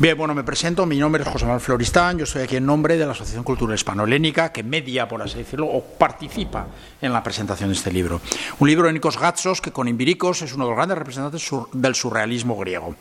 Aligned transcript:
Bien, 0.00 0.16
bueno, 0.16 0.34
me 0.34 0.42
presento. 0.42 0.86
Mi 0.86 0.96
nombre 0.96 1.22
es 1.22 1.28
José 1.28 1.44
Manuel 1.44 1.60
Floristán. 1.60 2.16
Yo 2.16 2.24
estoy 2.24 2.40
aquí 2.40 2.56
en 2.56 2.64
nombre 2.64 2.96
de 2.96 3.04
la 3.04 3.12
Asociación 3.12 3.44
Cultural 3.44 3.74
Hispano-Helénica, 3.74 4.50
que 4.50 4.62
media, 4.62 5.06
por 5.06 5.20
así 5.20 5.36
decirlo, 5.36 5.66
o 5.66 5.84
participa 5.84 6.68
en 7.02 7.12
la 7.12 7.22
presentación 7.22 7.68
de 7.68 7.74
este 7.74 7.92
libro. 7.92 8.18
Un 8.60 8.68
libro 8.68 8.86
de 8.86 8.94
Nikos 8.94 9.18
Gatsos, 9.18 9.60
que 9.60 9.72
con 9.72 9.88
Imbiricos 9.88 10.40
es 10.40 10.54
uno 10.54 10.64
de 10.64 10.70
los 10.70 10.76
grandes 10.78 10.96
representantes 10.96 11.46
del 11.74 11.94
surrealismo 11.94 12.56
griego. 12.56 12.94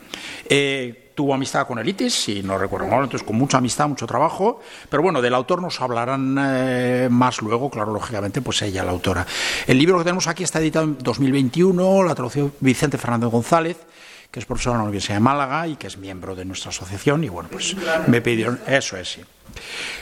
Eh, 0.50 1.12
tuvo 1.16 1.34
amistad 1.34 1.66
con 1.66 1.80
Elitis, 1.80 2.14
si 2.14 2.44
no 2.44 2.58
recuerdo 2.58 2.88
mal, 2.88 3.06
entonces 3.06 3.26
con 3.26 3.38
mucha 3.38 3.60
amistad, 3.60 3.88
mucho 3.88 4.06
trabajo. 4.06 4.60
Pero 4.90 5.02
bueno, 5.02 5.22
del 5.22 5.36
autor 5.36 5.62
nos 5.62 5.80
hablarán 5.80 6.38
eh, 6.38 7.08
más 7.10 7.42
luego, 7.42 7.70
claro, 7.70 7.94
lógicamente, 7.94 8.42
pues 8.42 8.62
ella, 8.62 8.84
la 8.84 8.92
autora. 8.92 9.26
El 9.68 9.78
libro 9.78 10.00
que 10.00 10.04
tenemos 10.04 10.28
aquí 10.28 10.44
está 10.44 10.60
editado 10.60 10.84
en 10.84 10.98
2021, 10.98 12.04
la 12.04 12.14
traducción 12.14 12.52
Vicente 12.60 12.98
Fernández 12.98 13.30
González 13.30 13.78
que 14.32 14.40
es 14.40 14.46
profesor 14.46 14.74
en 14.74 14.80
la 14.80 14.84
Universidad 14.84 15.16
de 15.16 15.22
Málaga 15.22 15.68
y 15.68 15.76
que 15.76 15.88
es 15.88 15.98
miembro 15.98 16.36
de 16.36 16.46
nuestra 16.46 16.70
asociación, 16.70 17.24
y 17.24 17.30
bueno, 17.30 17.50
pues 17.52 17.76
me 18.08 18.22
pidieron, 18.22 18.60
eso 18.68 18.96
es, 18.98 19.12
sí. 19.12 19.22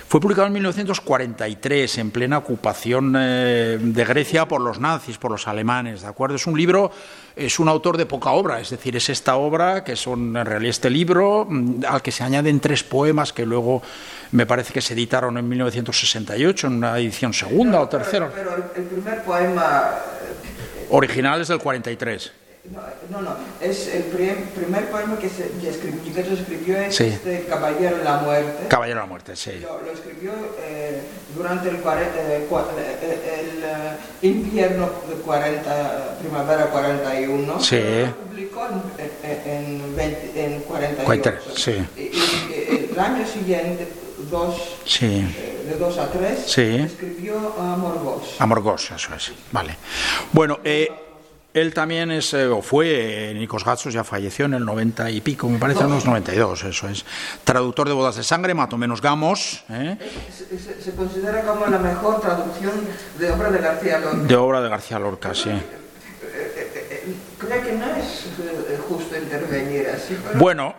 Fue 0.08 0.20
publicado 0.20 0.48
en 0.48 0.54
1943, 0.54 1.98
en 1.98 2.12
plena 2.12 2.38
ocupación 2.38 3.16
eh, 3.18 3.78
de 3.80 4.06
Grecia 4.06 4.46
por 4.46 4.62
los 4.62 4.80
nazis, 4.80 5.18
por 5.18 5.32
los 5.32 5.48
alemanes, 5.48 6.02
¿de 6.02 6.08
acuerdo? 6.08 6.36
Es 6.36 6.48
un 6.48 6.58
libro, 6.58 6.92
es 7.36 7.60
un 7.60 7.70
autor 7.70 7.98
de 7.98 8.06
poca 8.06 8.32
obra, 8.32 8.60
es 8.60 8.70
decir, 8.70 8.96
es 8.96 9.10
esta 9.10 9.36
obra, 9.38 9.84
que 9.84 9.96
son 9.96 10.36
en 10.36 10.46
realidad 10.46 10.70
este 10.70 10.90
libro, 10.90 11.46
mm, 11.50 11.86
al 11.88 12.02
que 12.02 12.12
se 12.12 12.24
añaden 12.24 12.60
tres 12.60 12.84
poemas 12.84 13.32
que 13.32 13.46
luego 13.46 13.82
me 14.32 14.46
parece 14.46 14.74
que 14.74 14.82
se 14.82 14.94
editaron 14.94 15.38
en 15.38 15.48
1968, 15.48 16.68
en 16.68 16.74
una 16.74 16.98
edición 17.00 17.34
segunda 17.34 17.82
o 17.82 17.88
tercera. 17.88 18.30
Pero 18.34 18.56
el, 18.56 18.64
el 18.76 18.84
primer 18.84 19.24
poema, 19.24 19.92
Original 20.90 21.42
es 21.42 21.48
del 21.50 21.60
43. 21.60 22.32
No, 23.10 23.22
no, 23.22 23.36
es 23.62 23.88
el 23.88 24.04
pri- 24.04 24.46
primer 24.56 24.90
poema 24.90 25.18
que, 25.18 25.30
se, 25.30 25.50
que, 25.62 25.70
escribió, 25.70 26.14
que 26.14 26.24
se 26.24 26.34
escribió 26.34 26.78
es 26.80 26.96
Sí. 26.96 27.06
este 27.06 27.46
Caballero 27.46 27.98
de 27.98 28.04
la 28.04 28.18
Muerte. 28.18 28.68
Caballero 28.68 29.00
de 29.00 29.04
la 29.04 29.08
Muerte, 29.10 29.36
sí. 29.36 29.60
Lo, 29.62 29.82
lo 29.82 29.92
escribió 29.92 30.32
eh, 30.62 31.02
durante 31.36 31.70
el, 31.70 31.76
eh, 31.76 31.80
eh, 31.82 33.40
el, 33.40 33.64
eh, 33.64 33.98
invierno 34.24 34.90
de 35.08 35.16
40, 35.16 36.18
primavera 36.20 36.66
41. 36.68 37.60
Sí. 37.62 37.80
Lo 37.80 38.16
publicó 38.28 38.68
en, 38.68 39.42
en, 39.52 39.82
en, 39.82 39.96
20 39.96 40.46
en 40.46 40.60
48. 40.62 41.06
43, 41.06 41.44
sí. 41.56 41.86
Y, 41.96 42.02
y 42.02 42.90
el 42.94 43.00
año 43.00 43.26
siguiente, 43.26 43.88
dos, 44.30 44.78
Sí. 44.86 45.06
eh, 45.38 45.66
de 45.70 45.76
2 45.78 45.98
a 46.00 46.10
3, 46.12 46.40
Sí. 46.46 46.76
escribió 46.86 47.38
Amor 47.60 48.00
Vos. 48.04 48.36
Amorgos, 48.40 48.92
eso 48.92 49.16
es. 49.16 49.32
Vale. 49.52 49.76
Bueno, 50.34 50.60
eh, 50.64 50.90
él 51.54 51.74
también 51.74 52.12
es, 52.12 52.34
eh, 52.34 52.46
o 52.48 52.62
fue, 52.62 53.32
eh, 53.32 53.34
Nikos 53.34 53.66
Gatsos 53.66 53.94
ya 53.94 54.04
falleció 54.04 54.46
en 54.46 54.54
el 54.54 54.64
90 54.66 55.10
y 55.10 55.22
pico, 55.22 55.50
me 55.50 55.58
parece, 55.58 55.82
en 55.84 55.90
los 55.90 56.06
92, 56.06 56.64
eso 56.66 56.88
es. 56.88 57.04
Traductor 57.44 57.88
de 57.88 57.94
Bodas 57.96 58.16
de 58.16 58.24
Sangre, 58.24 58.54
Mato 58.54 58.78
Menos 58.78 59.02
Gamos, 59.02 59.64
¿eh? 59.70 59.98
Se, 60.38 60.58
se- 60.60 60.82
se 60.82 60.92
considera 60.96 61.42
como 61.44 61.66
la 61.68 61.80
mejor 61.80 62.22
traducción 62.22 62.74
de 63.18 63.32
obra 63.32 63.50
de 63.50 63.60
García 63.60 64.00
Lorca. 64.00 64.18
de 64.18 64.36
obra 64.36 64.62
de 64.62 64.70
García 64.70 65.00
Lorca, 65.00 65.34
sí. 65.34 65.50
Creo 67.40 67.64
que 67.64 67.72
no 67.74 67.86
es 67.96 68.26
eh, 68.70 68.80
justo 68.90 69.16
intervenir 69.28 69.88
así, 69.90 70.18
pero 70.24 70.40
Bueno, 70.40 70.76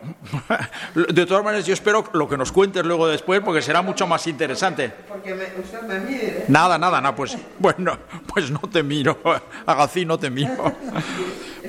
de 0.95 1.27
todas 1.27 1.45
maneras 1.45 1.67
yo 1.67 1.75
espero 1.75 2.05
lo 2.13 2.29
que 2.29 2.37
nos 2.37 2.51
cuentes 2.53 2.85
luego 2.85 3.07
después 3.07 3.41
porque 3.45 3.63
será 3.63 3.83
mucho 3.83 4.07
más 4.07 4.27
interesante. 4.27 4.91
porque 5.09 5.35
me- 5.35 5.61
usted 5.61 5.83
me 5.83 6.01
mire. 6.01 6.45
Nada, 6.49 6.77
nada, 6.79 7.01
nada, 7.01 7.15
pues 7.15 7.37
bueno, 7.59 7.97
pues 8.33 8.51
no 8.51 8.61
te 8.61 8.83
miro, 8.83 9.19
Agací 9.67 10.05
no 10.05 10.19
te 10.19 10.31
miro. 10.31 10.75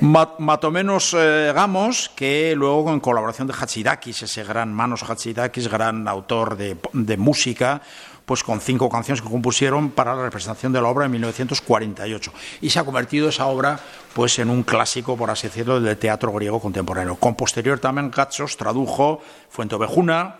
Ma- 0.00 0.34
Matomenos 0.38 1.14
eh, 1.18 1.52
Gamos, 1.54 2.10
que 2.14 2.54
luego 2.56 2.90
en 2.92 3.00
colaboración 3.00 3.46
de 3.48 3.54
Hachidakis, 3.54 4.22
ese 4.22 4.44
gran 4.44 4.72
Manos 4.72 5.02
Hachidakis, 5.02 5.68
gran 5.68 6.08
autor 6.08 6.56
de, 6.56 6.76
de 6.92 7.16
música, 7.16 7.82
pues 8.24 8.44
con 8.44 8.60
cinco 8.60 8.88
canciones 8.88 9.20
que 9.20 9.28
compusieron 9.28 9.90
para 9.90 10.14
la 10.14 10.22
representación 10.22 10.72
de 10.72 10.80
la 10.80 10.88
obra 10.88 11.04
en 11.06 11.10
1948. 11.12 12.32
Y 12.60 12.70
se 12.70 12.78
ha 12.78 12.84
convertido 12.84 13.28
esa 13.28 13.46
obra 13.46 13.80
pues 14.12 14.38
en 14.38 14.50
un 14.50 14.62
clásico, 14.62 15.16
por 15.16 15.30
así 15.30 15.46
decirlo, 15.46 15.80
del 15.80 15.96
teatro 15.96 16.32
griego 16.32 16.60
contemporáneo. 16.60 17.16
Con 17.16 17.34
posterior 17.34 17.78
también 17.78 18.10
Gatsos 18.10 18.56
tradujo 18.56 19.20
Fuente 19.48 19.74
Ovejuna, 19.74 20.39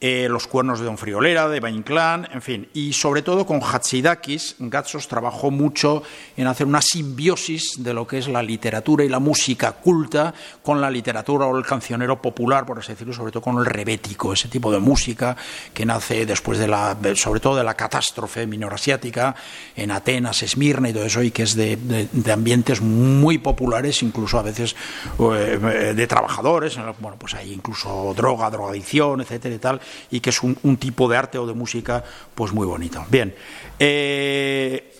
eh, 0.00 0.28
Los 0.30 0.46
cuernos 0.46 0.78
de 0.78 0.84
Don 0.84 0.96
Friolera, 0.96 1.48
de 1.48 1.60
Valle 1.60 1.76
Inclán, 1.76 2.28
en 2.32 2.40
fin. 2.42 2.68
Y 2.74 2.92
sobre 2.92 3.22
todo 3.22 3.44
con 3.46 3.60
Hatsidakis, 3.62 4.56
Gatsos 4.60 5.08
trabajó 5.08 5.50
mucho 5.50 6.02
en 6.36 6.46
hacer 6.46 6.66
una 6.66 6.80
simbiosis 6.82 7.82
de 7.82 7.92
lo 7.94 8.06
que 8.06 8.18
es 8.18 8.28
la 8.28 8.42
literatura 8.42 9.04
y 9.04 9.08
la 9.08 9.18
música 9.18 9.72
culta 9.72 10.32
con 10.62 10.80
la 10.80 10.90
literatura 10.90 11.46
o 11.46 11.58
el 11.58 11.64
cancionero 11.66 12.22
popular, 12.22 12.64
por 12.64 12.78
así 12.78 12.92
decirlo, 12.92 13.12
sobre 13.12 13.32
todo 13.32 13.42
con 13.42 13.58
el 13.58 13.66
rebético, 13.66 14.32
ese 14.32 14.48
tipo 14.48 14.70
de 14.70 14.78
música 14.78 15.36
que 15.74 15.84
nace 15.84 16.26
después 16.26 16.58
de 16.58 16.68
la, 16.68 16.96
sobre 17.14 17.40
todo 17.40 17.56
de 17.56 17.64
la 17.64 17.74
catástrofe 17.74 18.46
minorasiática 18.46 19.34
en 19.74 19.90
Atenas, 19.90 20.42
Esmirna 20.42 20.90
y 20.90 20.92
todo 20.92 21.04
eso, 21.04 21.22
y 21.22 21.30
que 21.30 21.42
es 21.42 21.54
de, 21.56 21.76
de- 21.76 22.32
ambientes 22.32 22.80
muy 22.80 23.38
populares, 23.38 24.02
incluso 24.02 24.38
a 24.38 24.42
veces 24.42 24.76
eh, 25.18 25.92
de 25.96 26.06
trabajadores, 26.06 26.78
bueno, 27.00 27.16
pues 27.18 27.34
hay 27.34 27.52
incluso 27.52 28.12
droga, 28.16 28.48
drogadicción, 28.50 29.20
etcétera 29.22 29.54
y 29.54 29.58
tal, 29.58 29.80
y 30.10 30.20
que 30.20 30.30
es 30.30 30.42
un, 30.42 30.76
tipo 30.76 31.08
de 31.08 31.16
arte 31.16 31.38
o 31.38 31.46
de 31.46 31.54
música 31.54 32.04
pues 32.34 32.52
muy 32.52 32.66
bonito. 32.66 33.04
Bien, 33.10 33.34
eh, 33.78 34.97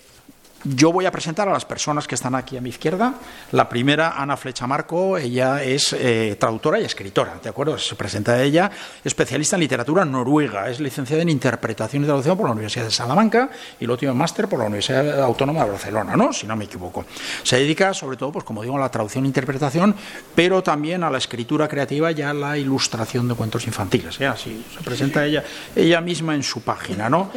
yo 0.63 0.91
voy 0.91 1.05
a 1.05 1.11
presentar 1.11 1.47
a 1.47 1.53
las 1.53 1.65
personas 1.65 2.07
que 2.07 2.15
están 2.15 2.35
aquí 2.35 2.57
a 2.57 2.61
mi 2.61 2.69
izquierda. 2.69 3.13
La 3.51 3.69
primera, 3.69 4.21
Ana 4.21 4.37
Flecha 4.37 4.67
Marco, 4.67 5.17
ella 5.17 5.63
es 5.63 5.93
eh, 5.93 6.35
traductora 6.39 6.79
y 6.79 6.85
escritora, 6.85 7.39
¿de 7.41 7.49
acuerdo? 7.49 7.77
Se 7.77 7.95
presenta 7.95 8.41
ella, 8.41 8.69
especialista 9.03 9.55
en 9.55 9.61
literatura 9.61 10.05
noruega, 10.05 10.69
es 10.69 10.79
licenciada 10.79 11.21
en 11.21 11.29
interpretación 11.29 12.03
y 12.03 12.05
traducción 12.05 12.37
por 12.37 12.47
la 12.47 12.53
Universidad 12.53 12.85
de 12.85 12.91
Salamanca 12.91 13.49
y 13.79 13.85
lo 13.85 13.97
tiene 13.97 14.13
máster 14.13 14.47
por 14.47 14.59
la 14.59 14.65
Universidad 14.65 15.21
Autónoma 15.21 15.63
de 15.63 15.71
Barcelona, 15.71 16.15
¿no? 16.15 16.33
Si 16.33 16.45
no 16.45 16.55
me 16.55 16.65
equivoco. 16.65 17.05
Se 17.43 17.57
dedica 17.57 17.93
sobre 17.93 18.17
todo, 18.17 18.31
pues 18.31 18.45
como 18.45 18.61
digo, 18.61 18.75
a 18.75 18.79
la 18.79 18.89
traducción 18.89 19.23
e 19.25 19.27
interpretación, 19.27 19.95
pero 20.35 20.61
también 20.61 21.03
a 21.03 21.09
la 21.09 21.17
escritura 21.17 21.67
creativa 21.67 22.11
y 22.11 22.21
a 22.21 22.33
la 22.33 22.57
ilustración 22.57 23.27
de 23.27 23.35
cuentos 23.35 23.65
infantiles. 23.67 24.19
¿eh? 24.19 24.27
Así 24.27 24.65
se 24.75 24.83
presenta 24.83 25.25
ella, 25.25 25.43
ella 25.75 26.01
misma 26.01 26.35
en 26.35 26.43
su 26.43 26.61
página, 26.61 27.09
¿no? 27.09 27.31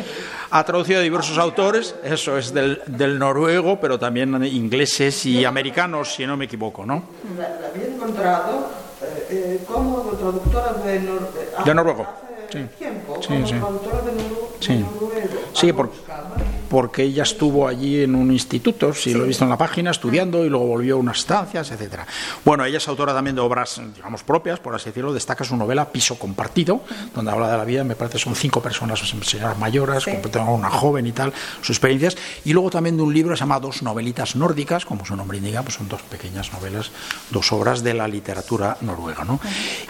Ha 0.50 0.64
traducido 0.64 1.00
a 1.00 1.02
diversos 1.02 1.38
autores, 1.38 1.94
eso 2.04 2.36
es 2.36 2.52
del, 2.52 2.82
del 2.86 3.11
noruego, 3.18 3.78
pero 3.80 3.98
también 3.98 4.44
ingleses 4.44 5.24
y 5.26 5.44
americanos, 5.44 6.14
si 6.14 6.26
no 6.26 6.36
me 6.36 6.44
equivoco, 6.46 6.84
¿no? 6.86 7.02
La, 7.38 7.68
había 7.68 7.86
encontrado 7.94 8.68
eh, 9.02 9.26
eh, 9.30 9.64
como 9.66 9.98
traductora 10.18 10.72
de, 10.74 11.00
nor- 11.00 11.28
eh, 11.38 11.62
De 11.64 11.74
noruego, 11.74 12.06
hace 12.50 12.58
sí. 12.58 12.68
tiempo, 12.78 13.16
Sí, 13.20 13.28
como 13.28 13.46
sí. 13.46 13.54
traductora 13.54 14.00
de, 14.02 14.12
Sí. 14.60 14.72
de 14.74 14.78
noruego. 14.80 15.28
Sí, 15.52 15.66
Algo 15.68 15.76
por- 15.78 15.88
buscaba. 15.88 16.30
Porque 16.72 17.02
ella 17.02 17.24
estuvo 17.24 17.68
allí 17.68 18.02
en 18.02 18.14
un 18.14 18.32
instituto, 18.32 18.94
si 18.94 19.12
lo 19.12 19.24
he 19.24 19.28
visto 19.28 19.44
en 19.44 19.50
la 19.50 19.58
página, 19.58 19.90
estudiando 19.90 20.42
y 20.42 20.48
luego 20.48 20.68
volvió 20.68 20.94
a 20.94 20.98
unas 20.98 21.18
estancias, 21.18 21.70
etcétera. 21.70 22.06
Bueno, 22.46 22.64
ella 22.64 22.78
es 22.78 22.88
autora 22.88 23.12
también 23.12 23.36
de 23.36 23.42
obras, 23.42 23.78
digamos, 23.94 24.22
propias, 24.22 24.58
por 24.58 24.74
así 24.74 24.86
decirlo. 24.86 25.12
Destaca 25.12 25.44
su 25.44 25.54
novela 25.54 25.92
Piso 25.92 26.18
Compartido, 26.18 26.80
donde 27.14 27.30
habla 27.30 27.50
de 27.50 27.58
la 27.58 27.66
vida, 27.66 27.84
me 27.84 27.94
parece, 27.94 28.18
son 28.18 28.34
cinco 28.34 28.62
personas, 28.62 29.00
señoras 29.00 29.58
mayores, 29.58 30.06
con 30.06 30.48
una 30.48 30.70
joven 30.70 31.06
y 31.06 31.12
tal, 31.12 31.34
sus 31.60 31.76
experiencias. 31.76 32.16
Y 32.46 32.54
luego 32.54 32.70
también 32.70 32.96
de 32.96 33.02
un 33.02 33.12
libro 33.12 33.32
que 33.32 33.36
se 33.36 33.40
llama 33.40 33.60
Dos 33.60 33.82
novelitas 33.82 34.34
nórdicas, 34.34 34.86
como 34.86 35.04
su 35.04 35.14
nombre 35.14 35.36
indica, 35.36 35.60
pues 35.60 35.74
son 35.74 35.90
dos 35.90 36.00
pequeñas 36.00 36.54
novelas, 36.54 36.90
dos 37.30 37.52
obras 37.52 37.82
de 37.82 37.92
la 37.92 38.08
literatura 38.08 38.78
noruega, 38.80 39.24
¿no? 39.24 39.40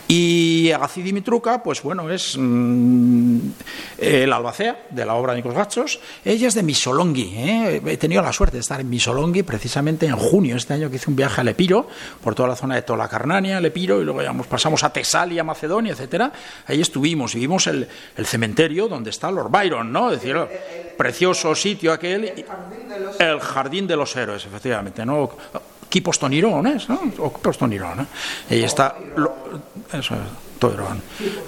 Y 0.08 0.73
Agaci 0.73 1.02
Dimitruca, 1.02 1.62
pues 1.62 1.81
bueno, 1.81 2.11
es 2.11 2.37
mm, 2.37 3.38
el 3.99 4.32
albacea 4.32 4.87
de 4.90 5.06
la 5.06 5.14
obra 5.14 5.35
de 5.35 5.38
Nikos 5.38 5.55
Gachos. 5.55 6.00
Ella 6.25 6.49
es 6.49 6.55
de 6.55 6.71
Misolonghi. 6.72 7.34
¿eh? 7.36 7.82
He 7.84 7.96
tenido 7.98 8.22
la 8.22 8.32
suerte 8.32 8.56
de 8.56 8.60
estar 8.62 8.80
en 8.80 8.88
Misolonghi 8.88 9.42
precisamente 9.42 10.06
en 10.06 10.16
junio 10.16 10.56
este 10.56 10.72
año 10.72 10.88
que 10.88 10.96
hice 10.96 11.10
un 11.10 11.16
viaje 11.16 11.42
a 11.42 11.44
Lepiro, 11.44 11.86
por 12.24 12.34
toda 12.34 12.48
la 12.48 12.56
zona 12.56 12.76
de 12.76 12.82
Tolacarnania, 12.82 13.60
Lepiro, 13.60 14.00
y 14.00 14.04
luego 14.04 14.20
digamos, 14.20 14.46
pasamos 14.46 14.82
a 14.82 14.90
Tesalia, 14.90 15.44
Macedonia, 15.44 15.92
etcétera. 15.92 16.32
Ahí 16.66 16.80
estuvimos 16.80 17.34
y 17.34 17.40
vimos 17.40 17.66
el, 17.66 17.86
el 18.16 18.26
cementerio 18.26 18.88
donde 18.88 19.10
está 19.10 19.30
Lord 19.30 19.50
Byron, 19.50 19.92
¿no? 19.92 20.10
Es 20.10 20.22
decir, 20.22 20.34
precioso 20.96 21.54
sitio 21.54 21.92
aquel. 21.92 22.24
y- 22.24 22.42
Jardín 22.42 22.88
de 22.88 23.00
los 23.00 23.20
el 23.20 23.40
jardín 23.40 23.86
de 23.86 23.96
los 23.96 24.16
héroes, 24.16 24.46
efectivamente, 24.46 25.04
¿no? 25.04 25.30
Kipos 25.90 26.18
Tonirones, 26.18 26.88
¿no? 26.88 26.98
O 27.18 27.30
Tonirones. 27.30 28.06
Ahí 28.48 28.64
está. 28.64 28.96
lo- 29.16 29.36
eso 29.92 30.14
es. 30.14 30.20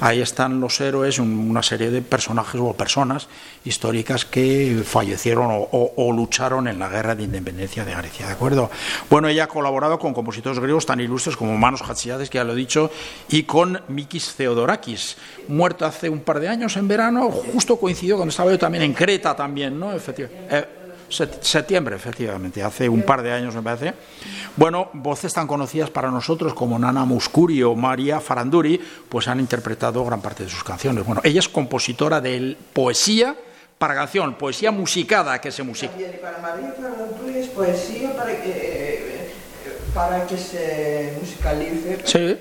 Ahí 0.00 0.20
están 0.20 0.60
los 0.60 0.80
héroes, 0.80 1.18
una 1.18 1.62
serie 1.62 1.90
de 1.90 2.02
personajes 2.02 2.60
o 2.60 2.72
personas 2.72 3.28
históricas 3.64 4.24
que 4.24 4.82
fallecieron 4.84 5.48
o, 5.50 6.12
lucharon 6.12 6.68
en 6.68 6.78
la 6.78 6.88
guerra 6.88 7.14
de 7.14 7.24
independencia 7.24 7.84
de 7.84 7.94
Grecia, 7.94 8.26
¿de 8.26 8.32
acuerdo? 8.32 8.70
Bueno, 9.10 9.28
ella 9.28 9.44
ha 9.44 9.46
colaborado 9.48 9.98
con 9.98 10.14
compositores 10.14 10.58
griegos 10.58 10.86
tan 10.86 11.00
ilustres 11.00 11.36
como 11.36 11.56
Manos 11.56 11.82
Hatsiades, 11.82 12.30
que 12.30 12.38
ya 12.38 12.44
lo 12.44 12.52
he 12.52 12.56
dicho, 12.56 12.90
y 13.28 13.44
con 13.44 13.80
Mikis 13.88 14.34
Theodorakis, 14.34 15.16
muerto 15.48 15.86
hace 15.86 16.08
un 16.08 16.20
par 16.20 16.40
de 16.40 16.48
años 16.48 16.76
en 16.76 16.88
verano, 16.88 17.30
justo 17.30 17.76
coincidió 17.76 18.16
cuando 18.16 18.30
estaba 18.30 18.50
yo 18.50 18.58
también 18.58 18.84
en 18.84 18.92
Creta 18.92 19.34
también, 19.34 19.78
¿no? 19.78 19.92
Efectivamente. 19.92 20.46
Eh, 20.50 20.83
septiembre, 21.14 21.96
efectivamente, 21.96 22.62
hace 22.62 22.88
un 22.88 23.02
par 23.02 23.22
de 23.22 23.32
años 23.32 23.54
me 23.54 23.62
parece. 23.62 23.94
Bueno, 24.56 24.90
voces 24.92 25.32
tan 25.32 25.46
conocidas 25.46 25.90
para 25.90 26.10
nosotros 26.10 26.54
como 26.54 26.78
Nana 26.78 27.04
Muscuri 27.04 27.62
o 27.62 27.74
María 27.74 28.20
Faranduri, 28.20 28.80
pues 29.08 29.28
han 29.28 29.40
interpretado 29.40 30.04
gran 30.04 30.20
parte 30.20 30.44
de 30.44 30.50
sus 30.50 30.62
canciones. 30.62 31.04
Bueno, 31.04 31.20
ella 31.24 31.40
es 31.40 31.48
compositora 31.48 32.20
de 32.20 32.56
poesía 32.72 33.36
para 33.78 33.94
canción, 33.94 34.34
poesía 34.34 34.70
musicada 34.70 35.40
que 35.40 35.50
se 35.50 35.62
musica. 35.62 35.92
Para 36.22 36.38
María 36.38 36.74
Faranduri 36.80 37.38
es 37.38 37.48
poesía 37.48 38.16
para 38.16 38.32
que, 38.42 39.30
para 39.94 40.26
que 40.26 40.36
se 40.36 41.16
musicalice. 41.20 41.98
Sí. 42.04 42.36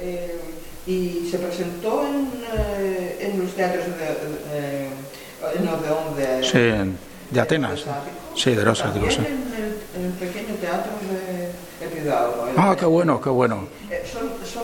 Eh, 0.00 0.40
y 0.86 1.28
se 1.30 1.38
presentó 1.38 2.04
en, 2.06 2.28
eh, 2.58 3.18
en 3.20 3.40
los 3.40 3.54
teatros 3.54 3.86
de, 3.86 4.88
en 5.56 5.68
Odeón 5.68 6.16
de... 6.16 6.42
Sí, 6.42 6.96
de 7.32 7.40
Atenas. 7.40 7.84
Sí, 8.36 8.54
de 8.54 8.64
los 8.64 8.80
En, 8.80 8.90
el, 8.90 8.94
en 8.94 10.06
el 10.06 10.12
pequeño 10.12 10.54
teatro 10.56 10.92
de, 11.00 12.00
de 12.00 12.12
Ah, 12.56 12.76
qué 12.78 12.84
bueno, 12.86 13.20
qué 13.20 13.30
bueno. 13.30 13.66
Eh, 13.90 14.02
son, 14.10 14.30
son, 14.44 14.62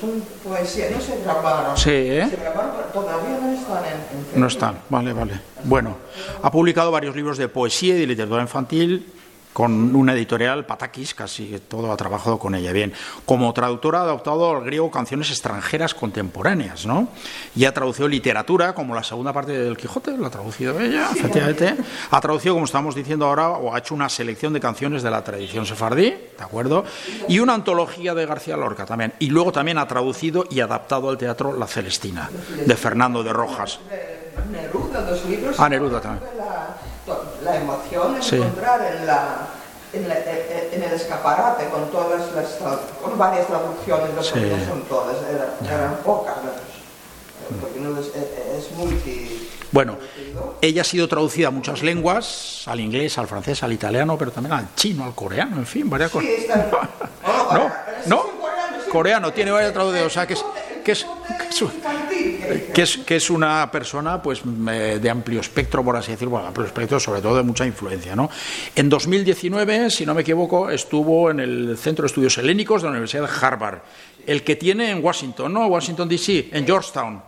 son, 0.00 0.22
poesías, 0.44 0.90
no 0.92 1.00
se 1.00 1.20
grabaron. 1.22 1.76
Sí, 1.76 1.90
¿eh? 1.90 2.26
Se 2.28 2.36
grabaron, 2.36 2.72
pero 2.76 3.04
todavía 3.04 3.38
no 3.40 3.52
están 3.52 3.84
en, 3.84 4.34
en 4.34 4.40
No 4.40 4.46
están, 4.46 4.78
vale, 4.88 5.12
vale. 5.12 5.40
Bueno, 5.64 5.96
ha 6.42 6.50
publicado 6.50 6.90
varios 6.90 7.14
libros 7.16 7.38
de 7.38 7.48
poesía 7.48 7.96
y 7.96 8.00
de 8.00 8.06
literatura 8.06 8.42
infantil, 8.42 9.12
con 9.52 9.96
una 9.96 10.14
editorial, 10.14 10.64
Patakis, 10.64 11.14
casi 11.14 11.60
todo 11.68 11.92
ha 11.92 11.96
trabajado 11.96 12.38
con 12.38 12.54
ella. 12.54 12.72
Bien, 12.72 12.92
como 13.26 13.52
traductora 13.52 14.00
ha 14.00 14.02
adoptado 14.02 14.50
al 14.50 14.64
griego 14.64 14.90
canciones 14.90 15.30
extranjeras 15.30 15.94
contemporáneas, 15.94 16.86
¿no? 16.86 17.08
Y 17.56 17.64
ha 17.64 17.74
traducido 17.74 18.06
literatura, 18.06 18.74
como 18.74 18.94
la 18.94 19.02
segunda 19.02 19.32
parte 19.32 19.52
del 19.52 19.76
Quijote, 19.76 20.16
la 20.16 20.28
ha 20.28 20.30
traducido 20.30 20.78
ella, 20.80 21.08
efectivamente. 21.14 21.76
Ha 22.10 22.20
traducido, 22.20 22.54
como 22.54 22.66
estamos 22.66 22.94
diciendo 22.94 23.26
ahora, 23.26 23.48
o 23.50 23.74
ha 23.74 23.78
hecho 23.78 23.94
una 23.94 24.08
selección 24.08 24.52
de 24.52 24.60
canciones 24.60 25.02
de 25.02 25.10
la 25.10 25.24
tradición 25.24 25.66
sefardí, 25.66 26.10
¿de 26.10 26.44
acuerdo? 26.44 26.84
Y 27.28 27.40
una 27.40 27.54
antología 27.54 28.14
de 28.14 28.26
García 28.26 28.56
Lorca 28.56 28.86
también. 28.86 29.14
Y 29.18 29.30
luego 29.30 29.50
también 29.52 29.78
ha 29.78 29.88
traducido 29.88 30.44
y 30.48 30.60
adaptado 30.60 31.10
al 31.10 31.18
teatro 31.18 31.56
La 31.56 31.66
Celestina, 31.66 32.30
de 32.64 32.76
Fernando 32.76 33.22
de 33.22 33.32
Rojas. 33.32 33.80
Neruda, 34.50 35.02
dos 35.02 35.24
libros. 35.26 35.56
Ah, 35.58 35.68
Neruda 35.68 36.00
también 36.00 36.30
la 37.42 37.56
emoción 37.56 38.20
de 38.20 38.36
encontrar 38.36 38.94
en, 38.94 39.06
la, 39.06 39.48
en, 39.92 40.08
la, 40.08 40.14
en, 40.18 40.82
el 40.82 40.92
escaparate 40.92 41.68
con 41.68 41.90
todas 41.90 42.32
las 42.34 42.58
con 43.02 43.18
varias 43.18 43.46
traducciones, 43.46 44.14
no 44.14 44.22
son 44.22 44.82
todas, 44.88 45.16
eran, 45.68 45.96
pocas, 46.04 46.34
porque 47.60 47.80
no 47.80 47.98
es, 47.98 48.06
es 48.06 48.70
multi. 48.76 49.48
Bueno, 49.72 49.98
ella 50.60 50.82
ha 50.82 50.84
sido 50.84 51.06
traducida 51.08 51.48
a 51.48 51.50
muchas 51.50 51.82
lenguas, 51.82 52.64
al 52.66 52.80
inglés, 52.80 53.16
al 53.18 53.28
francés, 53.28 53.62
al 53.62 53.72
italiano, 53.72 54.18
pero 54.18 54.32
también 54.32 54.52
al 54.52 54.74
chino, 54.74 55.04
al 55.04 55.14
coreano, 55.14 55.56
en 55.56 55.66
fin, 55.66 55.88
varias 55.88 56.10
cosas. 56.10 56.30
no, 57.52 57.70
no, 58.06 58.26
coreano, 58.90 59.32
tiene 59.32 59.52
varias 59.52 59.72
traducciones, 59.72 60.06
o 60.06 60.10
sea 60.10 60.26
que 60.26 60.34
es, 60.34 60.44
que 60.84 60.92
es, 60.92 61.06
que 61.38 61.48
es, 61.48 61.64
que 62.72 63.16
es, 63.16 63.30
una 63.30 63.70
persona 63.70 64.22
pues 64.22 64.42
de 64.44 65.10
amplio 65.10 65.40
espectro, 65.40 65.84
por 65.84 65.96
así 65.96 66.12
decirlo, 66.12 66.32
bueno, 66.32 66.48
amplio 66.48 66.66
espectro, 66.66 66.98
sobre 66.98 67.20
todo 67.20 67.36
de 67.36 67.42
mucha 67.42 67.66
influencia. 67.66 68.16
¿no? 68.16 68.30
En 68.74 68.88
2019, 68.88 69.90
si 69.90 70.06
no 70.06 70.14
me 70.14 70.22
equivoco, 70.22 70.70
estuvo 70.70 71.30
en 71.30 71.40
el 71.40 71.78
Centro 71.78 72.02
de 72.02 72.06
Estudios 72.06 72.38
Helénicos 72.38 72.82
de 72.82 72.88
la 72.88 72.92
Universidad 72.92 73.22
de 73.22 73.46
Harvard, 73.46 73.78
el 74.26 74.44
que 74.44 74.56
tiene 74.56 74.90
en 74.90 75.02
Washington, 75.04 75.52
¿no? 75.52 75.66
Washington 75.66 76.08
DC, 76.08 76.50
en 76.52 76.66
Georgetown. 76.66 77.22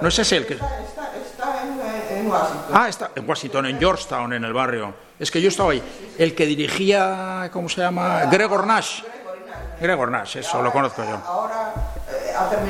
No 0.00 0.08
es 0.08 0.18
ese 0.18 0.36
el 0.38 0.46
que. 0.46 0.54
Está, 0.54 0.72
en, 2.10 2.26
Washington. 2.26 2.70
Ah, 2.72 2.88
está 2.88 3.10
en 3.14 3.28
Washington, 3.28 3.66
en 3.66 3.78
Georgetown, 3.78 4.32
en 4.32 4.44
el 4.44 4.52
barrio. 4.52 4.94
Es 5.18 5.30
que 5.30 5.40
yo 5.40 5.48
estaba 5.48 5.72
ahí. 5.72 5.82
El 6.18 6.34
que 6.34 6.46
dirigía, 6.46 7.50
¿cómo 7.52 7.68
se 7.68 7.82
llama? 7.82 8.24
Gregor 8.26 8.66
Nash. 8.66 9.02
Gregor 9.80 10.10
Nash, 10.10 10.38
eso 10.38 10.62
lo 10.62 10.72
conozco 10.72 11.04
yo. 11.04 11.14
Eh, 11.14 11.95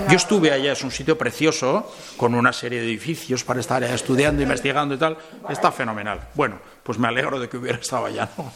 yo 0.08 0.16
estuve 0.16 0.52
allá, 0.52 0.72
es 0.72 0.82
un 0.84 0.90
sitio 0.90 1.16
precioso, 1.16 1.92
con 2.16 2.34
una 2.34 2.52
serie 2.52 2.80
de 2.80 2.86
edificios 2.86 3.44
para 3.44 3.60
estar 3.60 3.82
estudiando, 3.84 4.42
investigando 4.42 4.94
y 4.94 4.98
tal. 4.98 5.16
Está 5.48 5.72
fenomenal. 5.72 6.28
Bueno, 6.34 6.58
pues 6.82 6.98
me 6.98 7.08
alegro 7.08 7.38
de 7.40 7.48
que 7.48 7.56
hubiera 7.56 7.78
estado 7.78 8.06
allá. 8.06 8.28
¿no? 8.36 8.52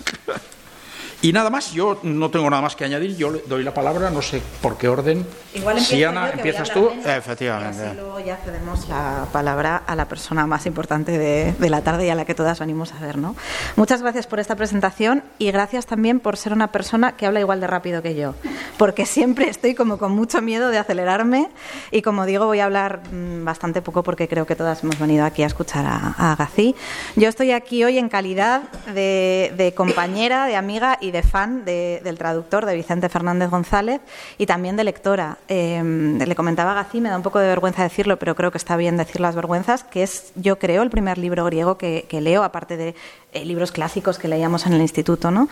Y 1.22 1.34
nada 1.34 1.50
más, 1.50 1.72
yo 1.72 1.98
no 2.02 2.30
tengo 2.30 2.48
nada 2.48 2.62
más 2.62 2.74
que 2.74 2.84
añadir, 2.84 3.14
yo 3.14 3.30
le 3.30 3.42
doy 3.46 3.62
la 3.62 3.74
palabra, 3.74 4.08
no 4.08 4.22
sé 4.22 4.40
por 4.62 4.78
qué 4.78 4.88
orden. 4.88 5.26
Igual 5.52 5.78
si 5.80 6.02
Ana, 6.02 6.30
empiezas 6.30 6.70
tú, 6.70 6.90
efectivamente. 7.04 7.90
Y 7.92 7.96
luego 7.96 8.20
ya 8.20 8.38
cedemos 8.38 8.88
la 8.88 9.26
palabra 9.30 9.82
a 9.86 9.94
la 9.96 10.06
persona 10.08 10.46
más 10.46 10.64
importante 10.64 11.18
de, 11.18 11.52
de, 11.52 11.70
la 11.70 11.82
tarde 11.82 12.06
y 12.06 12.08
a 12.08 12.14
la 12.14 12.24
que 12.24 12.34
todas 12.34 12.58
venimos 12.58 12.94
a 12.94 13.00
ver. 13.00 13.18
¿no? 13.18 13.36
Muchas 13.76 14.00
gracias 14.00 14.26
por 14.26 14.40
esta 14.40 14.56
presentación 14.56 15.22
y 15.38 15.50
gracias 15.50 15.84
también 15.84 16.20
por 16.20 16.38
ser 16.38 16.54
una 16.54 16.72
persona 16.72 17.12
que 17.12 17.26
habla 17.26 17.40
igual 17.40 17.60
de 17.60 17.66
rápido 17.66 18.00
que 18.00 18.14
yo, 18.14 18.34
porque 18.78 19.04
siempre 19.04 19.50
estoy 19.50 19.74
como 19.74 19.98
con 19.98 20.12
mucho 20.12 20.40
miedo 20.40 20.70
de 20.70 20.78
acelerarme 20.78 21.50
y 21.90 22.00
como 22.00 22.24
digo 22.24 22.46
voy 22.46 22.60
a 22.60 22.64
hablar 22.64 23.02
mm, 23.12 23.44
bastante 23.44 23.82
poco 23.82 24.02
porque 24.02 24.26
creo 24.26 24.46
que 24.46 24.56
todas 24.56 24.82
hemos 24.84 24.98
venido 24.98 25.26
aquí 25.26 25.42
a 25.42 25.46
escuchar 25.46 25.84
a, 25.84 26.14
a 26.16 26.36
Gací. 26.36 26.74
Yo 27.16 27.28
estoy 27.28 27.50
aquí 27.50 27.84
hoy 27.84 27.98
en 27.98 28.08
calidad 28.08 28.62
de, 28.94 29.52
de 29.56 29.74
compañera, 29.74 30.46
de 30.46 30.56
amiga 30.56 30.96
y 31.00 31.09
de 31.10 31.22
fan 31.22 31.64
del 31.64 32.18
traductor, 32.18 32.66
de 32.66 32.74
Vicente 32.74 33.08
Fernández 33.08 33.50
González, 33.50 34.00
y 34.38 34.46
también 34.46 34.76
de 34.76 34.84
lectora. 34.84 35.38
Em, 35.48 36.18
le 36.18 36.34
comentaba 36.34 36.72
a 36.72 36.74
Gací, 36.74 37.00
me 37.00 37.08
da 37.08 37.16
un 37.16 37.22
poco 37.22 37.38
de 37.38 37.48
vergüenza 37.48 37.82
decirlo, 37.82 38.18
pero 38.18 38.34
creo 38.34 38.50
que 38.50 38.58
está 38.58 38.76
bien 38.76 38.96
decir 38.96 39.20
las 39.20 39.34
vergüenzas, 39.34 39.84
que 39.84 40.02
es, 40.02 40.32
yo 40.34 40.58
creo, 40.58 40.82
el 40.82 40.90
primer 40.90 41.18
libro 41.18 41.44
griego 41.44 41.76
que, 41.76 42.06
leo, 42.20 42.42
aparte 42.42 42.76
de 42.76 42.94
eh, 43.32 43.44
libros 43.44 43.72
clásicos 43.72 44.18
que 44.18 44.28
leíamos 44.28 44.66
en 44.66 44.74
el 44.74 44.80
instituto. 44.80 45.30
¿no? 45.30 45.48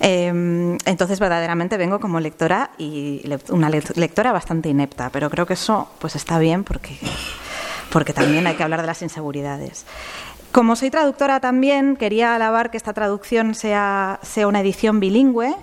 Em, 0.00 0.78
entonces, 0.84 1.18
verdaderamente 1.20 1.76
vengo 1.76 2.00
como 2.00 2.20
lectora 2.20 2.70
y 2.78 3.22
una 3.50 3.70
lectora 3.70 4.32
bastante 4.32 4.68
inepta, 4.68 5.10
pero 5.10 5.30
creo 5.30 5.46
que 5.46 5.54
eso 5.54 5.88
pues 5.98 6.16
está 6.16 6.38
bien 6.38 6.64
porque, 6.64 6.96
porque 7.90 8.12
también 8.12 8.46
hay 8.46 8.54
que 8.54 8.62
hablar 8.62 8.80
de 8.80 8.86
las 8.86 9.02
inseguridades. 9.02 9.84
Como 10.52 10.76
soy 10.76 10.90
traductora 10.90 11.40
también, 11.40 11.96
quería 11.96 12.34
alabar 12.34 12.70
que 12.70 12.76
esta 12.76 12.92
traducción 12.92 13.54
sea, 13.54 14.20
sea 14.22 14.46
una 14.46 14.60
edición 14.60 15.00
bilingüe, 15.00 15.56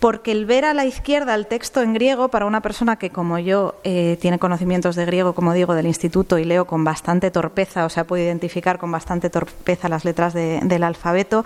porque 0.00 0.32
el 0.32 0.46
ver 0.46 0.64
a 0.64 0.72
la 0.72 0.86
izquierda 0.86 1.34
el 1.34 1.46
texto 1.46 1.82
en 1.82 1.92
griego 1.92 2.28
para 2.28 2.46
una 2.46 2.62
persona 2.62 2.96
que 2.96 3.10
como 3.10 3.38
yo 3.38 3.74
eh, 3.84 4.16
tiene 4.18 4.38
conocimientos 4.38 4.96
de 4.96 5.04
griego, 5.04 5.34
como 5.34 5.52
digo, 5.52 5.74
del 5.74 5.86
instituto 5.86 6.38
y 6.38 6.44
leo 6.44 6.64
con 6.66 6.82
bastante 6.82 7.30
torpeza, 7.30 7.84
o 7.84 7.90
sea, 7.90 8.04
puedo 8.04 8.24
identificar 8.24 8.78
con 8.78 8.90
bastante 8.90 9.28
torpeza 9.28 9.90
las 9.90 10.06
letras 10.06 10.32
del 10.32 10.82
alfabeto, 10.82 11.44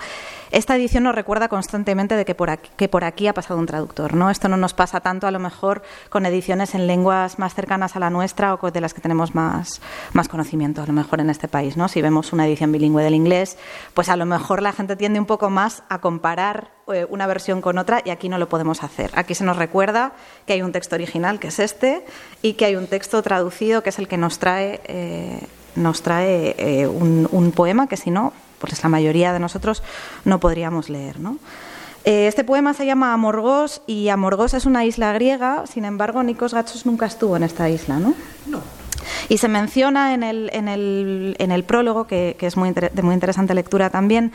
esta 0.51 0.75
edición 0.75 1.05
nos 1.05 1.15
recuerda 1.15 1.49
constantemente 1.49 2.17
de 2.17 2.25
que 2.25 2.35
por, 2.35 2.51
aquí, 2.51 3.27
ha 3.29 3.35
pasado 3.35 3.61
un 3.61 3.67
traductor. 3.67 4.15
¿no? 4.15 4.31
Esto 4.31 4.49
no 4.49 4.57
nos 4.57 4.75
pasa 4.75 5.01
tanto 5.01 5.27
a 5.27 5.31
lo 5.31 5.39
mejor 5.39 5.83
con 6.09 6.27
ediciones 6.27 6.75
en 6.75 6.87
lenguas 6.87 7.39
más 7.39 7.55
cercanas 7.55 7.95
a 7.95 8.01
la 8.01 8.11
nuestra 8.11 8.55
o 8.55 8.71
de 8.71 8.81
las 8.81 8.93
que 8.93 9.01
tenemos 9.01 9.35
más, 9.35 9.81
conocimiento, 10.29 10.83
a 10.83 10.87
lo 10.87 10.93
mejor 10.93 11.21
en 11.21 11.31
este 11.31 11.47
país. 11.47 11.77
¿no? 11.77 11.89
Si 11.89 12.03
vemos 12.03 12.33
una 12.33 12.47
edición 12.47 12.73
bilingüe 12.73 13.05
del 13.05 13.15
inglés, 13.15 13.59
pues 13.95 14.09
a 14.09 14.17
lo 14.17 14.27
mejor 14.27 14.61
la 14.61 14.73
gente 14.73 14.97
tiende 14.97 15.21
un 15.21 15.27
poco 15.27 15.51
más 15.51 15.85
a 15.89 16.01
comparar 16.01 16.71
eh, 16.93 17.07
una 17.09 17.27
versión 17.29 17.61
con 17.61 17.79
otra 17.79 18.03
y 18.05 18.11
aquí 18.11 18.29
no 18.29 18.39
lo 18.39 18.49
podemos 18.49 18.83
hacer. 18.83 19.13
Aquí 19.15 19.35
se 19.35 19.45
nos 19.45 19.57
recuerda 19.57 20.13
que 20.47 20.55
hay 20.55 20.63
un 20.63 20.73
texto 20.73 20.97
original, 20.97 21.39
que 21.39 21.49
es 21.49 21.61
este, 21.61 22.05
y 22.43 22.55
que 22.55 22.65
hay 22.65 22.75
un 22.75 22.89
texto 22.89 23.23
traducido, 23.23 23.83
que 23.83 23.91
es 23.91 23.99
el 23.99 24.09
que 24.09 24.17
nos 24.17 24.41
trae, 24.41 24.81
eh, 24.85 25.47
eh, 25.77 26.87
un 26.89 27.53
poema 27.55 27.87
que 27.87 27.97
si 27.97 28.11
no 28.11 28.33
pues 28.61 28.83
la 28.83 28.89
mayoría 28.89 29.33
de 29.33 29.41
nosotros 29.41 29.83
no 30.25 30.39
podríamos 30.39 30.89
leer. 30.89 31.19
¿no? 31.19 31.39
Eh, 32.05 32.29
este 32.29 32.45
poema 32.45 32.73
se 32.75 32.87
llama 32.87 33.13
Amorgos 33.13 33.83
y 33.87 34.09
Amorgos 34.09 34.55
es 34.55 34.65
una 34.65 34.85
isla 34.85 35.13
griega, 35.13 35.65
sin 35.67 35.85
embargo 35.85 36.23
Nikos 36.23 36.55
Gachos 36.55 36.87
nunca 36.87 37.07
estuvo 37.07 37.37
en 37.37 37.43
esta 37.43 37.69
isla, 37.69 37.99
¿no? 37.99 38.15
No. 38.47 38.61
Y 39.29 39.39
se 39.39 39.49
menciona 39.49 40.15
en 40.15 40.23
el, 40.23 40.51
en 40.53 40.69
el, 40.69 41.37
en 41.39 41.53
el 41.53 41.65
prólogo, 41.65 42.07
que, 42.07 42.37
que 42.39 42.47
es 42.47 42.57
muy 42.57 42.71
de 42.73 43.03
muy 43.03 43.15
interesante 43.15 43.55
lectura 43.55 43.91
también, 43.91 44.33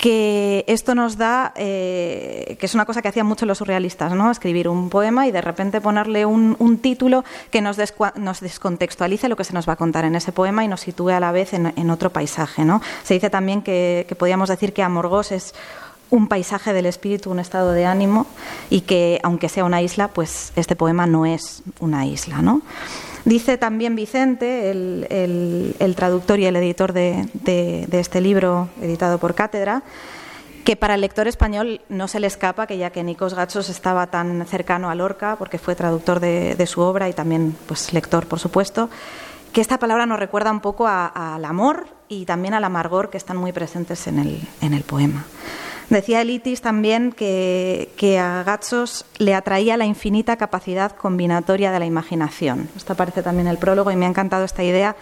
que 0.00 0.64
esto 0.66 0.94
nos 0.94 1.18
da, 1.18 1.52
eh, 1.56 2.56
que 2.58 2.64
es 2.64 2.74
una 2.74 2.86
cosa 2.86 3.02
que 3.02 3.08
hacían 3.08 3.26
mucho 3.26 3.44
los 3.44 3.58
surrealistas, 3.58 4.12
¿no? 4.14 4.30
escribir 4.30 4.66
un 4.66 4.88
poema 4.88 5.26
y 5.26 5.30
de 5.30 5.42
repente 5.42 5.82
ponerle 5.82 6.24
un, 6.24 6.78
título 6.80 7.22
que 7.50 7.60
nos, 7.60 7.76
nos, 8.16 8.40
descontextualice 8.40 9.28
lo 9.28 9.36
que 9.36 9.44
se 9.44 9.52
nos 9.52 9.68
va 9.68 9.74
a 9.74 9.76
contar 9.76 10.06
en 10.06 10.14
ese 10.14 10.32
poema 10.32 10.64
y 10.64 10.68
nos 10.68 10.80
sitúe 10.80 11.10
a 11.10 11.20
la 11.20 11.32
vez 11.32 11.52
en, 11.52 11.90
otro 11.90 12.08
paisaje. 12.08 12.64
¿no? 12.64 12.80
Se 13.04 13.12
dice 13.12 13.28
también 13.28 13.60
que, 13.60 14.06
podríamos 14.18 14.48
decir 14.48 14.72
que 14.72 14.82
Amorgos 14.82 15.32
es 15.32 15.54
un 16.08 16.28
paisaje 16.28 16.72
del 16.72 16.86
espíritu, 16.86 17.30
un 17.30 17.38
estado 17.38 17.72
de 17.72 17.84
ánimo 17.84 18.26
y 18.70 18.80
que 18.80 19.20
aunque 19.22 19.50
sea 19.50 19.64
una 19.64 19.82
isla, 19.82 20.08
pues 20.08 20.54
este 20.56 20.76
poema 20.76 21.06
no 21.06 21.26
es 21.26 21.62
una 21.78 22.06
isla. 22.06 22.40
¿no? 22.40 22.62
Dice 23.24 23.58
también 23.58 23.96
Vicente, 23.96 24.70
el, 24.70 25.94
traductor 25.96 26.38
y 26.38 26.46
el 26.46 26.56
editor 26.56 26.92
de, 26.92 27.28
este 27.92 28.20
libro 28.20 28.68
editado 28.80 29.18
por 29.18 29.34
Cátedra, 29.34 29.82
que 30.64 30.76
para 30.76 30.94
el 30.94 31.00
lector 31.00 31.26
español 31.26 31.80
no 31.88 32.08
se 32.08 32.20
le 32.20 32.26
escapa 32.26 32.66
que 32.66 32.78
ya 32.78 32.90
que 32.90 33.02
Nikos 33.02 33.34
Gachos 33.34 33.68
estaba 33.68 34.06
tan 34.06 34.46
cercano 34.46 34.90
a 34.90 34.94
Lorca, 34.94 35.36
porque 35.36 35.58
fue 35.58 35.74
traductor 35.74 36.20
de, 36.20 36.66
su 36.66 36.80
obra 36.80 37.08
y 37.08 37.12
también 37.12 37.56
pues, 37.66 37.92
lector, 37.92 38.26
por 38.26 38.38
supuesto, 38.38 38.88
que 39.52 39.60
esta 39.60 39.78
palabra 39.78 40.06
nos 40.06 40.18
recuerda 40.18 40.50
un 40.50 40.60
poco 40.60 40.86
al 40.86 41.44
amor 41.44 41.88
y 42.08 42.24
también 42.24 42.54
al 42.54 42.64
amargor 42.64 43.10
que 43.10 43.16
están 43.16 43.36
muy 43.36 43.52
presentes 43.52 44.06
en 44.06 44.18
el, 44.18 44.40
en 44.60 44.74
el 44.74 44.82
poema. 44.82 45.24
Decía 45.90 46.20
Elitis 46.20 46.60
también 46.60 47.10
que, 47.10 48.18
a 48.20 48.44
Gatsos 48.44 49.04
le 49.18 49.34
atraía 49.34 49.76
la 49.76 49.86
infinita 49.86 50.36
capacidad 50.36 50.92
combinatoria 50.92 51.72
de 51.72 51.80
la 51.80 51.86
imaginación. 51.86 52.68
Esto 52.76 52.92
aparece 52.92 53.24
también 53.24 53.48
en 53.48 53.52
el 53.52 53.58
prólogo 53.58 53.90
y 53.90 53.96
me 53.96 54.06
ha 54.06 54.08
encantado 54.08 54.44
esta 54.44 54.62
idea 54.62 54.94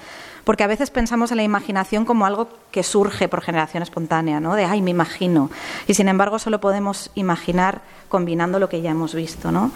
porque 0.44 0.64
a 0.64 0.66
veces 0.66 0.88
pensamos 0.90 1.30
en 1.30 1.36
la 1.36 1.42
imaginación 1.42 2.06
como 2.06 2.24
algo 2.24 2.48
que 2.70 2.82
surge 2.82 3.28
por 3.28 3.42
generación 3.42 3.82
espontánea, 3.82 4.40
¿no? 4.40 4.54
De 4.54 4.64
ay, 4.64 4.80
me 4.80 4.90
imagino. 4.90 5.50
Y 5.86 5.92
sin 5.92 6.08
embargo, 6.08 6.38
solo 6.38 6.58
podemos 6.58 7.10
imaginar 7.14 7.82
combinando 8.08 8.58
lo 8.58 8.70
que 8.70 8.80
ya 8.80 8.90
hemos 8.90 9.14
visto, 9.14 9.52
¿no? 9.52 9.72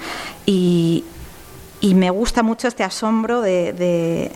Y, 0.47 1.05
me 1.83 2.09
gusta 2.09 2.43
mucho 2.43 2.69
este 2.69 2.85
asombro 2.85 3.43
de, 3.43 4.33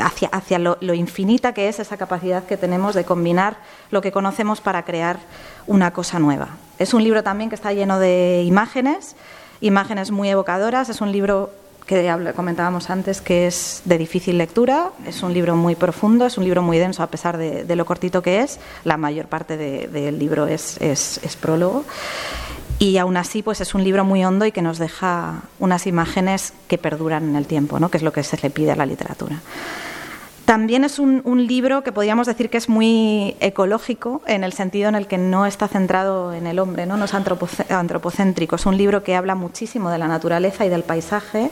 hacia, 0.00 0.28
hacia 0.28 0.58
lo, 0.58 0.94
infinita 0.94 1.52
que 1.54 1.68
es 1.68 1.78
esa 1.78 1.96
capacidad 1.96 2.44
que 2.44 2.56
tenemos 2.56 2.94
de 2.94 3.04
combinar 3.04 3.56
lo 3.90 4.02
que 4.02 4.12
conocemos 4.12 4.60
para 4.60 4.84
crear 4.84 5.18
una 5.66 5.92
cosa 5.92 6.18
nueva. 6.18 6.48
Es 6.78 6.94
un 6.94 7.02
libro 7.02 7.22
también 7.22 7.50
que 7.50 7.56
está 7.56 7.72
lleno 7.72 7.98
de 7.98 8.42
imágenes, 8.46 9.16
imágenes 9.60 10.10
muy 10.10 10.28
evocadoras, 10.28 10.88
es 10.88 11.00
un 11.00 11.12
libro 11.12 11.50
que 11.86 12.32
comentábamos 12.34 12.88
antes 12.88 13.20
que 13.20 13.46
es 13.46 13.82
de 13.84 13.98
difícil 13.98 14.38
lectura, 14.38 14.90
es 15.06 15.22
un 15.22 15.34
libro 15.34 15.54
muy 15.54 15.74
profundo, 15.74 16.24
es 16.24 16.38
un 16.38 16.44
libro 16.44 16.62
muy 16.62 16.78
denso 16.78 17.02
a 17.02 17.08
pesar 17.08 17.36
de, 17.36 17.76
lo 17.76 17.84
cortito 17.84 18.22
que 18.22 18.40
es, 18.40 18.58
la 18.84 18.96
mayor 18.96 19.26
parte 19.26 19.58
del 19.58 20.18
libro 20.18 20.46
es, 20.46 20.78
es 20.80 21.36
prólogo 21.40 21.84
y 22.78 22.98
aún 22.98 23.16
así 23.16 23.42
pues 23.42 23.60
es 23.60 23.74
un 23.74 23.84
libro 23.84 24.04
muy 24.04 24.24
hondo 24.24 24.46
y 24.46 24.52
que 24.52 24.62
nos 24.62 24.78
deja 24.78 25.42
unas 25.58 25.86
imágenes 25.86 26.52
que 26.68 26.78
perduran 26.78 27.28
en 27.28 27.36
el 27.36 27.46
tiempo, 27.46 27.78
¿no? 27.78 27.88
que 27.90 27.98
es 27.98 28.02
lo 28.02 28.12
que 28.12 28.22
se 28.22 28.36
le 28.42 28.50
pide 28.50 28.72
a 28.72 28.76
la 28.76 28.86
literatura. 28.86 29.40
También 30.44 30.84
es 30.84 30.98
un, 30.98 31.22
libro 31.46 31.82
que 31.82 31.90
podríamos 31.90 32.26
decir 32.26 32.50
que 32.50 32.58
es 32.58 32.68
muy 32.68 33.34
ecológico 33.40 34.20
en 34.26 34.44
el 34.44 34.52
sentido 34.52 34.90
en 34.90 34.94
el 34.94 35.06
que 35.06 35.16
no 35.16 35.46
está 35.46 35.68
centrado 35.68 36.34
en 36.34 36.46
el 36.46 36.58
hombre, 36.58 36.84
no, 36.84 36.98
no 36.98 37.06
es 37.06 37.14
antropocéntrico. 37.14 38.56
Es 38.56 38.66
un 38.66 38.76
libro 38.76 39.02
que 39.02 39.16
habla 39.16 39.34
muchísimo 39.34 39.88
de 39.88 39.96
la 39.96 40.06
naturaleza 40.06 40.66
y 40.66 40.68
del 40.68 40.82
paisaje. 40.82 41.50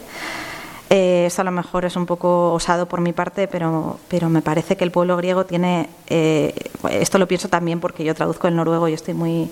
Eh, 0.90 1.24
eso 1.26 1.40
a 1.40 1.44
lo 1.46 1.52
mejor 1.52 1.86
es 1.86 1.96
un 1.96 2.04
poco 2.04 2.52
osado 2.52 2.84
por 2.84 3.00
mi 3.00 3.14
parte, 3.14 3.48
pero, 3.48 3.98
pero 4.08 4.28
me 4.28 4.42
parece 4.42 4.76
que 4.76 4.84
el 4.84 4.90
pueblo 4.90 5.16
griego 5.16 5.46
tiene. 5.46 5.88
Eh, 6.08 6.54
esto 6.90 7.16
lo 7.16 7.26
pienso 7.26 7.48
también 7.48 7.80
porque 7.80 8.04
yo 8.04 8.14
traduzco 8.14 8.46
el 8.46 8.56
noruego 8.56 8.88
y 8.88 8.92
estoy 8.92 9.14
muy 9.14 9.50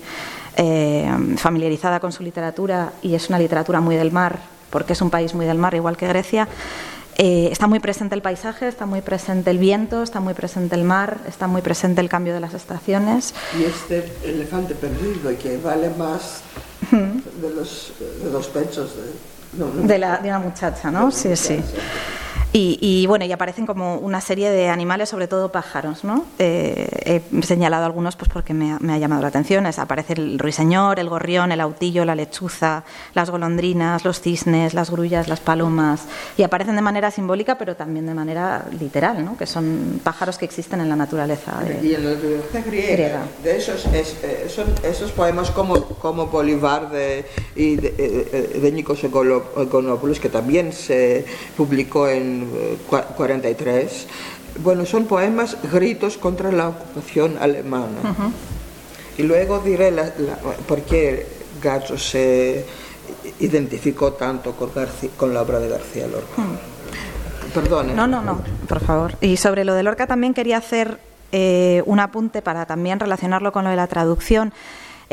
eh, 0.57 1.09
familiarizada 1.37 1.99
con 1.99 2.11
su 2.11 2.23
literatura 2.23 2.93
y 3.01 3.15
es 3.15 3.29
una 3.29 3.39
literatura 3.39 3.79
muy 3.81 3.95
del 3.95 4.11
mar, 4.11 4.39
porque 4.69 4.93
es 4.93 5.01
un 5.01 5.09
país 5.09 5.33
muy 5.33 5.45
del 5.45 5.57
mar, 5.57 5.73
igual 5.75 5.97
que 5.97 6.07
Grecia. 6.07 6.47
Eh, 7.17 7.49
está 7.51 7.67
muy 7.67 7.79
presente 7.79 8.15
el 8.15 8.21
paisaje, 8.21 8.67
está 8.67 8.85
muy 8.85 9.01
presente 9.01 9.51
el 9.51 9.57
viento, 9.57 10.01
está 10.01 10.19
muy 10.19 10.33
presente 10.33 10.75
el 10.75 10.83
mar, 10.83 11.17
está 11.27 11.47
muy 11.47 11.61
presente 11.61 12.01
el 12.01 12.09
cambio 12.09 12.33
de 12.33 12.39
las 12.39 12.53
estaciones. 12.53 13.33
Y 13.59 13.63
este 13.63 14.11
elefante 14.23 14.75
perdido 14.75 15.37
que 15.37 15.57
vale 15.57 15.89
más 15.89 16.41
de, 16.89 17.53
los, 17.53 17.93
de 18.23 18.31
los 18.31 18.47
pechos 18.47 18.95
de, 18.95 19.87
de, 19.87 19.97
la, 19.97 20.17
de 20.17 20.29
una 20.29 20.39
muchacha, 20.39 20.89
¿no? 20.89 21.11
Sí, 21.11 21.35
sí. 21.35 21.59
Y, 22.53 23.05
bueno, 23.07 23.23
y 23.23 23.31
aparecen 23.31 23.65
como 23.65 23.95
una 23.97 24.19
serie 24.19 24.49
de 24.51 24.67
animales, 24.67 25.07
sobre 25.07 25.27
todo 25.27 25.51
pájaros, 25.51 26.03
¿no? 26.03 26.25
Eh, 26.37 27.21
he 27.33 27.43
señalado 27.43 27.85
algunos 27.85 28.17
pues 28.17 28.29
porque 28.29 28.53
me 28.53 28.73
ha, 28.73 28.97
llamado 28.97 29.21
la 29.21 29.29
atención. 29.29 29.65
aparece 29.65 30.13
el 30.13 30.37
ruiseñor, 30.37 30.99
el 30.99 31.07
gorrión, 31.07 31.51
el 31.53 31.61
autillo, 31.61 32.03
la 32.03 32.13
lechuza, 32.13 32.83
las 33.13 33.29
golondrinas, 33.29 34.03
los 34.03 34.19
cisnes, 34.19 34.73
las 34.73 34.91
grullas, 34.91 35.29
las 35.29 35.39
palomas. 35.39 36.03
Y 36.37 36.43
aparecen 36.43 36.75
de 36.75 36.81
manera 36.81 37.09
simbólica, 37.09 37.57
pero 37.57 37.75
también 37.75 38.05
de 38.05 38.13
manera 38.13 38.65
literal, 38.77 39.23
¿no? 39.23 39.37
Que 39.37 39.45
son 39.45 40.01
pájaros 40.03 40.37
que 40.37 40.45
existen 40.45 40.81
en 40.81 40.89
la 40.89 40.97
naturaleza. 40.97 41.53
y 41.81 41.95
en 41.95 42.03
la 42.03 42.11
literatura 42.11 42.63
griega, 42.65 43.21
de 43.43 43.57
esos, 43.57 43.85
eh, 43.85 44.47
son 44.49 44.65
esos 44.83 45.11
poemas 45.11 45.51
como, 45.51 45.85
como 45.85 46.27
Bolívar 46.27 46.91
de, 46.91 47.25
y 47.55 47.77
de, 47.77 47.95
eh, 47.97 48.59
de 48.61 48.71
Nikos 48.71 48.99
que 50.19 50.29
también 50.29 50.73
se 50.73 51.25
publicó 51.55 52.07
en 52.07 52.40
43, 52.87 54.07
bueno, 54.63 54.85
son 54.85 55.05
poemas 55.05 55.57
gritos 55.71 56.17
contra 56.17 56.51
la 56.51 56.69
ocupación 56.69 57.37
alemana. 57.39 57.97
Y 59.17 59.23
luego 59.23 59.59
diré 59.59 59.93
por 60.67 60.81
qué 60.81 61.27
Gacho 61.61 61.97
se 61.97 62.65
identificó 63.39 64.13
tanto 64.13 64.53
con, 64.53 64.71
con 65.17 65.33
la 65.33 65.41
obra 65.41 65.59
de 65.59 65.69
García 65.69 66.07
Lorca. 66.07 66.43
Perdone. 67.53 67.93
No, 67.93 68.07
no, 68.07 68.21
no, 68.21 68.41
por 68.67 68.79
favor. 68.79 69.15
Y 69.19 69.37
sobre 69.37 69.65
lo 69.65 69.73
de 69.73 69.83
Lorca 69.83 70.07
también 70.07 70.33
quería 70.33 70.57
hacer 70.57 70.99
eh, 71.33 71.83
un 71.85 71.99
apunte 71.99 72.41
para 72.41 72.65
también 72.65 72.99
relacionarlo 72.99 73.51
con 73.51 73.63
lo 73.63 73.69
de 73.69 73.75
la 73.75 73.87
traducción. 73.87 74.53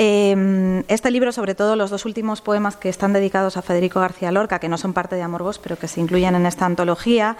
Em, 0.00 0.84
este 0.86 1.10
libro, 1.10 1.32
sobre 1.32 1.56
todo 1.56 1.74
los 1.74 1.90
dos 1.90 2.04
últimos 2.04 2.40
poemas 2.40 2.76
que 2.76 2.88
están 2.88 3.12
dedicados 3.12 3.56
a 3.56 3.62
Federico 3.62 3.98
García 3.98 4.30
Lorca, 4.30 4.60
que 4.60 4.68
no 4.68 4.78
son 4.78 4.92
parte 4.92 5.16
de 5.16 5.22
Amor 5.22 5.42
pero 5.60 5.76
que 5.76 5.88
se 5.88 6.00
incluyen 6.00 6.36
en 6.36 6.46
esta 6.46 6.66
antología, 6.66 7.36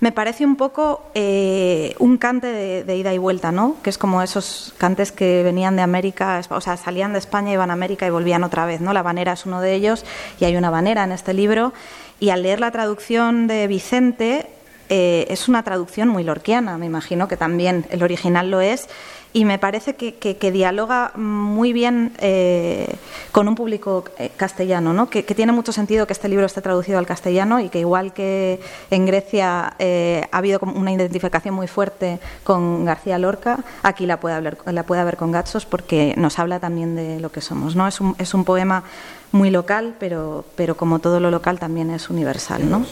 me 0.00 0.10
parece 0.10 0.44
un 0.44 0.56
poco 0.56 1.04
eh, 1.14 1.94
un 2.00 2.16
cante 2.18 2.48
de, 2.82 2.96
ida 2.96 3.14
y 3.14 3.18
vuelta, 3.18 3.52
¿no? 3.52 3.76
Que 3.84 3.90
es 3.90 3.96
como 3.98 4.22
esos 4.22 4.74
cantes 4.76 5.12
que 5.12 5.44
venían 5.44 5.76
de 5.76 5.82
América, 5.82 6.40
o 6.50 6.60
sea, 6.60 6.76
salían 6.76 7.12
de 7.12 7.20
España, 7.20 7.52
iban 7.52 7.70
a 7.70 7.74
América 7.74 8.08
y 8.08 8.10
volvían 8.10 8.42
otra 8.42 8.66
vez, 8.66 8.80
¿no? 8.80 8.92
La 8.92 9.04
banera 9.04 9.34
es 9.34 9.46
uno 9.46 9.60
de 9.60 9.72
ellos 9.72 10.04
y 10.40 10.46
hay 10.46 10.56
una 10.56 10.70
banera 10.70 11.04
en 11.04 11.12
este 11.12 11.32
libro. 11.32 11.72
Y 12.18 12.30
al 12.30 12.42
leer 12.42 12.58
la 12.58 12.72
traducción 12.72 13.46
de 13.46 13.68
Vicente, 13.68 14.48
eh, 14.88 15.28
es 15.30 15.48
una 15.48 15.62
traducción 15.62 16.08
muy 16.08 16.24
lorquiana, 16.24 16.76
me 16.76 16.86
imagino 16.86 17.28
que 17.28 17.36
también 17.36 17.86
el 17.90 18.02
original 18.02 18.50
lo 18.50 18.60
es 18.60 18.88
y 19.32 19.44
me 19.44 19.58
parece 19.58 19.94
que, 19.94 20.14
que, 20.16 20.50
dialoga 20.50 21.12
muy 21.14 21.72
bien 21.72 22.12
eh, 22.18 22.96
con 23.30 23.46
un 23.46 23.54
público 23.54 24.04
eh, 24.18 24.30
castellano, 24.36 24.92
¿no? 24.92 25.08
Que, 25.08 25.22
tiene 25.22 25.52
mucho 25.52 25.72
sentido 25.72 26.06
que 26.06 26.12
este 26.12 26.28
libro 26.28 26.46
esté 26.46 26.60
traducido 26.60 26.98
al 26.98 27.06
castellano 27.06 27.60
y 27.60 27.68
que 27.68 27.78
igual 27.78 28.12
que 28.12 28.60
en 28.90 29.06
Grecia 29.06 29.74
eh, 29.78 30.26
ha 30.32 30.38
habido 30.38 30.58
una 30.62 30.92
identificación 30.92 31.54
muy 31.54 31.68
fuerte 31.68 32.18
con 32.42 32.84
García 32.84 33.18
Lorca, 33.18 33.60
aquí 33.84 34.04
la 34.04 34.18
puede, 34.18 34.34
hablar, 34.34 34.58
la 34.66 34.82
puede 34.82 35.00
haber 35.00 35.16
con 35.16 35.30
Gatsos 35.30 35.64
porque 35.64 36.14
nos 36.16 36.38
habla 36.40 36.58
también 36.58 36.96
de 36.96 37.20
lo 37.20 37.30
que 37.30 37.40
somos. 37.40 37.76
¿no? 37.76 37.86
Es, 37.86 38.00
un, 38.00 38.16
es 38.18 38.34
un 38.34 38.44
poema 38.44 38.82
muy 39.30 39.50
local, 39.50 39.94
pero, 40.00 40.44
pero 40.56 40.76
como 40.76 40.98
todo 40.98 41.20
lo 41.20 41.30
local 41.30 41.60
también 41.60 41.90
es 41.90 42.10
universal. 42.10 42.68
¿no? 42.68 42.84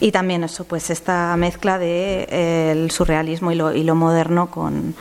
Y 0.00 0.12
también 0.12 0.44
eso, 0.44 0.64
pues 0.64 0.90
esta 0.90 1.36
mezcla 1.36 1.78
de 1.78 2.72
el 2.72 2.90
surrealismo 2.90 3.52
y 3.52 3.54
lo, 3.54 3.72
y 3.74 3.84
lo 3.84 3.94
moderno 3.94 4.50
con 4.50 4.94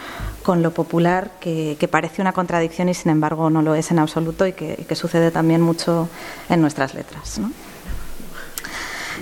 con 0.44 0.62
lo 0.62 0.72
popular, 0.72 1.32
que, 1.40 1.88
parece 1.90 2.22
una 2.22 2.34
contradicción 2.34 2.90
y 2.90 2.94
sin 2.94 3.12
embargo 3.12 3.50
no 3.50 3.62
lo 3.62 3.74
es 3.74 3.90
en 3.90 4.00
absoluto 4.00 4.46
y 4.46 4.54
que, 4.54 4.96
sucede 4.96 5.32
también 5.32 5.62
mucho 5.62 6.08
en 6.50 6.62
nuestras 6.62 6.94
letras. 6.94 7.40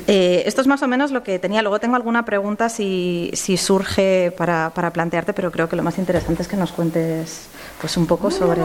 Eh, 0.08 0.44
esto 0.46 0.62
es 0.62 0.68
más 0.68 0.82
o 0.84 0.88
menos 0.88 1.12
lo 1.12 1.24
que 1.24 1.40
tenía. 1.40 1.62
Luego 1.62 1.80
tengo 1.80 1.96
alguna 1.96 2.26
pregunta 2.26 2.70
si, 2.70 3.30
si 3.34 3.56
surge 3.56 4.34
para, 4.36 4.72
para, 4.74 4.92
plantearte, 4.92 5.32
pero 5.34 5.52
creo 5.52 5.70
que 5.70 5.76
lo 5.76 5.84
más 5.84 5.98
interesante 5.98 6.42
es 6.42 6.48
que 6.48 6.58
nos 6.58 6.72
cuentes 6.72 7.48
pues 7.80 7.96
un 7.96 8.08
poco 8.08 8.32
sobre... 8.32 8.62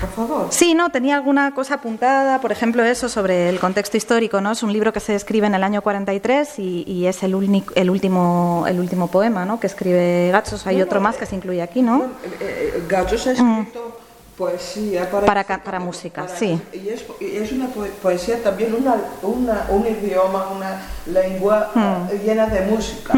Por 0.00 0.10
favor. 0.10 0.46
Sí, 0.50 0.74
no, 0.74 0.90
tenía 0.90 1.16
alguna 1.16 1.52
cosa 1.54 1.74
apuntada, 1.74 2.40
por 2.40 2.52
ejemplo, 2.52 2.84
eso 2.84 3.08
sobre 3.08 3.48
el 3.48 3.60
contexto 3.60 3.96
histórico, 3.96 4.40
¿no? 4.40 4.52
Es 4.52 4.62
un 4.62 4.72
libro 4.72 4.92
que 4.92 5.00
se 5.00 5.14
escribe 5.14 5.46
en 5.46 5.54
el 5.54 5.62
año 5.62 5.82
43 5.82 6.58
y, 6.58 6.84
y 6.86 7.06
es 7.06 7.22
el, 7.22 7.34
el, 7.74 7.90
último, 7.90 8.64
el 8.66 8.80
último 8.80 9.08
poema, 9.08 9.44
¿no? 9.44 9.60
Que 9.60 9.66
escribe 9.66 10.30
Gatsos. 10.30 10.66
Hay 10.66 10.80
otro 10.80 11.00
más 11.00 11.16
que 11.16 11.26
se 11.26 11.36
incluye 11.36 11.62
aquí, 11.62 11.82
¿no? 11.82 12.04
Eh, 12.24 12.38
eh, 12.40 12.84
Gatsos 12.88 13.26
ha 13.26 13.32
escrito 13.32 13.98
poesía 14.40 15.10
para, 15.10 15.44
para, 15.44 15.78
música, 15.78 16.26
sí. 16.26 16.58
Y 16.72 16.88
es, 16.88 17.04
es, 17.20 17.52
una 17.52 17.66
poesía 18.02 18.42
también, 18.42 18.74
una, 18.74 18.96
una, 19.20 19.66
un 19.68 19.86
idioma, 19.86 20.48
una 20.48 20.80
lengua 21.04 21.70
mm. 21.74 22.24
llena 22.24 22.46
de 22.46 22.60
música. 22.62 23.12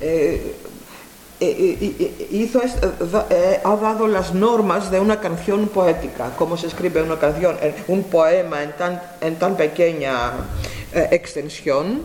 Eh, 0.00 0.56
eh, 1.50 2.28
hizo, 2.30 2.60
eh, 2.62 3.60
ha 3.64 3.76
dado 3.76 4.06
las 4.06 4.34
normas 4.34 4.90
de 4.90 5.00
una 5.00 5.20
canción 5.20 5.68
poética, 5.68 6.30
cómo 6.36 6.56
se 6.56 6.68
escribe 6.68 7.02
una 7.02 7.18
canción, 7.18 7.56
un 7.88 8.04
poema 8.04 8.62
en 8.62 8.72
tan, 8.76 9.02
en 9.20 9.36
tan 9.36 9.56
pequeña 9.56 10.32
extensión, 11.10 12.02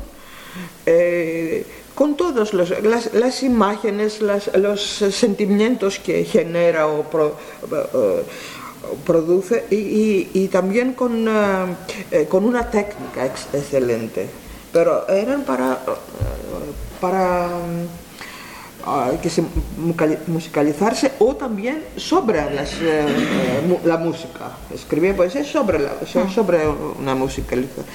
con 1.97 2.15
todas 2.15 2.53
las, 2.53 3.41
imágenes, 3.41 4.21
los 4.21 4.79
sentimientos 4.79 5.97
que 5.97 6.23
genera 6.25 6.85
o 6.85 7.01
eh, 7.01 8.23
produce 9.03 9.65
y, 9.71 10.47
también 10.49 10.93
con, 10.93 11.27
eh, 11.27 12.27
con, 12.29 12.45
una 12.45 12.69
técnica 12.69 13.25
excelente. 13.25 14.29
Pero 14.71 15.09
eran 15.09 15.41
para, 15.41 15.79
para 17.01 17.49
que 19.21 19.29
se 19.29 19.43
musicalizarse 20.27 21.11
o 21.19 21.35
también 21.35 21.83
sobre 21.97 22.53
las, 22.53 22.73
eh, 22.81 23.05
la 23.83 23.97
música. 23.97 24.51
Escribía 24.73 25.15
poesía 25.15 25.43
sobre, 25.43 25.79
la, 25.79 25.91
sobre 26.33 26.67
una 26.67 27.15
musicalización. 27.15 27.85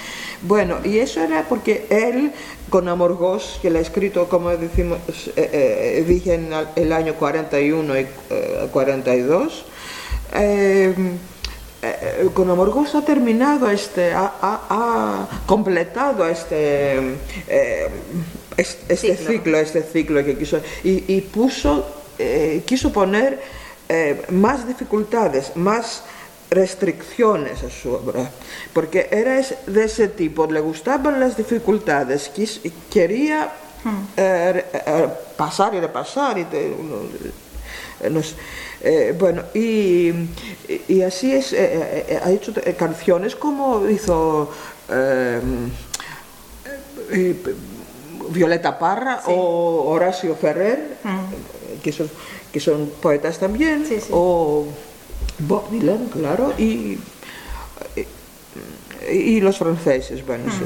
Bueno, 0.42 0.78
y 0.84 0.98
eso 0.98 1.20
era 1.20 1.46
porque 1.48 1.86
él, 1.88 2.32
con 2.68 2.88
Amor 2.88 3.14
Gos, 3.16 3.58
que 3.62 3.70
la 3.70 3.78
ha 3.78 3.82
escrito, 3.82 4.28
como 4.28 4.50
decimos, 4.50 4.98
eh, 5.36 5.98
eh, 5.98 6.04
dije 6.06 6.34
en 6.34 6.50
el 6.76 6.92
año 6.92 7.14
41 7.14 7.98
y 7.98 8.06
42, 8.70 9.64
con 12.34 12.50
Amor 12.50 12.70
Gos 12.70 12.94
ha 12.94 13.02
terminado 13.02 13.70
este, 13.70 14.12
ha, 14.12 14.32
ha 14.40 15.28
completado 15.46 16.26
este 16.26 17.16
este 18.56 19.16
ciclo. 19.16 19.58
este 19.58 19.82
ciclo 19.82 20.24
que 20.24 20.36
quiso 20.36 20.60
y, 20.84 21.20
puso 21.22 21.86
eh, 22.18 22.62
quiso 22.66 22.92
poner 22.92 23.40
eh, 23.88 24.22
más 24.30 24.66
dificultades 24.66 25.56
más 25.56 26.04
restricciones 26.50 27.62
a 27.62 27.70
su 27.70 27.92
obra 27.92 28.30
porque 28.72 29.08
era 29.10 29.40
de 29.66 29.84
ese 29.84 30.08
tipo 30.08 30.46
le 30.46 30.60
gustaban 30.60 31.18
las 31.18 31.36
dificultades 31.36 32.30
quería 32.90 33.52
hmm. 33.84 34.04
eh, 34.16 34.64
pasar 35.36 35.74
y 35.74 35.80
repasar 35.80 36.38
y 36.38 36.46
bueno 39.18 39.44
y, 39.54 40.12
y, 40.88 41.02
así 41.02 41.32
es 41.32 41.54
ha 41.54 42.30
hecho 42.30 42.52
canciones 42.76 43.34
como 43.36 43.88
hizo 43.88 44.50
Violeta 48.32 48.78
Parra 48.78 49.20
o 49.26 49.90
Horacio 49.90 50.34
Ferrer, 50.34 50.98
mm. 51.04 51.82
que, 51.82 51.92
son, 51.92 52.10
que 52.52 52.60
son 52.60 52.90
poetas 53.00 53.38
también, 53.38 53.84
o 54.10 54.66
Bob 55.38 55.70
Dylan, 55.70 56.06
claro, 56.06 56.52
y, 56.58 56.98
y, 59.10 59.40
los 59.40 59.58
franceses, 59.58 60.24
bueno, 60.24 60.44
sí. 60.50 60.64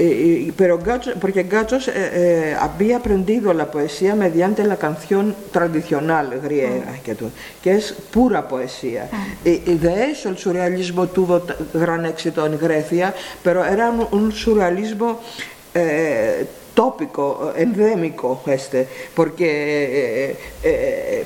Mm. 0.00 0.52
pero 0.56 0.78
porque 1.20 1.44
Gachos 1.44 1.88
eh, 1.88 1.92
eh, 1.94 2.56
había 2.58 2.98
aprendido 2.98 3.54
la 3.54 3.70
poesía 3.70 4.14
mediante 4.14 4.64
la 4.64 4.76
canción 4.76 5.34
tradicional 5.52 6.40
griega, 6.40 6.92
mm. 6.92 7.62
que, 7.62 7.74
es 7.74 7.92
pura 7.92 8.48
poesía. 8.48 9.08
Y, 9.44 9.58
de 9.58 10.10
eso 10.10 10.28
el 10.28 10.38
surrealismo 10.38 11.06
tuvo 11.08 11.42
gran 11.72 12.06
éxito 12.06 12.44
en 12.46 12.58
Grecia, 12.58 13.14
pero 13.42 13.64
era 13.64 13.90
un, 13.90 14.32
surrealismo... 14.32 15.20
Eh, 15.74 16.46
tópico, 16.74 17.52
endémico 17.56 18.42
este, 18.46 18.88
porque 19.14 19.46
eh, 19.46 20.36
eh, 20.62 21.24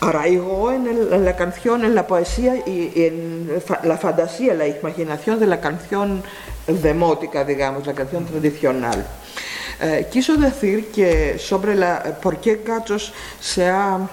arraigó 0.00 0.72
en, 0.72 1.24
la 1.24 1.36
canción, 1.36 1.84
en 1.84 1.94
la 1.94 2.06
poesía 2.06 2.56
y, 2.66 2.92
en 2.94 3.62
la 3.82 3.98
fantasía, 3.98 4.54
la 4.54 4.66
imaginación 4.66 5.38
de 5.40 5.46
la 5.46 5.60
canción 5.60 6.22
demótica, 6.66 7.44
digamos, 7.44 7.86
la 7.86 7.94
canción 7.94 8.24
tradicional. 8.24 9.04
Eh, 9.80 10.06
quiso 10.10 10.36
decir 10.36 10.90
que 10.92 11.38
sobre 11.38 11.74
la, 11.74 12.18
por 12.22 12.38
qué 12.38 12.62
Gachos 12.64 13.12
se 13.40 13.66
ha 13.66 14.08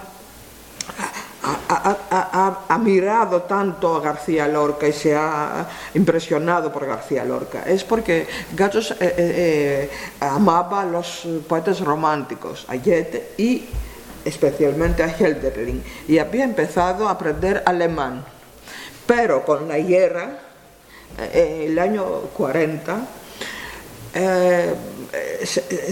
ha, 1.42 1.96
ha, 2.10 2.60
ha 2.68 2.78
mirado 2.78 3.42
tanto 3.42 3.96
a 3.96 4.00
García 4.00 4.46
Lorca 4.46 4.86
y 4.86 4.92
se 4.92 5.14
ha 5.14 5.66
impresionado 5.94 6.72
por 6.72 6.86
García 6.86 7.24
Lorca. 7.24 7.64
Es 7.66 7.82
porque 7.84 8.26
Gachos 8.54 8.92
eh, 8.92 8.96
eh, 9.00 9.10
eh 9.18 9.90
amaba 10.20 10.82
a 10.82 10.84
los 10.84 11.26
poetas 11.48 11.80
románticos, 11.80 12.64
a 12.68 12.76
Goethe 12.76 13.32
y 13.36 13.64
especialmente 14.24 15.02
a 15.02 15.08
Helderlin, 15.08 15.82
y 16.06 16.18
había 16.18 16.44
empezado 16.44 17.08
a 17.08 17.12
aprender 17.12 17.62
alemán. 17.66 18.24
Pero 19.06 19.44
con 19.44 19.66
la 19.66 19.78
guerra, 19.78 20.38
eh, 21.18 21.66
el 21.68 21.78
año 21.78 22.04
40, 22.36 23.00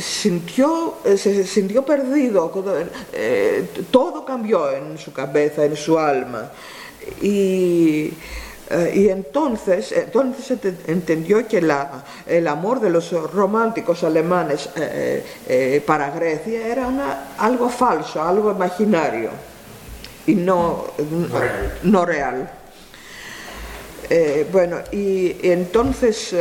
sintió, 0.00 0.94
se 1.16 1.46
sintió 1.46 1.84
perdido, 1.84 2.50
eh, 3.12 3.68
todo 3.90 4.24
cambió 4.24 4.70
en 4.70 4.96
su 4.96 5.12
cabeza, 5.12 5.64
en 5.64 5.76
su 5.76 5.98
alma. 5.98 6.50
Y, 7.20 8.12
eh, 8.70 8.92
y 8.94 9.08
entonces, 9.08 9.92
entonces 9.92 10.58
entendió 10.86 11.46
que 11.46 11.60
la, 11.60 12.04
el 12.26 12.48
amor 12.48 12.80
de 12.80 12.90
los 12.90 13.10
románticos 13.32 14.04
alemanes 14.04 14.70
eh, 14.76 15.82
para 15.86 16.10
Grecia 16.10 16.66
era 16.66 16.86
una, 16.86 17.34
algo 17.36 17.68
falso, 17.68 18.22
algo 18.22 18.50
imaginario 18.52 19.30
y 20.26 20.34
no, 20.34 20.86
no 21.82 22.06
real. 22.06 22.50
bueno, 24.50 24.78
y, 24.92 25.36
y 25.42 25.50
entonces 25.50 26.34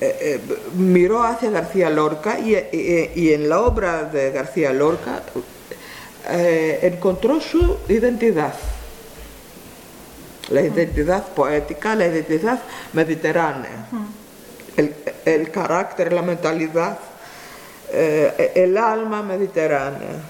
eh, 0.00 0.16
eh, 0.20 0.40
miró 0.74 1.24
hacia 1.24 1.50
García 1.50 1.90
Lorca 1.90 2.38
y, 2.38 2.54
en 2.54 3.48
la 3.48 3.62
obra 3.62 4.04
de 4.04 4.30
García 4.30 4.72
Lorca 4.72 5.22
eh, 6.28 6.78
encontró 6.82 7.40
su 7.40 7.78
identidad, 7.88 8.54
la 10.50 10.62
identidad 10.62 11.26
poética, 11.28 11.96
la 11.96 12.06
identidad 12.06 12.60
mediterránea, 12.92 13.88
el, 15.24 15.50
carácter, 15.50 16.12
la 16.12 16.22
mentalidad, 16.22 16.98
el 17.92 18.76
alma 18.76 19.22
mediterránea. 19.24 20.22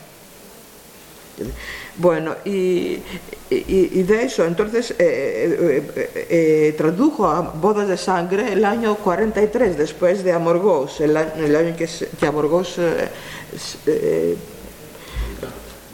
Bueno, 1.98 2.36
y, 2.44 3.02
y, 3.50 3.90
y 3.92 4.02
de 4.04 4.22
eso, 4.22 4.44
entonces 4.44 4.92
eh, 4.92 4.96
eh, 5.00 5.90
eh, 5.96 6.26
eh 6.30 6.74
tradujo 6.78 7.26
a 7.26 7.40
Bodas 7.40 7.88
de 7.88 7.96
Sangre 7.96 8.52
el 8.52 8.64
año 8.64 8.94
43, 8.94 9.76
después 9.76 10.22
de 10.22 10.32
Amorgós, 10.32 11.00
el, 11.00 11.16
el, 11.16 11.56
año 11.56 11.74
que, 11.76 11.88
que 11.88 12.26
Amorgós 12.26 12.78
eh, 12.78 14.36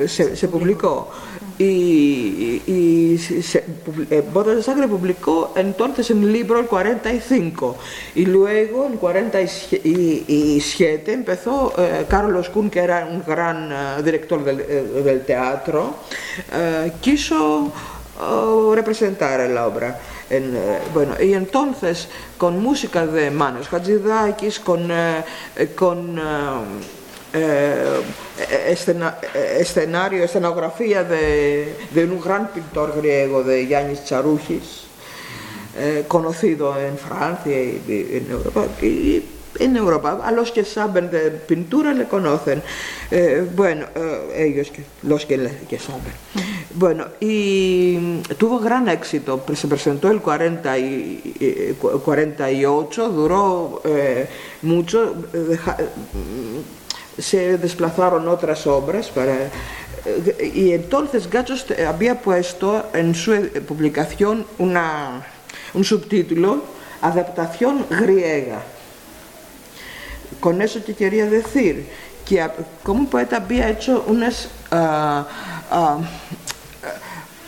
se, 0.07 0.37
se 0.37 0.49
publicó. 0.49 1.11
Y, 1.57 2.63
y 2.67 3.17
eh, 4.11 4.25
Bodas 4.33 4.57
de 4.57 4.63
Sangre 4.65 4.89
publicó 4.89 5.53
entonces 5.55 6.11
un 6.11 6.33
libro 6.33 6.59
el 6.59 6.67
45 6.67 7.77
y 8.17 8.27
luego 8.27 8.87
en 8.87 8.97
47 8.97 11.13
empezó 11.13 11.73
eh, 11.79 12.07
Carlos 12.09 12.49
Kuhn, 12.49 12.71
que 12.71 12.81
era 12.81 13.07
un 13.07 13.23
gran 13.25 13.71
eh, 13.71 14.03
director 14.03 14.43
del, 14.43 15.25
teatro, 15.25 15.95
quiso 17.01 17.73
representar 18.75 19.49
la 19.49 19.69
obra. 19.69 20.01
bueno, 20.93 21.15
y 21.23 21.35
entonces 21.35 22.09
con 22.37 22.61
música 22.61 23.07
de 23.07 23.31
Manos 23.31 23.69
Hadzidakis, 23.69 24.59
con, 24.59 24.91
con 25.77 26.19
eh, 27.37 28.01
escenario, 29.59 30.23
escenografía 30.23 31.03
de, 31.03 31.75
un 31.97 32.21
gran 32.21 32.47
pintor 32.53 32.95
griego, 32.97 33.43
de 33.43 33.67
Yanis 33.67 34.05
Charouchis, 34.05 34.85
eh, 35.77 36.05
conocido 36.07 36.79
en 36.79 36.97
Francia 36.97 37.61
y, 37.61 37.83
en 37.89 38.31
Europa. 38.31 38.67
Y, 38.81 39.25
en 39.59 39.77
Europa, 39.77 40.21
a 40.25 40.33
los 40.33 40.51
que 40.51 40.65
saben 40.65 41.11
de 41.11 41.31
pintura 41.31 41.93
le 41.93 42.07
conocen, 42.07 42.61
eh, 43.11 43.49
bueno, 43.55 43.87
ellos, 44.35 44.73
los 45.03 45.27
que, 45.27 45.49
que, 45.69 45.79
saben. 45.79 46.03
Bueno, 46.75 47.07
y 47.21 48.21
tuvo 48.37 48.59
gran 48.59 48.89
éxito, 48.89 49.45
se 49.55 49.69
presentó 49.69 50.11
el 50.11 50.21
40 50.21 50.79
y, 50.79 51.77
48, 52.05 53.09
duró 53.11 53.81
mucho, 54.63 55.15
se 57.19 57.59
desplazaron 57.59 58.29
otras 58.29 58.67
obras 58.67 59.09
para, 59.09 59.35
eh, 60.05 60.53
y 60.55 60.73
entonces 60.73 61.31
Gachos 61.31 61.67
había 61.87 62.21
puesto 62.21 62.87
en 62.93 63.15
su 63.15 63.33
publicación 63.67 64.47
una, 64.59 65.25
un 65.75 65.85
subtítulo 65.85 66.75
Adaptación 67.05 67.85
griega. 67.91 68.63
Con 70.41 70.63
eso 70.63 70.81
te 70.81 70.95
quería 70.95 71.27
decir 71.27 71.87
que 72.25 72.49
como 72.83 73.11
poeta 73.11 73.37
había 73.37 73.69
hecho 73.69 74.07
unas, 74.09 74.49
ah, 74.71 75.27
ah, 75.71 75.99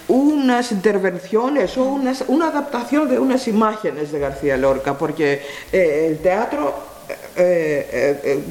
unas 0.08 0.72
intervenciones 0.72 1.74
o 1.78 1.84
unas, 1.84 2.22
una 2.28 2.48
adaptación 2.48 3.08
de 3.08 3.18
unas 3.18 3.48
imágenes 3.48 4.12
de 4.12 4.18
García 4.18 4.58
Lorca, 4.58 4.98
porque 4.98 5.40
eh, 5.72 6.08
el 6.10 6.18
teatro 6.18 6.74
eh, 7.36 8.20
eh, 8.24 8.42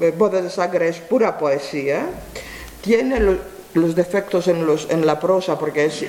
eh 0.00 0.14
Bodas 0.16 0.44
de 0.44 0.50
Sangre 0.50 0.88
es 0.88 0.98
pura 0.98 1.38
poesía, 1.38 2.06
tiene 2.82 3.20
los 3.74 3.94
defectos 3.94 4.48
en, 4.48 4.66
los, 4.66 4.88
en 4.90 5.06
la 5.06 5.18
prosa 5.18 5.58
porque 5.58 5.86
es 5.86 6.04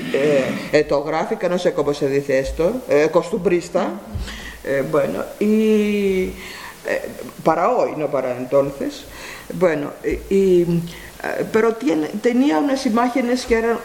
etográfica, 0.71 1.49
no 1.49 1.57
sé 1.57 1.73
cómo 1.73 1.93
se 1.93 2.09
dice 2.09 2.39
esto, 2.39 2.81
costumbrista. 3.11 3.91
bueno, 4.91 5.23
y 5.39 6.31
para 7.43 7.69
hoy, 7.69 7.93
no 7.97 8.07
para 8.07 8.35
entonces. 8.37 9.03
Bueno, 9.53 9.91
y, 10.29 10.65
pero 11.51 11.75
tiene, 11.75 12.07
tenía 12.21 12.59
unas 12.59 12.85
imágenes 12.85 13.45
que 13.45 13.55
eran 13.55 13.79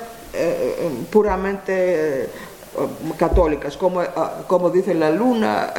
puramente 1.10 2.28
católicas, 3.16 3.76
como, 3.76 4.02
como 4.46 4.70
dice 4.70 4.94
la 4.94 5.10
luna 5.10 5.72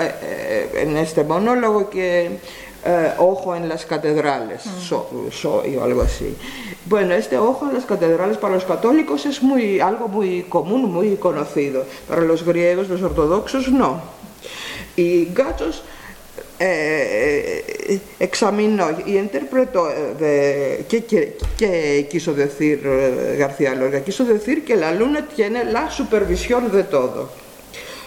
en 0.74 0.98
este 0.98 1.24
monólogo 1.24 1.90
que 1.90 2.40
ojo 3.18 3.56
en 3.56 3.68
las 3.68 3.86
catedrales, 3.86 4.62
soy 5.32 5.76
o 5.76 5.84
algo 5.84 6.02
así. 6.02 6.36
Bueno, 6.86 7.16
este 7.16 7.38
ojo 7.38 7.68
en 7.68 7.74
las 7.74 7.86
catedrales 7.86 8.38
para 8.38 8.54
los 8.56 8.66
católicos 8.66 9.26
es 9.26 9.42
muy, 9.42 9.80
algo 9.80 10.08
muy 10.08 10.44
común, 10.44 10.92
muy 10.92 11.16
conocido. 11.18 11.84
Para 12.08 12.22
los 12.22 12.44
griegos, 12.44 12.90
los 12.90 13.02
ortodoxos, 13.02 13.70
no. 13.70 14.00
Y 14.96 15.26
Gatos 15.34 15.82
eh, 16.58 18.00
examinó 18.20 18.88
y 19.06 19.18
interpretó 19.18 19.88
de, 19.88 20.86
¿qué, 20.88 22.08
quiso 22.10 22.34
decir 22.34 22.82
eh, 22.86 23.36
García 23.38 23.76
Lorca. 23.76 24.02
Quiso 24.02 24.24
decir 24.24 24.64
que 24.64 24.76
la 24.76 24.92
luna 24.92 25.28
tiene 25.28 25.66
la 25.66 25.90
supervisión 25.90 26.72
de 26.72 26.84
todo 26.86 27.30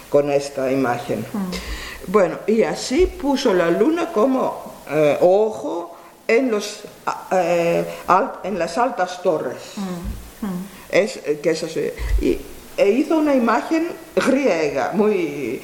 con 0.08 0.30
esta 0.30 0.72
imagen. 0.72 1.20
Mm. 1.20 2.10
Bueno, 2.10 2.38
y 2.46 2.62
así 2.62 3.06
puso 3.06 3.52
la 3.52 3.70
luna 3.70 4.10
como 4.12 4.82
eh, 4.90 5.18
ojo 5.20 5.94
en, 6.26 6.50
los, 6.50 6.84
en 7.30 8.58
las 8.58 8.78
altas 8.78 9.22
torres. 9.22 9.74
Mm. 9.76 10.46
Mm. 10.46 10.66
Es, 10.88 11.20
que 11.42 11.50
es 11.50 11.62
así. 11.62 11.90
Y, 12.22 12.38
e 12.78 12.90
hizo 12.90 13.18
una 13.18 13.34
imagen 13.34 13.88
griega, 14.14 14.92
muy, 14.94 15.60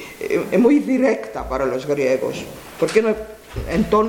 muy 0.59 0.79
directa 0.79 1.47
para 1.47 1.65
los 1.65 1.85
griegos. 1.85 2.43
Porque 2.77 3.01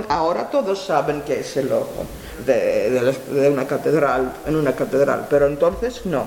ahora 0.08 0.50
todos 0.50 0.84
saben 0.84 1.22
que 1.22 1.38
es 1.40 1.56
el 1.56 1.70
ojo 1.72 2.04
de, 2.44 3.48
una 3.48 3.64
catedral, 3.64 4.34
en 4.44 4.56
una 4.56 4.72
catedral, 4.72 5.28
pero 5.30 5.46
entonces 5.46 6.04
no. 6.04 6.24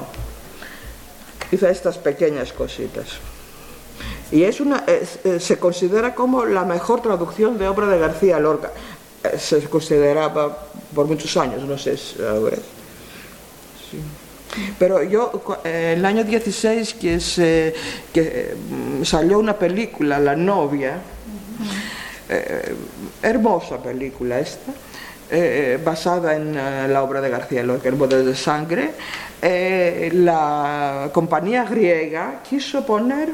Hizo 1.52 1.68
estas 1.68 1.98
pequeñas 1.98 2.54
cositas. 2.54 3.08
Y 4.32 4.44
es 4.44 4.62
una, 4.62 4.86
eh, 4.88 5.40
se 5.40 5.60
considera 5.60 6.16
como 6.16 6.46
la 6.46 6.64
mejor 6.64 7.02
traducción 7.02 7.58
de 7.58 7.68
obra 7.68 7.88
de 7.88 8.00
García 8.00 8.40
Lorca. 8.40 8.72
Eh, 9.24 9.38
se 9.38 9.62
consideraba 9.64 10.70
por 10.96 11.08
muchos 11.08 11.36
años, 11.36 11.64
no 11.64 11.78
sé 11.78 11.98
si 11.98 12.24
ahora. 12.24 12.58
Pero 14.78 15.04
yo, 15.04 15.60
eh, 15.64 15.96
el 15.98 16.06
año 16.06 16.24
16, 16.24 16.94
que, 16.96 17.20
se, 17.20 17.74
que 18.14 18.56
mm, 18.56 19.04
salió 19.04 19.40
una 19.40 19.58
película, 19.58 20.20
La 20.20 20.36
novia, 20.36 21.02
eh, 22.32 22.76
hermosa 23.24 23.82
película 23.82 24.38
esta, 24.38 24.72
eh, 25.32 25.80
basada 25.84 26.36
en 26.36 26.56
eh, 26.56 26.88
la 26.88 27.02
obra 27.02 27.22
de 27.22 27.30
García 27.30 27.64
Lorca, 27.64 27.90
El 27.90 27.96
poder 27.96 28.24
de 28.24 28.36
sangre, 28.36 28.92
la 29.42 31.10
compañía 31.12 31.64
griega 31.64 32.42
quiso 32.48 32.86
poner 32.86 33.30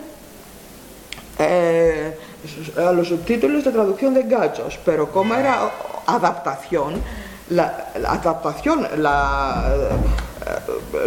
a 2.78 2.92
los 2.94 3.10
subtítulos 3.10 3.66
de 3.66 3.72
traducción 3.72 4.14
de 4.14 4.24
gachos, 4.24 4.80
pero 4.86 5.12
como 5.12 5.36
era 5.36 5.70
adaptación, 6.06 7.02
la, 7.50 7.90
adaptación, 8.08 8.88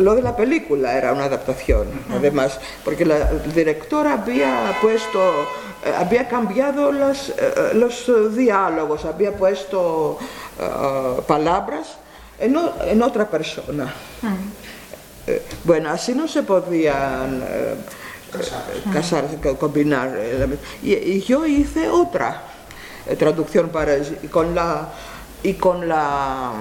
lo 0.00 0.14
de 0.14 0.22
la 0.22 0.36
película 0.36 0.96
era 0.96 1.12
una 1.12 1.24
adaptación, 1.24 1.88
además, 2.10 2.58
porque 2.84 3.04
la 3.04 3.32
directora 3.54 4.14
había 4.14 4.76
puesto 4.80 5.46
eh, 5.84 5.94
había 5.96 6.26
cambiado 6.28 6.90
los, 6.90 7.28
eh, 7.30 7.70
los 7.74 8.36
diálogos, 8.36 9.04
había 9.04 9.32
puesto 9.36 10.18
uh, 10.18 11.22
palabras 11.22 11.98
en, 12.40 12.56
en, 12.84 13.02
otra 13.02 13.30
persona. 13.30 13.94
Mm. 14.22 15.32
bueno, 15.62 15.90
así 15.90 16.14
no 16.14 16.26
se 16.26 16.42
podían 16.42 17.44
casar, 18.92 19.26
combinar. 19.58 20.18
Y, 20.82 20.94
y, 20.94 21.20
yo 21.22 21.46
hice 21.46 21.88
otra 21.88 22.42
traducción 23.16 23.68
para 23.68 23.98
con 24.30 24.54
la 24.54 24.88
y 25.42 25.54
con 25.54 25.88
la 25.88 26.52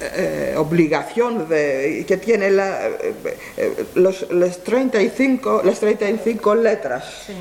eh, 0.00 0.54
obligación 0.56 1.48
de, 1.48 2.04
que 2.06 2.16
tiene 2.16 2.50
la, 2.50 2.86
eh, 2.88 3.86
los, 3.94 4.30
los 4.30 4.62
35, 4.64 5.62
las 5.64 5.80
35 5.80 6.54
letras. 6.54 7.04
Sí 7.26 7.34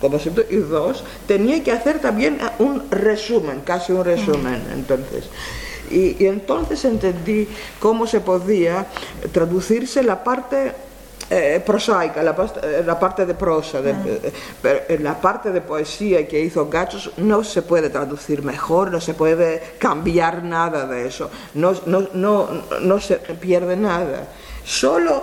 como 0.00 0.18
y 0.50 0.56
dos, 0.56 1.04
tenía 1.26 1.62
que 1.62 1.72
hacer 1.72 1.98
también 1.98 2.38
un 2.58 2.90
resumen, 2.90 3.62
casi 3.64 3.92
un 3.92 4.04
resumen, 4.04 4.62
entonces. 4.72 5.24
Y, 5.90 6.24
entonces 6.26 6.84
entendí 6.84 7.48
cómo 7.80 8.06
se 8.06 8.20
podía 8.20 8.86
traducirse 9.32 10.02
la 10.02 10.22
parte 10.22 10.72
eh, 11.30 11.62
prosaica, 11.64 12.22
la, 12.22 12.34
eh, 12.62 12.82
la, 12.84 12.98
parte 12.98 13.26
de 13.26 13.34
prosa, 13.34 13.82
de, 13.82 13.90
eh, 13.90 14.32
pero 14.62 14.80
la 15.00 15.20
parte 15.20 15.50
de 15.50 15.60
poesía 15.60 16.26
que 16.26 16.40
hizo 16.40 16.68
Gachos 16.68 17.12
no 17.18 17.44
se 17.44 17.62
puede 17.62 17.90
traducir 17.90 18.42
mejor, 18.42 18.90
no 18.90 19.00
se 19.00 19.14
puede 19.14 19.74
cambiar 19.78 20.42
nada 20.42 20.86
de 20.86 21.06
eso, 21.06 21.30
no, 21.54 21.74
no, 21.86 22.08
no, 22.14 22.48
no 22.80 23.00
se 23.00 23.16
pierde 23.16 23.76
nada. 23.76 24.28
Solo 24.64 25.22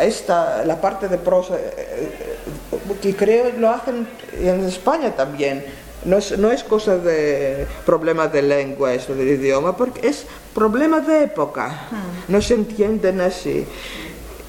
esta, 0.00 0.64
la 0.64 0.80
parte 0.80 1.08
de 1.08 1.18
prosa, 1.18 1.56
eh, 1.56 1.70
eh, 1.76 2.78
que 3.00 3.14
creo 3.16 3.50
lo 3.58 3.70
hacen 3.70 4.06
en 4.38 4.64
España 4.64 5.14
también, 5.14 5.64
no 6.04 6.18
es, 6.18 6.36
no 6.38 6.50
es 6.50 6.62
cosa 6.62 6.98
de 6.98 7.66
problemas 7.84 8.32
de 8.32 8.42
lengua, 8.42 8.92
eso 8.92 9.14
del 9.14 9.28
idioma, 9.28 9.76
porque 9.76 10.08
es 10.08 10.26
problema 10.56 11.00
de 11.00 11.24
época, 11.24 11.68
hmm. 11.90 12.32
no 12.32 12.40
se 12.40 12.54
entienden 12.54 13.20
así. 13.20 13.66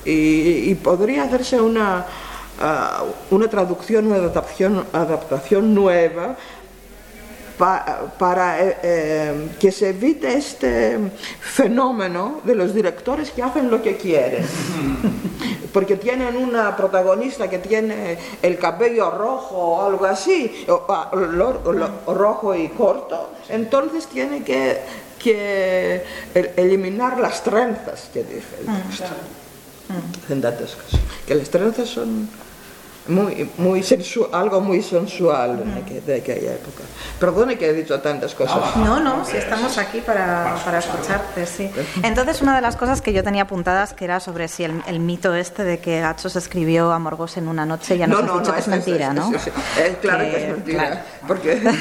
Y, 0.06 0.74
podría 0.76 1.24
hacerse 1.24 1.60
una, 1.60 2.06
ah, 2.62 3.04
una 3.30 3.50
traducción, 3.50 4.08
una 4.08 4.16
adaptación, 4.16 4.86
adaptación 4.94 5.76
nueva 5.76 6.38
para 7.58 8.64
eh, 8.64 8.78
eh, 8.84 9.50
que 9.60 9.72
se 9.72 9.90
evite 9.90 10.38
este 10.38 10.98
fenómeno 11.42 12.40
de 12.44 12.54
los 12.56 12.74
directores 12.74 13.32
que 13.32 13.44
hacen 13.44 13.70
lo 13.70 13.82
que 13.82 13.98
quieren. 13.98 14.46
Porque 15.74 15.98
tienen 15.98 16.38
una 16.38 16.76
protagonista 16.78 17.50
que 17.50 17.60
tiene 17.60 18.18
el 18.42 18.58
cabello 18.58 19.12
rojo 19.12 19.56
o 19.58 19.86
algo 19.86 20.06
así, 20.06 20.66
o, 20.70 20.86
ah, 20.88 21.12
rojo 22.08 22.56
y 22.56 22.70
corto, 22.70 23.32
entonces 23.50 24.08
tiene 24.08 24.44
que, 24.44 24.80
que 25.28 26.04
eliminar 26.56 27.20
las 27.20 27.44
trenzas, 27.44 28.10
que 28.14 28.24
dicen. 28.24 28.66
Mm, 29.90 30.42
que 31.26 31.36
las 31.36 31.50
trenzas 31.50 31.90
son 31.90 32.30
muy, 33.08 33.50
muy 33.58 33.84
algo 34.34 34.62
muy 34.62 34.82
sensual 34.82 35.64
de, 36.06 36.16
aquella 36.16 36.54
época. 36.54 36.84
Perdone 37.20 37.58
que 37.58 37.70
he 37.70 37.74
dicho 37.74 38.00
tantas 38.00 38.36
cosas. 38.36 38.76
No, 38.78 39.00
no, 39.00 39.26
si 39.26 39.38
estamos 39.38 39.78
aquí 39.78 40.02
para, 40.02 40.56
para 40.64 40.80
escucharte, 40.80 41.46
sí. 41.46 41.70
Entonces, 42.04 42.42
una 42.42 42.56
de 42.56 42.62
las 42.62 42.76
cosas 42.76 43.02
que 43.02 43.14
yo 43.14 43.24
tenía 43.24 43.44
apuntadas 43.44 43.94
que 43.94 44.06
era 44.06 44.20
sobre 44.20 44.48
si 44.48 44.64
el, 44.64 45.00
mito 45.00 45.34
este 45.36 45.64
de 45.64 45.80
que 45.80 46.02
Gachos 46.02 46.36
escribió 46.36 46.92
a 46.92 47.00
Morgos 47.00 47.38
en 47.38 47.48
una 47.48 47.66
noche, 47.66 47.98
ya 47.98 48.08
nos 48.08 48.24
no, 48.24 48.34
has 48.34 48.40
dicho 48.40 48.54
que 48.54 48.60
es, 48.60 48.68
mentira, 48.68 49.14
¿no? 49.14 49.32
claro 50.02 50.24
que, 50.24 50.44
es 50.44 50.50
mentira, 50.50 51.06
porque 51.28 51.62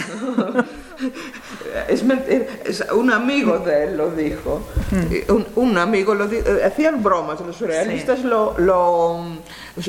es 1.88 2.02
mentira. 2.02 2.46
un 2.94 3.12
amigo 3.12 3.58
de 3.58 3.84
él 3.84 3.96
lo 3.96 4.10
dijo. 4.10 4.62
Mm. 4.90 5.32
Un, 5.32 5.46
un, 5.56 5.78
amigo 5.78 6.14
lo 6.14 6.26
dijo. 6.26 6.44
Hacían 6.64 7.02
bromas, 7.02 7.40
los 7.40 7.56
surrealistas 7.56 8.24
lo, 8.24 8.58
lo 8.58 9.16
uh, 9.16 9.34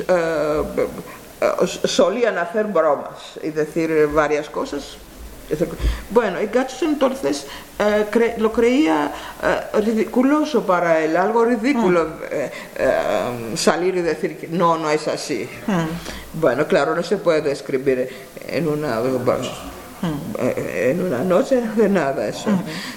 eh, 0.08 1.66
solían 1.84 2.38
hacer 2.38 2.66
bromas 2.66 3.38
y 3.42 3.50
decir 3.50 4.08
varias 4.12 4.48
cosas. 4.50 4.98
Bueno, 6.10 6.42
y 6.42 6.46
Gachos 6.46 6.82
entonces 6.82 7.46
eh, 7.78 8.34
lo 8.38 8.52
creía 8.52 9.10
eh, 9.42 9.80
ridiculoso 9.80 10.66
para 10.66 11.00
él, 11.02 11.16
algo 11.16 11.44
ridículo 11.44 12.04
mm. 12.04 13.56
salir 13.56 13.96
y 13.96 14.02
decir 14.02 14.36
que 14.36 14.48
no, 14.48 14.76
no 14.76 14.90
es 14.90 15.08
así. 15.08 15.48
Mm. 15.66 16.40
Bueno, 16.40 16.66
claro, 16.66 16.94
no 16.94 17.02
se 17.02 17.16
puede 17.16 17.50
escribir 17.50 18.08
en 18.46 18.68
una... 18.68 19.00
Eh, 19.00 19.50
En 20.38 21.00
una 21.00 21.24
noche 21.24 21.60
de 21.76 21.88
nada 21.88 22.28
eso. 22.28 22.50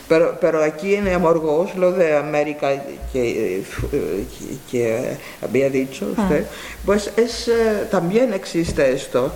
pero, 0.08 0.38
pero 0.40 0.64
aquí 0.64 0.96
en 0.96 1.08
Amorgos, 1.08 1.76
lo 1.76 1.92
de 1.92 2.16
América 2.18 2.70
que, 3.12 3.60
eh, 3.60 3.66
que, 3.92 4.58
que 4.70 5.18
había 5.42 5.70
dicho 5.70 6.14
usted, 6.18 6.46
pues 6.86 7.12
es, 7.16 7.48
eh, 7.48 7.88
también 7.92 8.34
existe 8.34 8.92
esto, 8.92 9.32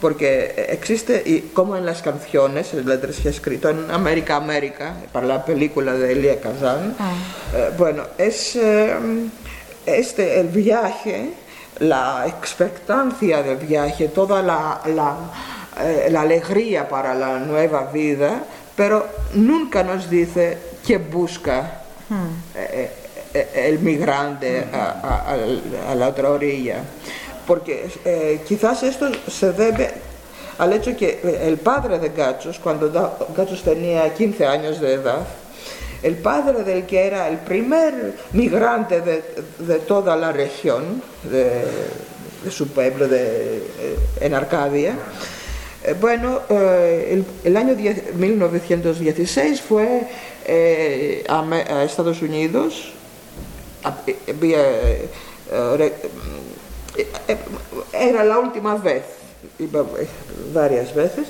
porque 0.00 0.66
existe, 0.70 1.22
y 1.24 1.40
como 1.52 1.76
en 1.76 1.86
las 1.86 2.02
canciones, 2.02 2.74
las 2.74 2.84
letras 2.84 3.16
que 3.16 3.28
he 3.28 3.30
escrito 3.30 3.70
en 3.70 3.90
América, 3.90 4.36
América, 4.36 4.96
para 5.12 5.26
la 5.26 5.44
película 5.44 5.94
de 5.94 6.12
Elia 6.12 6.40
Kazan, 6.40 6.96
eh, 7.54 7.70
bueno, 7.78 8.04
es 8.18 8.56
eh, 8.56 8.96
este, 9.86 10.40
el 10.40 10.48
viaje, 10.48 11.32
la 11.78 12.24
expectancia 12.26 13.42
del 13.42 13.58
viaje, 13.58 14.08
toda 14.08 14.42
la, 14.42 14.80
la, 14.86 15.16
eh, 15.80 16.08
la 16.10 16.22
alegría 16.22 16.88
para 16.88 17.14
la 17.14 17.38
nueva 17.38 17.84
vida, 17.92 18.42
pero 18.76 19.06
nunca 19.34 19.82
nos 19.82 20.08
dice 20.10 20.58
qué 20.86 20.98
busca 20.98 21.82
eh, 22.56 22.90
eh, 23.34 23.48
el 23.68 23.78
migrante 23.80 24.66
a, 24.72 25.34
a- 25.90 25.94
la 25.94 26.08
otra 26.08 26.30
orilla. 26.30 26.82
Porque 27.46 27.88
eh, 28.04 28.40
quizás 28.46 28.82
esto 28.82 29.10
se 29.30 29.52
debe 29.52 29.90
al 30.58 30.72
hecho 30.72 30.96
que 30.96 31.20
el 31.42 31.56
padre 31.58 31.98
de 31.98 32.08
Gachos, 32.10 32.58
cuando 32.58 32.90
Gachos 33.36 33.62
tenía 33.62 34.12
15 34.12 34.46
años 34.46 34.80
de 34.80 34.94
edad, 34.94 35.20
el 36.02 36.16
padre 36.16 36.62
del 36.64 36.84
que 36.86 37.06
era 37.06 37.28
el 37.28 37.38
primer 37.38 38.14
migrante 38.32 39.00
de, 39.00 39.22
de 39.58 39.78
toda 39.80 40.16
la 40.16 40.30
región, 40.32 41.02
de, 41.24 41.64
de 42.44 42.50
su 42.50 42.68
pueblo 42.68 43.08
de, 43.08 43.62
en 44.20 44.34
Arcadia, 44.34 44.94
bueno, 46.00 46.40
eh, 46.48 47.24
el, 47.44 47.56
año 47.56 47.74
10 47.74 48.14
1916 48.14 49.60
fue 49.60 50.02
eh, 50.46 51.24
a, 51.28 51.82
Estados 51.84 52.22
Unidos, 52.22 52.92
eh, 54.06 54.16
eh, 54.26 55.92
eh, 57.28 57.38
era 57.92 58.24
la 58.24 58.38
última 58.38 58.74
vez, 58.76 59.02
eh, 59.58 59.68
varias 60.52 60.94
veces. 60.94 61.28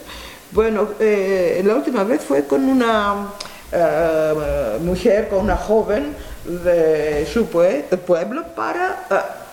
Bueno, 0.50 0.88
eh, 0.98 1.60
la 1.64 1.74
última 1.74 2.04
vez 2.04 2.22
fue 2.22 2.46
con 2.46 2.64
una 2.64 3.28
eh, 3.70 4.78
mujer, 4.80 5.28
con 5.28 5.40
una 5.40 5.56
joven 5.56 6.14
de 6.44 7.26
su 7.30 7.46
pue- 7.50 7.84
pueblo 7.98 8.44
para 8.56 9.04
eh, 9.10 9.14
eh, 9.14 9.47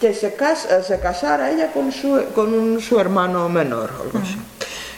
que 0.00 0.14
se, 0.14 0.34
casa, 0.34 0.82
se 0.82 0.98
casara 1.00 1.50
ella 1.50 1.72
con 1.72 1.90
su, 1.92 2.20
con 2.34 2.52
un- 2.54 2.80
su 2.80 2.98
hermano 2.98 3.48
menor, 3.48 3.90
algo 4.02 4.18
así. 4.18 4.36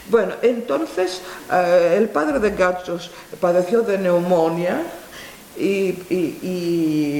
Bueno, 0.08 0.34
entonces 0.42 1.22
eh, 1.52 1.94
el 1.98 2.08
padre 2.08 2.38
de 2.38 2.50
Gachos 2.50 3.10
padeció 3.40 3.82
de 3.82 3.98
neumonía 3.98 4.82
y, 5.56 5.90
y- 6.10 6.38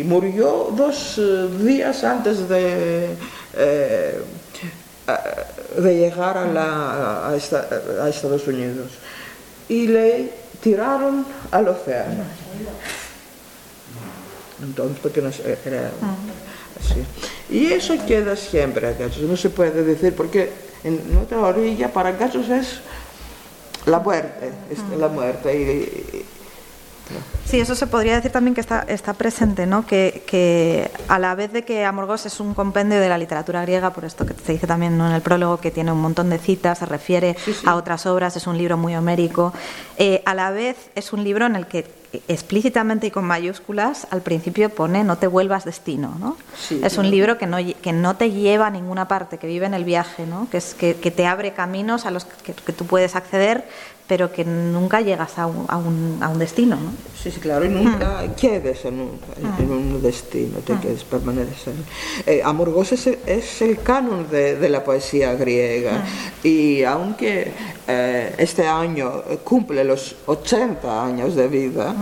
y 0.03 0.05
murió 0.07 0.69
dos 0.77 1.17
eh, 1.19 1.49
días 1.61 2.03
antes 2.05 2.49
de, 2.49 3.09
eh, 3.55 4.21
llegar 5.83 6.39
a, 6.39 6.47
la- 6.47 7.29
a 7.29 7.37
esta- 7.37 7.67
a 8.03 8.09
Estados 8.09 8.47
Unidos. 8.47 8.93
Y 9.69 9.87
le 9.89 10.31
tiraron 10.63 11.25
al 11.51 11.69
océano. 11.69 12.25
Entonces, 14.63 14.99
porque 15.03 15.21
no 15.23 15.33
sé, 15.33 15.59
era 15.65 15.91
Y 17.51 17.67
eso 17.67 17.95
queda 18.07 18.37
siempre 18.37 18.87
a 18.87 18.93
Gachos, 18.93 19.23
no 19.23 19.37
se 19.37 19.51
puede 19.51 19.83
decir, 19.85 20.15
porque 20.15 20.51
en 20.85 21.01
otra 21.23 21.41
orilla 21.41 21.93
para 21.93 22.13
Gachos 22.13 22.49
es 22.49 22.81
la 23.87 23.99
muerte, 23.99 24.51
es 24.71 24.99
la 24.99 25.09
muerte. 25.09 26.25
Sí, 27.45 27.61
eso 27.61 27.75
se 27.75 27.87
podría 27.87 28.15
decir 28.15 28.31
también 28.31 28.55
que 28.55 28.61
está, 28.61 28.85
está 28.89 29.15
presente, 29.15 29.67
¿no? 29.67 29.87
Que, 29.87 30.23
que 30.27 30.91
a 31.09 31.19
la 31.19 31.35
vez 31.35 31.53
de 31.53 31.65
que 31.65 31.85
Amorgos 31.85 32.25
es 32.25 32.41
un 32.41 32.55
compendio 32.55 33.01
de 33.01 33.09
la 33.09 33.19
literatura 33.19 33.63
griega, 33.63 33.91
por 33.91 34.05
esto 34.05 34.25
que 34.25 34.35
se 34.35 34.53
dice 34.53 34.67
también 34.67 34.97
¿no? 34.97 35.07
en 35.07 35.13
el 35.13 35.23
prólogo, 35.23 35.59
que 35.59 35.71
tiene 35.71 35.93
un 35.93 36.01
montón 36.01 36.31
de 36.31 36.39
citas, 36.39 36.79
se 36.79 36.87
refiere 36.87 37.37
a 37.67 37.77
otras 37.77 38.07
obras, 38.07 38.37
es 38.37 38.47
un 38.47 38.57
libro 38.57 38.77
muy 38.77 38.95
homérico, 38.95 39.53
eh, 39.99 40.23
a 40.25 40.35
la 40.35 40.51
vez 40.51 40.77
es 40.95 41.13
un 41.13 41.25
libro 41.25 41.47
en 41.47 41.57
el 41.57 41.67
que 41.67 42.03
explícitamente 42.29 43.07
y 43.07 43.11
con 43.11 43.25
mayúsculas 43.25 44.07
al 44.11 44.21
principio 44.21 44.69
pone 44.69 45.03
no 45.03 45.17
te 45.17 45.27
vuelvas 45.27 45.65
destino, 45.65 46.15
¿no? 46.21 46.37
Sí, 46.57 46.81
es 46.85 46.99
un 46.99 47.11
libro 47.11 47.39
que 47.39 47.47
no, 47.47 47.57
que 47.57 47.93
no 47.93 48.17
te 48.17 48.31
lleva 48.31 48.67
a 48.67 48.71
ninguna 48.71 49.09
parte, 49.09 49.39
que 49.39 49.47
vive 49.47 49.67
en 49.67 49.75
el 49.75 49.85
viaje, 49.85 50.27
¿no? 50.27 50.49
Que, 50.51 50.59
es, 50.59 50.75
que, 50.75 50.97
que 50.97 51.11
te 51.11 51.27
abre 51.27 51.53
caminos 51.53 52.05
a 52.05 52.11
los 52.11 52.25
que, 52.25 52.53
que 52.53 52.73
tú 52.73 52.85
puedes 52.87 53.17
acceder, 53.17 53.67
pero 54.09 54.33
que 54.33 54.45
nunca 54.45 55.01
llegas 55.01 55.39
a 55.39 55.47
un, 55.47 55.65
a 55.69 55.77
un, 55.79 56.19
a 56.21 56.29
un 56.29 56.39
destino, 56.39 56.77
¿no? 56.77 56.91
Sí, 57.23 57.31
sí, 57.31 57.41
claro, 57.41 57.65
y 57.65 57.69
nunca 57.69 58.25
quedes 58.37 58.85
en 58.85 59.01
un, 59.01 59.21
en 59.59 59.71
un 59.71 60.03
destino, 60.03 60.59
te 60.59 60.75
quedes, 60.77 61.05
permaneces 61.05 61.69
en... 61.69 61.85
Eh, 62.27 62.43
Amorgos 62.45 62.93
es, 62.93 63.07
el- 63.07 63.19
es 63.27 63.63
el 63.63 63.81
canon 63.81 64.29
de, 64.31 64.57
de 64.57 64.69
la 64.69 64.83
poesía 64.85 65.35
griega 65.35 66.03
y 66.43 66.83
aunque 66.83 67.53
eh, 67.89 68.35
este 68.39 68.67
año 68.67 69.23
cumple 69.45 69.85
los 69.85 70.17
80 70.27 71.05
años 71.07 71.35
de 71.37 71.49
vida, 71.49 71.95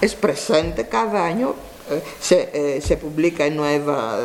es 0.00 0.14
presente 0.14 0.88
cada 0.88 1.24
año, 1.26 1.54
eh, 1.90 2.02
se, 2.20 2.50
eh, 2.54 2.80
se 2.80 2.96
publica 2.96 3.44
en 3.46 3.56
nueva... 3.56 4.18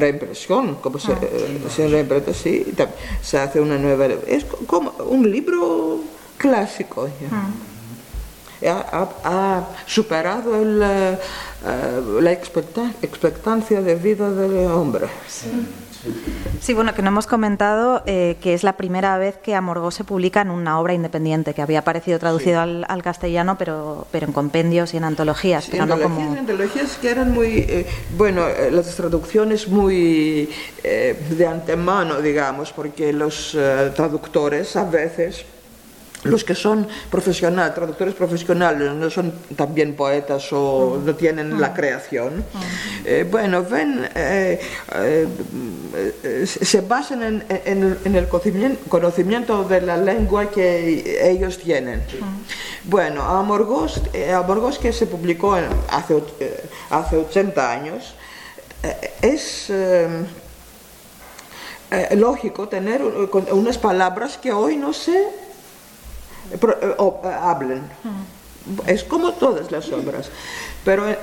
reimpresión, 0.00 0.76
como 0.76 0.98
se, 0.98 1.12
ah, 1.12 1.18
sí. 1.20 1.74
se 1.76 1.88
reimprenta, 1.88 2.32
sí, 2.34 2.66
se 3.22 3.38
hace 3.38 3.60
una 3.60 3.78
nueva. 3.78 4.06
Es 4.26 4.44
como 4.66 4.90
un 5.08 5.30
libro 5.30 6.00
clásico. 6.36 7.06
Ya. 7.06 7.28
Ah. 7.32 7.50
Ha, 8.64 9.08
ha, 9.24 9.68
superado 9.86 10.54
el, 10.62 10.80
eh, 10.82 11.18
la 12.20 12.30
expectancia 12.30 13.80
de 13.80 13.94
vida 13.96 14.30
del 14.30 14.70
hombre. 14.70 15.08
Sí. 15.28 15.48
Bueno, 16.74 16.94
que 16.94 17.02
no 17.02 17.08
hemos 17.08 17.26
comentado 17.26 18.02
eh, 18.06 18.36
que 18.40 18.54
es 18.54 18.62
la 18.62 18.74
primera 18.74 19.18
vez 19.18 19.36
que 19.36 19.54
Amorgós 19.54 19.94
se 19.94 20.04
publica 20.04 20.40
en 20.40 20.50
una 20.50 20.80
obra 20.80 20.94
independiente, 20.94 21.54
que 21.54 21.62
había 21.62 21.80
aparecido 21.80 22.18
traducido 22.18 22.60
al, 22.60 22.84
al 22.88 23.02
castellano, 23.02 23.56
pero, 23.58 24.06
pero 24.10 24.26
en 24.26 24.32
compendios 24.32 24.94
y 24.94 24.96
en 24.96 25.04
antologías, 25.04 25.64
Sí, 25.64 25.72
pero 25.72 25.86
no 25.86 25.94
antologías, 25.94 26.26
como... 26.26 26.38
antologías 26.38 26.98
que 26.98 27.10
eran 27.10 27.32
muy, 27.32 27.58
eh, 27.68 27.86
bueno, 28.16 28.46
eh, 28.48 28.70
las 28.70 28.94
traducciones 28.96 29.68
muy 29.68 30.48
de 30.82 31.46
antemano, 31.46 32.20
digamos, 32.20 32.72
porque 32.72 33.12
los 33.12 33.56
traductores 33.94 34.74
a 34.76 34.84
veces, 34.84 35.44
los 36.24 36.44
que 36.44 36.54
son 36.54 36.86
profesionales, 37.10 37.74
traductores 37.74 38.14
profesionales, 38.14 38.92
no 38.94 39.10
son 39.10 39.32
también 39.56 39.94
poetas 39.96 40.52
o 40.52 41.00
no 41.04 41.14
tienen 41.16 41.60
la 41.60 41.74
creación, 41.74 42.44
eh, 43.04 43.26
bueno, 43.28 43.64
ven, 43.64 44.08
eh, 44.14 44.60
eh, 46.22 46.46
se 46.46 46.80
basan 46.82 47.22
en, 47.24 47.44
en- 47.64 47.98
en 48.04 48.14
el 48.16 48.28
conocimiento- 48.28 49.64
de 49.68 49.80
la 49.80 49.96
lengua 49.96 50.48
que 50.50 51.28
ellos 51.28 51.58
tienen. 51.58 52.02
Bueno, 52.84 53.22
Amorgós, 53.22 54.00
eh, 54.12 54.32
Amorgós 54.32 54.78
que 54.78 54.92
se 54.92 55.06
publicó 55.06 55.54
hace, 55.88 56.22
hace 56.90 57.16
80 57.16 57.70
años, 57.72 58.14
es 59.22 59.70
lógico 62.16 62.68
tener 62.68 63.02
unas 63.52 63.78
palabras 63.78 64.38
que 64.38 64.52
hoy 64.52 64.76
no 64.76 64.92
se 64.92 65.26
o- 66.98 67.20
eh, 67.24 67.28
hablen. 67.28 67.82
Es 68.86 69.02
como 69.02 69.32
todas 69.32 69.72
las 69.72 69.90
obras. 69.92 70.30
Pero 70.84 71.08
eh, 71.08 71.16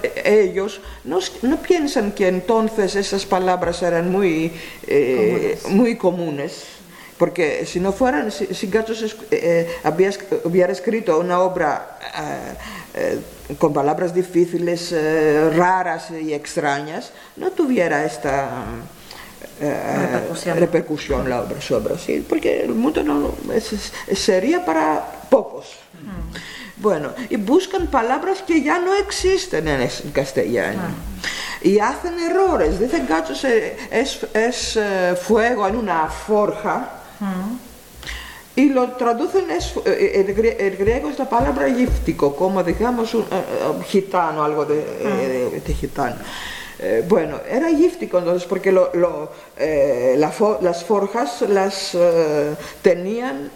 ellos 0.51 0.81
no, 1.05 1.19
no 1.41 1.57
piensan 1.57 2.11
que 2.11 2.27
entonces 2.27 2.95
esas 2.95 3.25
palabras 3.25 3.81
eran 3.81 4.11
muy, 4.11 4.51
eh, 4.87 5.57
muy 5.69 5.95
comunes. 5.95 6.63
Porque 7.17 7.65
si 7.65 7.79
no 7.81 7.91
fueran, 7.91 8.31
si, 8.31 8.45
si 8.53 8.67
Gachos 8.67 9.01
es- 9.01 9.15
eh, 9.31 9.67
había 9.83 10.09
hubiera 10.45 10.71
escrito 10.71 11.19
una 11.19 11.39
obra 11.41 11.97
eh, 12.17 13.19
eh, 13.49 13.55
con 13.57 13.73
palabras 13.73 14.13
difíciles, 14.13 14.91
eh, 14.93 15.49
raras 15.55 16.11
y 16.11 16.33
extrañas, 16.33 17.11
no 17.35 17.51
tuviera 17.51 18.05
esta 18.05 18.49
eh, 19.61 19.97
Repercusión. 19.97 20.57
repercusión 20.57 21.29
la 21.29 21.41
obra, 21.41 21.59
su 21.59 21.75
obra, 21.75 21.97
sí, 21.97 22.25
porque 22.27 22.61
el 22.63 22.73
mundo 22.75 23.03
no 23.03 23.33
es- 23.53 23.91
sería 24.13 24.63
para 24.63 25.18
pocos. 25.29 25.67
Bueno, 26.77 27.09
y 27.29 27.35
buscan 27.35 27.87
palabras 27.87 28.41
que 28.41 28.61
ya 28.61 28.79
no 28.79 28.95
existen 28.95 29.67
en 29.67 29.87
castellano. 30.11 30.81
Y 31.61 31.77
hacen 31.79 32.17
errores. 32.19 32.79
Dicen 32.79 33.05
gachos 33.07 33.43
es, 33.43 34.25
es 34.33 34.75
eh, 34.77 35.15
fuego 35.21 35.67
en 35.67 35.75
una 35.75 36.07
forja. 36.07 36.89
Y 38.55 38.69
lo 38.69 38.91
traducen, 38.93 39.49
es, 39.51 39.73
eh, 39.85 40.11
el, 40.25 40.35
grie- 40.35 40.55
el 40.59 40.75
griego 40.75 41.09
es 41.09 41.17
la 41.19 41.29
palabra 41.29 41.69
gíptico, 41.69 42.35
como 42.35 42.61
digamos 42.63 43.13
un 43.13 43.21
eh, 43.23 43.25
eh, 43.31 43.83
gitano, 43.85 44.43
algo 44.43 44.65
de, 44.65 44.79
eh, 44.79 45.49
de- 45.53 45.61
de 45.61 45.73
gitano. 45.73 46.15
Eh, 46.81 47.05
bueno, 47.07 47.39
era 47.49 47.69
gíftico 47.69 48.19
entonces 48.19 48.47
porque 48.47 48.71
lo, 48.71 48.89
lo, 48.95 49.31
eh, 49.57 50.15
la 50.17 50.31
fo 50.31 50.59
las 50.61 50.83
forjas 50.85 51.41
las 51.49 51.91
eh, 51.93 52.55
tenían 52.81 53.51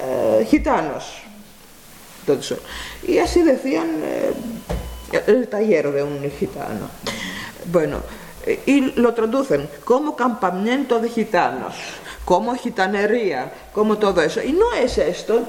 eh, 0.00 0.46
gitanos. 0.48 1.04
Entonces, 2.20 2.58
y 3.06 3.18
así 3.18 3.42
decían 3.42 4.00
eh, 4.02 4.32
el 5.26 5.48
taller 5.48 5.92
de 5.92 6.02
un 6.02 6.30
gitano. 6.30 6.88
Bueno, 7.66 7.98
eh, 8.46 8.60
y 8.66 8.80
lo 9.00 9.12
traducen 9.14 9.68
como 9.84 10.16
campamento 10.16 11.00
de 11.00 11.08
gitanos, 11.10 11.74
como 12.24 12.54
gitanería, 12.56 13.52
como 13.72 13.98
todo 13.98 14.22
eso. 14.22 14.42
Y 14.42 14.52
no 14.52 14.72
es 14.72 14.96
esto, 14.98 15.42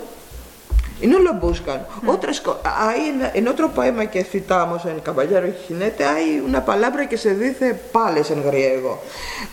y 1.02 1.08
no 1.08 1.20
lo 1.20 1.34
buscan. 1.36 1.86
Otras 2.08 2.42
co- 2.42 2.60
hay 2.64 3.10
en, 3.10 3.30
en 3.34 3.48
otro 3.48 3.72
poema 3.72 4.08
que 4.08 4.24
citamos 4.26 4.84
en 4.86 4.92
El 4.92 5.02
Caballero 5.02 5.48
y 5.48 5.54
Jinete 5.68 6.04
hay 6.06 6.40
una 6.40 6.64
palabra 6.66 7.08
que 7.08 7.18
se 7.18 7.36
dice 7.36 7.74
pales 7.74 8.32
en 8.32 8.44
griego 8.44 9.02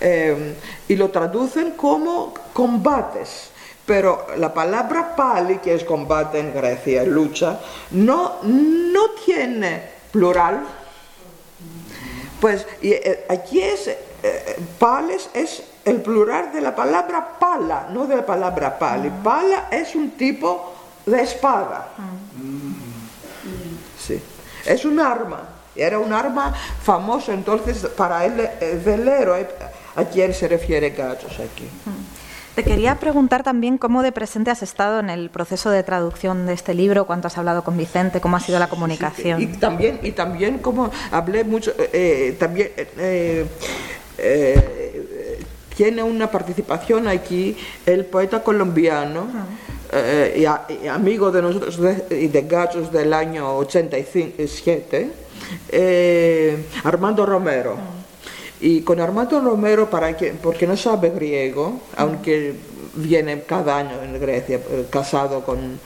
eh, 0.00 0.54
y 0.88 0.96
lo 0.96 1.10
traducen 1.10 1.72
como 1.72 2.34
combates. 2.52 3.51
Pero 3.84 4.26
la 4.36 4.54
palabra 4.54 5.16
pali, 5.16 5.58
que 5.58 5.74
es 5.74 5.84
combate 5.84 6.38
en 6.38 6.54
Grecia, 6.54 7.02
lucha, 7.04 7.58
no, 7.90 8.38
no 8.42 9.10
tiene 9.24 9.82
plural. 10.12 10.62
Pues 12.40 12.66
y, 12.80 12.92
eh, 12.92 13.26
aquí 13.28 13.60
es, 13.60 13.88
eh, 13.88 14.56
pales 14.78 15.30
es 15.34 15.62
el 15.84 16.00
plural 16.00 16.52
de 16.52 16.60
la 16.60 16.74
palabra 16.74 17.38
pala, 17.38 17.88
no 17.90 18.06
de 18.06 18.16
la 18.16 18.26
palabra 18.26 18.78
pali. 18.78 19.10
Pala 19.22 19.68
es 19.70 19.94
un 19.96 20.12
tipo 20.12 20.74
de 21.06 21.22
espada. 21.22 21.88
Sí. 23.98 24.20
Es 24.64 24.84
un 24.84 25.00
arma. 25.00 25.48
Era 25.74 25.98
un 25.98 26.12
arma 26.12 26.54
famoso 26.82 27.32
entonces 27.32 27.86
para 27.96 28.24
el, 28.24 28.38
eh, 28.40 28.80
del 28.84 29.08
héroe 29.08 29.48
a 29.96 30.04
quien 30.04 30.34
se 30.34 30.46
refiere 30.46 30.90
Gachos 30.90 31.40
aquí. 31.40 31.68
Te 32.54 32.62
quería 32.64 32.96
preguntar 33.00 33.42
también 33.42 33.78
cómo 33.78 34.02
de 34.02 34.12
presente 34.12 34.50
has 34.50 34.62
estado 34.62 35.00
en 35.00 35.08
el 35.08 35.30
proceso 35.30 35.70
de 35.70 35.82
traducción 35.82 36.44
de 36.44 36.52
este 36.52 36.74
libro, 36.74 37.06
cuánto 37.06 37.28
has 37.28 37.38
hablado 37.38 37.64
con 37.64 37.78
Vicente, 37.78 38.20
cómo 38.20 38.36
ha 38.36 38.40
sido 38.40 38.58
la 38.58 38.68
comunicación. 38.68 39.40
Y 39.40 39.46
también, 39.46 40.00
y 40.02 40.12
también 40.12 40.58
como 40.58 40.90
hablé 41.10 41.44
mucho, 41.44 41.72
eh, 41.78 42.36
también 42.38 42.68
eh, 42.76 43.46
eh, 44.18 45.40
tiene 45.74 46.02
una 46.02 46.30
participación 46.30 47.08
aquí 47.08 47.56
el 47.86 48.04
poeta 48.04 48.42
colombiano 48.42 49.26
eh, 49.90 50.36
y, 50.40 50.44
a- 50.44 50.66
y 50.82 50.88
amigo 50.88 51.30
de 51.30 51.40
nosotros 51.40 51.80
de- 51.80 52.20
y 52.20 52.28
de 52.28 52.42
Gachos 52.42 52.92
del 52.92 53.14
año 53.14 53.56
87, 53.56 55.10
eh, 55.70 56.66
Armando 56.84 57.24
Romero. 57.24 58.01
Y 58.62 58.82
con 58.82 59.00
Armando 59.00 59.40
Romero, 59.40 59.90
para 59.90 60.16
que, 60.16 60.32
porque 60.40 60.66
no 60.66 60.76
sabe 60.76 61.10
griego, 61.10 61.80
aunque 61.96 62.54
viene 62.94 63.42
cada 63.42 63.76
año 63.78 64.00
en 64.02 64.20
Grecia, 64.20 64.60
eh, 64.70 64.86
casado 64.88 65.44
con 65.44 65.80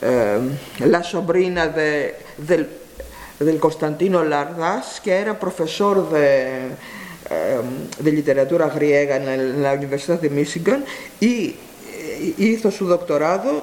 eh, 0.00 0.38
la 0.80 1.02
sobrina 1.02 1.66
de, 1.68 2.14
del, 2.38 2.66
del 3.40 3.58
Constantino 3.60 4.24
Lardas, 4.24 5.00
que 5.04 5.12
era 5.12 5.38
profesor 5.38 6.08
de, 6.10 6.68
eh, 7.30 7.60
de 7.98 8.12
literatura 8.12 8.68
griega 8.70 9.16
en, 9.16 9.28
el- 9.28 9.54
en 9.56 9.62
la 9.62 9.74
Universidad 9.74 10.18
de 10.20 10.30
Michigan 10.30 10.84
y 11.20 11.54
hizo 12.38 12.70
su 12.70 12.86
doctorado 12.86 13.62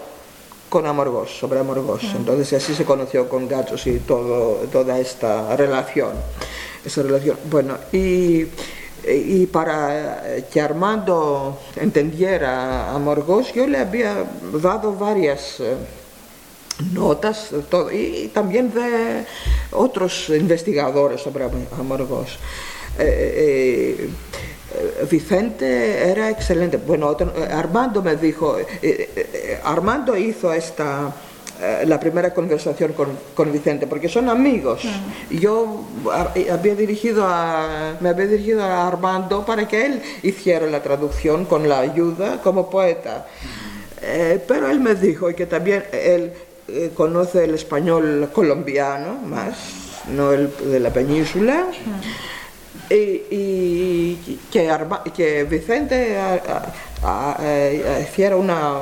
con 0.70 0.86
Amorgos, 0.86 1.32
sobre 1.40 1.60
Amorgos. 1.60 2.04
Entonces 2.16 2.54
así 2.62 2.76
se 2.76 2.86
conoció 2.86 3.28
con 3.28 3.48
Gachos 3.48 3.88
y 3.88 4.00
todo, 4.00 4.68
toda 4.72 5.00
esta 5.00 5.56
relación. 5.56 6.12
Esa 6.86 7.02
relación. 7.02 7.38
Bueno, 7.50 7.78
y, 7.92 8.46
y 9.08 9.46
para 9.48 10.24
que 10.52 10.62
Armando 10.62 11.60
entendiera 11.76 12.92
a 12.92 12.96
Amorgos, 12.96 13.52
yo 13.54 13.66
le 13.68 13.80
había 13.80 14.24
dado 14.62 14.94
varias 14.94 15.60
eh, 15.60 15.76
notas 16.94 17.50
todo, 17.70 17.92
y 17.92 18.30
también 18.34 18.72
de 18.74 19.26
otros 19.72 20.30
investigadores 20.30 21.22
sobre 21.22 21.46
Am- 21.46 21.68
Amorgos. 21.80 22.38
Eh, 23.00 24.08
eh, 24.08 24.10
Vicente 25.10 26.10
era 26.10 26.30
excelente. 26.30 26.78
Bueno, 26.78 27.08
otro- 27.08 27.34
eh, 27.36 27.48
Armando 27.52 28.02
me 28.04 28.16
dijo, 28.18 28.60
eh, 28.60 28.66
eh, 28.82 29.10
eh, 29.16 29.60
Armando 29.64 30.16
hizo 30.18 30.52
esta 30.54 31.14
eh, 31.62 31.84
la 31.86 32.00
primera 32.00 32.34
conversación 32.34 32.94
con, 32.94 33.08
con 33.34 33.52
Vicente, 33.52 33.88
porque 33.88 34.10
son 34.10 34.30
amigos. 34.30 34.82
Y 35.30 35.40
yo 35.40 35.86
a- 36.12 36.34
había 36.54 36.76
dirigido 36.76 37.26
a, 37.28 37.96
me 38.00 38.10
había 38.10 38.28
dirigido 38.28 38.64
a 38.64 38.88
Armando 38.88 39.46
para 39.46 39.68
que 39.68 39.86
él 39.86 40.02
hiciera 40.24 40.66
la 40.68 40.82
traducción 40.84 41.46
con 41.46 41.68
la 41.70 41.80
ayuda 41.80 42.42
como 42.42 42.70
poeta. 42.70 43.26
Eh, 44.02 44.44
pero 44.48 44.70
él 44.70 44.80
me 44.80 44.96
dijo 44.96 45.28
que 45.34 45.46
también 45.46 45.84
él 45.92 46.34
eh, 46.68 46.92
conoce 46.96 47.46
el 47.46 47.54
español 47.56 48.30
colombiano 48.34 49.14
más, 49.26 49.56
no 50.14 50.32
el 50.34 50.52
de 50.72 50.80
la 50.80 50.90
península. 50.92 51.68
Y, 52.90 53.24
y 53.32 54.40
que, 54.52 54.70
Arma- 54.70 55.02
que 55.16 55.44
Vicente 55.46 56.18
a- 56.18 56.42
a- 57.04 57.38
a- 57.40 58.00
hiciera 58.02 58.36
una 58.36 58.82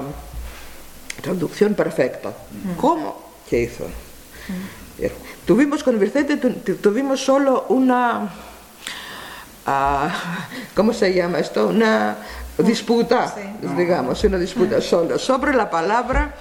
traducción 1.33 1.73
perfecta. 1.73 2.33
¿Cómo? 2.77 3.17
¿Qué 3.49 3.61
hizo? 3.63 3.85
Tuvimos 5.47 5.83
con 5.83 5.97
Vicente, 5.99 6.37
tu- 6.37 6.51
tu- 6.53 6.75
tuvimos 6.75 7.19
solo 7.23 7.65
una, 7.69 8.29
ah, 9.65 10.47
¿cómo 10.75 10.93
se 10.93 11.13
llama 11.13 11.39
esto? 11.39 11.67
Una 11.69 12.17
disputa, 12.57 13.33
digamos, 13.77 14.23
una 14.25 14.37
disputa 14.37 14.79
solo 14.81 15.17
sobre 15.17 15.53
la 15.53 15.69
palabra 15.69 16.35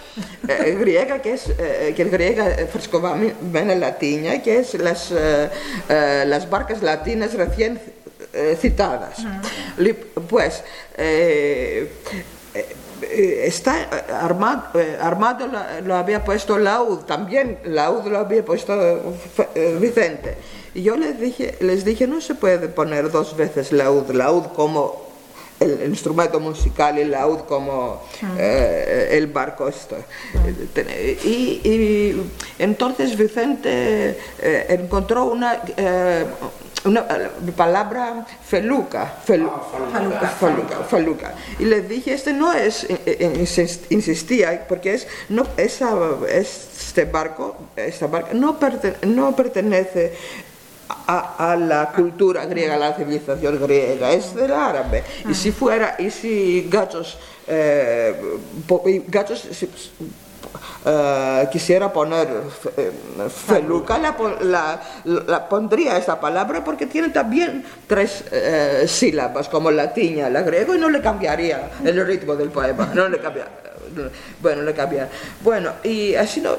eh, 0.47 0.77
griega 0.79 1.23
que 1.23 1.33
es 1.35 1.49
eh, 1.49 1.95
que 1.97 2.03
el 2.03 2.11
griega 2.11 2.51
eh, 2.51 2.67
frescovamente 2.71 3.77
latina, 3.77 4.43
que 4.43 4.59
es 4.59 4.75
las, 4.75 5.11
eh, 5.13 5.49
eh, 5.89 6.25
las 6.27 6.51
barcas 6.51 6.83
latinas 6.83 7.33
recién 7.35 7.81
eh, 8.33 8.57
citadas. 8.61 9.19
Li- 9.79 9.95
Pues 9.95 10.63
eh, 13.03 13.07
eh, 13.11 13.45
eh, 13.45 13.47
está 13.47 13.83
eh, 13.83 14.13
Armado, 14.13 14.81
eh, 14.81 14.97
Armado 15.01 15.47
lo, 15.47 15.59
lo 15.87 15.97
había 15.97 16.25
puesto 16.25 16.59
Laud, 16.59 17.01
también 17.01 17.59
Laud 17.65 18.07
lo 18.07 18.19
había 18.19 18.45
puesto 18.45 18.73
eh, 19.55 19.77
Vicente. 19.81 20.37
Y 20.75 20.83
yo 20.83 20.97
les 20.97 21.21
dije, 21.21 21.57
les 21.61 21.85
dije, 21.85 22.07
no 22.07 22.21
se 22.21 22.35
puede 22.35 22.69
poner 22.69 23.11
dos 23.11 23.37
veces 23.37 23.73
Laud, 23.73 24.11
Laud 24.11 24.47
como 24.55 25.11
el, 25.61 25.81
el 25.83 25.91
instrumento 25.91 26.41
musical 26.41 26.99
y 26.99 27.05
Laud 27.05 27.41
como 27.41 28.03
eh, 28.39 29.11
el 29.13 29.27
barco 29.27 29.69
esto. 29.69 29.97
Y, 31.25 31.61
y 31.63 32.33
entonces 32.59 33.17
Vicente 33.17 34.19
encontró 34.69 35.27
una, 35.27 35.61
una 36.85 37.01
eh, 37.11 37.31
palabra 37.57 38.27
feluca, 38.45 39.13
fel- 39.27 39.49
faluca, 40.39 40.77
faluca. 40.89 41.35
Y 41.59 41.65
les 41.65 41.89
dije, 41.89 42.13
este 42.15 42.33
no 42.33 42.53
es, 42.53 42.85
eh, 42.85 42.99
eh, 43.07 43.33
insist- 43.39 43.87
insistía, 43.91 44.67
porque 44.69 44.95
es, 44.95 45.07
no, 45.29 45.47
esa, 45.57 45.95
este 46.29 47.05
barco, 47.05 47.57
esta 47.77 48.07
barca 48.09 48.31
no, 48.35 48.59
perte- 48.59 48.97
no 49.07 49.35
pertenece 49.37 50.13
a, 51.07 51.53
a 51.53 51.57
la 51.57 51.91
cultura 51.93 52.45
griega, 52.47 52.75
a 52.75 52.79
la 52.79 52.95
civilización 52.95 53.61
griega, 53.61 54.13
es 54.13 54.35
del 54.35 54.53
árabe. 54.53 55.05
Y 55.29 55.35
si 55.35 55.53
fuera, 55.53 55.97
y 55.99 56.11
si 56.11 56.69
Gachos, 56.69 57.17
eh, 57.47 58.15
po- 58.67 58.83
y 58.87 59.05
Gachos 59.09 59.47
eh, 60.85 61.49
quisiera 61.53 61.93
poner 61.93 62.29
eh, 62.77 62.91
feluca, 63.47 63.99
la, 63.99 64.17
pon- 64.17 64.37
la- 64.51 64.81
la 65.05 65.49
pondría 65.49 65.97
esta 65.97 66.21
palabra 66.21 66.65
porque 66.65 66.87
tiene 66.87 67.11
también 67.11 67.65
tres 67.87 68.25
eh, 68.33 68.85
sílabas, 68.89 69.49
como 69.49 69.71
la 69.71 69.93
tiña, 69.93 70.29
la 70.29 70.43
griego, 70.43 70.75
y 70.75 70.79
no 70.79 70.89
le 70.91 71.01
cambiaría 71.01 71.71
el 71.85 72.07
ritmo 72.07 72.35
del 72.37 72.49
poema, 72.51 72.91
no 72.95 73.09
le 73.09 73.19
cambia. 73.19 73.47
Bueno, 74.41 74.63
le 74.63 74.73
cambia. 74.73 75.09
Bueno, 75.43 75.73
y 75.85 76.15
así 76.15 76.41
no, 76.41 76.53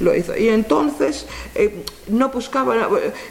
lo 0.00 0.14
hizo. 0.14 0.36
Y 0.36 0.48
entonces 0.50 1.24
eh, 1.54 1.82
no 2.08 2.28
buscaba. 2.28 2.76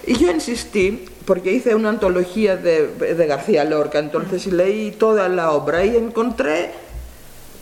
Y 0.07 0.15
yo 0.17 0.31
insistí, 0.31 1.05
porque 1.25 1.51
hice 1.51 1.75
una 1.75 1.89
antología 1.89 2.57
de, 2.57 2.87
de 2.87 3.27
García 3.27 3.63
Lorca, 3.63 3.99
entonces 3.99 4.47
leí 4.47 4.89
toda 4.91 5.29
la 5.29 5.51
obra 5.51 5.85
y 5.85 5.95
encontré 5.95 6.71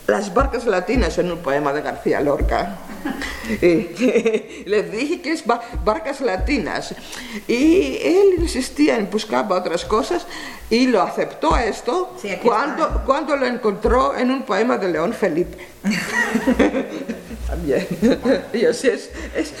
las 0.06 0.34
barcas 0.34 0.66
latinas 0.66 1.18
en 1.18 1.30
un 1.30 1.38
poema 1.38 1.72
de 1.72 1.82
García 1.82 2.20
Lorca. 2.20 2.76
Y 3.60 4.64
les 4.66 4.92
dije 4.92 5.20
que 5.20 5.32
es 5.32 5.46
ba- 5.46 5.62
barcas 5.84 6.20
latinas. 6.20 6.94
Y 7.46 7.98
él 8.02 8.34
insistía 8.38 8.96
en 8.96 9.10
buscar 9.10 9.50
otras 9.50 9.84
cosas 9.84 10.26
y 10.70 10.86
lo 10.86 11.02
aceptó 11.02 11.56
esto 11.56 12.16
Sí, 12.20 12.36
cuando, 12.42 13.02
cuando 13.04 13.36
lo 13.36 13.46
encontró 13.46 14.16
en 14.16 14.30
un 14.30 14.42
poema 14.42 14.78
de 14.78 14.88
León 14.88 15.12
Felipe. 15.12 15.66
también. 17.46 17.86
y 18.52 18.64
así 18.64 18.88
es, 18.88 19.10
es, 19.36 19.52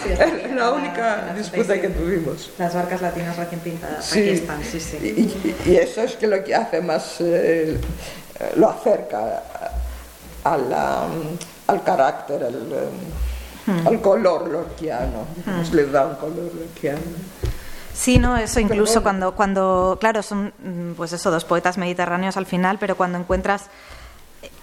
la 0.54 0.72
única 0.72 1.34
disputa 1.36 1.80
que 1.80 1.88
tuvimos. 1.88 2.50
Las 2.58 2.74
barcas 2.74 3.02
latinas 3.02 3.36
recién 3.36 3.60
pintadas, 3.60 4.12
aquí 4.12 4.28
están, 4.30 4.64
sí, 4.64 4.80
sí. 4.80 5.32
Y, 5.66 5.76
eso 5.76 6.02
es 6.02 6.16
que 6.16 6.26
lo 6.26 6.42
que 6.42 6.54
hace 6.54 6.80
más, 6.80 7.16
eh, 7.20 7.78
lo 8.56 8.70
acerca 8.70 9.42
a 10.44 10.56
la, 10.56 11.06
al 11.66 11.82
carácter, 11.82 12.44
al, 12.44 12.54
hmm. 13.66 13.86
al 13.86 14.00
color 14.00 14.48
lorquiano, 14.48 15.26
hmm. 15.46 15.74
le 15.74 15.86
da 15.86 16.06
un 16.06 16.14
color 16.16 16.54
lorquiano. 16.54 17.00
Sí, 17.94 18.18
no, 18.18 18.36
eso 18.36 18.58
incluso 18.58 19.02
cuando, 19.02 19.32
cuando, 19.32 19.98
claro, 20.00 20.22
son 20.22 20.52
mm, 20.58 20.92
pues 20.96 21.12
eso, 21.12 21.30
dos 21.30 21.44
poetas 21.44 21.76
mediterráneos 21.76 22.36
al 22.36 22.46
final, 22.46 22.78
pero 22.78 22.96
cuando 22.96 23.18
encuentras 23.18 23.66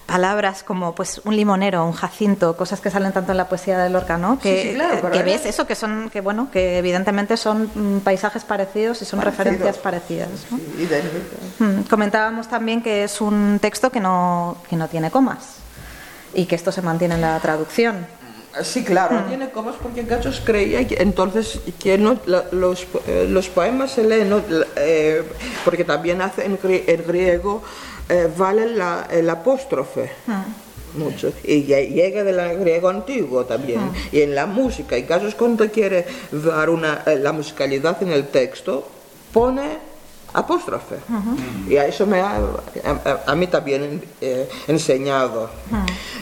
palabras 0.08 0.64
como 0.64 0.96
pues 0.96 1.22
un 1.24 1.36
limonero, 1.36 1.86
un 1.86 1.94
jacinto, 1.94 2.58
cosas 2.58 2.82
que 2.82 2.90
salen 2.90 3.12
tanto 3.12 3.32
en 3.32 3.38
la 3.38 3.48
poesía 3.48 3.78
de 3.78 3.92
Lorca, 3.92 4.18
¿no? 4.18 4.40
Que, 4.40 4.76
que 5.14 5.24
ves 5.24 5.46
eso, 5.46 5.68
que 5.68 5.76
son, 5.76 6.10
que 6.10 6.22
bueno, 6.22 6.50
que 6.52 6.80
evidentemente 6.80 7.38
son 7.38 7.70
mm, 7.76 8.00
paisajes 8.00 8.44
parecidos 8.44 9.04
y 9.04 9.06
son 9.06 9.22
referencias 9.22 9.78
parecidas. 9.78 10.30
Mm, 11.60 11.82
comentábamos 11.88 12.48
también 12.48 12.82
que 12.82 13.04
es 13.04 13.22
un 13.22 13.60
texto 13.62 13.92
que 13.92 14.00
no, 14.00 14.58
que 14.68 14.76
no 14.76 14.88
tiene 14.88 15.12
comas 15.12 15.60
y 16.34 16.46
que 16.46 16.56
esto 16.56 16.72
se 16.72 16.82
mantiene 16.82 17.16
en 17.16 17.22
la 17.22 17.40
traducción. 17.40 18.08
Sí, 18.64 18.84
claro, 18.84 19.20
mm. 19.20 19.28
tiene 19.28 19.50
comas 19.52 19.76
porque 19.82 20.04
Gachos 20.04 20.42
creía 20.44 20.86
que 20.88 20.96
entonces 21.02 21.60
que 21.80 21.98
no, 21.98 22.20
los, 22.52 22.88
eh, 23.08 23.28
los, 23.30 23.48
poemas 23.48 23.92
se 23.92 24.04
leen, 24.04 24.34
eh, 24.76 25.24
porque 25.64 25.86
también 25.86 26.22
hace 26.22 26.46
en, 26.46 26.58
en 26.64 27.04
griego 27.06 27.62
eh, 28.10 28.28
vale 28.36 28.66
la, 28.76 29.08
el 29.12 29.30
apóstrofe. 29.30 30.12
Ah. 30.28 30.46
Mucho. 30.96 31.32
Y 31.44 31.64
llega 31.64 32.24
del 32.24 32.60
griego 32.60 32.90
antiguo 32.90 33.46
también. 33.46 33.80
Ah. 33.80 33.94
Y 34.12 34.22
en 34.22 34.34
la 34.34 34.48
música, 34.48 34.98
en 34.98 35.06
casos 35.06 35.36
cuando 35.36 35.70
quiere 35.70 36.06
dar 36.32 36.72
una, 36.72 37.04
eh, 37.06 37.18
la 37.18 37.32
musicalidad 37.32 38.02
en 38.02 38.12
el 38.12 38.28
texto, 38.28 38.88
pone 39.32 39.78
apóstrofe. 40.34 40.98
Y 41.68 41.78
a 41.78 41.86
eso 41.86 42.06
me 42.06 42.22
ha, 42.22 42.40
a, 43.26 43.36
mí 43.36 43.48
también 43.48 44.04
eh, 44.22 44.50
enseñado. 44.68 45.50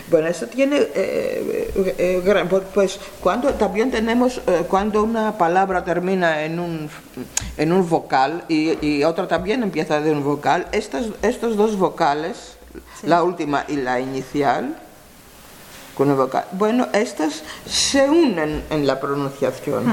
Bueno, 0.10 0.28
eso 0.28 0.48
tiene, 0.48 0.78
eh, 0.96 1.72
eh, 1.98 2.62
pues 2.74 3.00
cuando 3.22 3.54
también 3.54 3.92
tenemos, 3.92 4.42
cuando 4.70 5.04
una 5.04 5.38
palabra 5.38 5.84
termina 5.84 6.44
en 6.44 6.60
un, 6.60 6.90
en 7.58 7.72
un 7.72 7.90
vocal 7.90 8.46
y, 8.48 8.86
y 8.86 9.04
otra 9.04 9.28
también 9.28 9.64
empieza 9.64 10.00
de 10.00 10.12
un 10.12 10.24
vocal, 10.24 10.68
estas, 10.72 11.08
estos 11.22 11.58
dos 11.58 11.78
vocales, 11.78 12.58
la 13.04 13.24
última 13.24 13.66
y 13.68 13.76
la 13.76 14.00
inicial, 14.00 14.78
con 15.96 16.12
el 16.12 16.16
vocal, 16.16 16.46
bueno, 16.52 16.88
estas 16.94 17.44
se 17.66 18.08
unen 18.08 18.64
en 18.70 18.86
la 18.86 19.00
pronunciación 19.00 19.84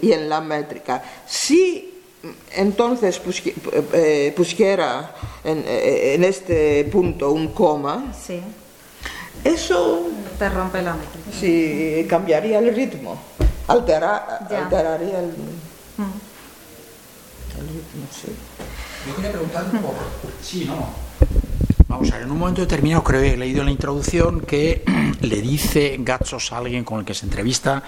y 0.00 0.12
en 0.12 0.28
la 0.28 0.40
métrica. 0.40 1.02
Si 1.26 1.93
entonces 2.52 3.20
eh, 3.92 4.32
pusiera 4.36 5.14
eh, 5.44 6.14
en, 6.14 6.24
este 6.24 6.84
punto 6.84 7.32
un 7.32 7.48
coma, 7.48 8.12
sí. 8.18 8.40
eso 9.42 10.08
te 10.38 10.48
rompe 10.48 10.82
la 10.82 10.94
métrica. 10.94 11.38
Sí, 11.38 12.06
cambiaría 12.08 12.58
el 12.58 12.74
ritmo, 12.74 13.18
alteraría 13.66 15.20
el, 15.20 15.34
mm. 15.96 16.12
el, 17.58 17.68
ritmo. 17.68 18.06
Sí. 18.10 18.28
Yo 19.06 19.16
quería 19.16 19.32
preguntar 19.32 19.64
un 19.72 19.82
poco. 19.82 19.96
Sí, 20.42 20.64
no. 20.64 21.04
Vamos 21.88 22.10
a 22.10 22.14
ver, 22.14 22.22
en 22.22 22.30
un 22.30 22.38
momento 22.38 22.62
determinado 22.62 23.04
creo 23.04 23.20
que 23.20 23.34
he 23.34 23.36
leído 23.36 23.60
en 23.60 23.66
la 23.66 23.72
introducción 23.72 24.40
que 24.40 24.82
le 25.20 25.42
dice 25.42 25.96
Gatsos 26.00 26.52
a 26.52 26.58
alguien 26.58 26.84
con 26.84 27.00
el 27.00 27.04
que 27.04 27.14
se 27.14 27.26
entrevista 27.26 27.82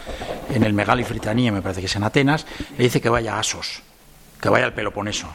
en 0.51 0.63
el 0.63 0.75
Megali 0.75 1.05
Fritania, 1.05 1.51
me 1.51 1.63
parece 1.63 1.81
que 1.81 1.87
es 1.87 1.97
en 1.97 2.05
Atenas, 2.05 2.47
le 2.77 2.85
dice 2.85 3.01
que 3.01 3.09
vaya 3.09 3.37
a 3.37 3.41
Asos 3.41 3.83
que 4.41 4.49
vaya 4.49 4.67
al 4.67 4.75
Peloponeso. 4.75 5.29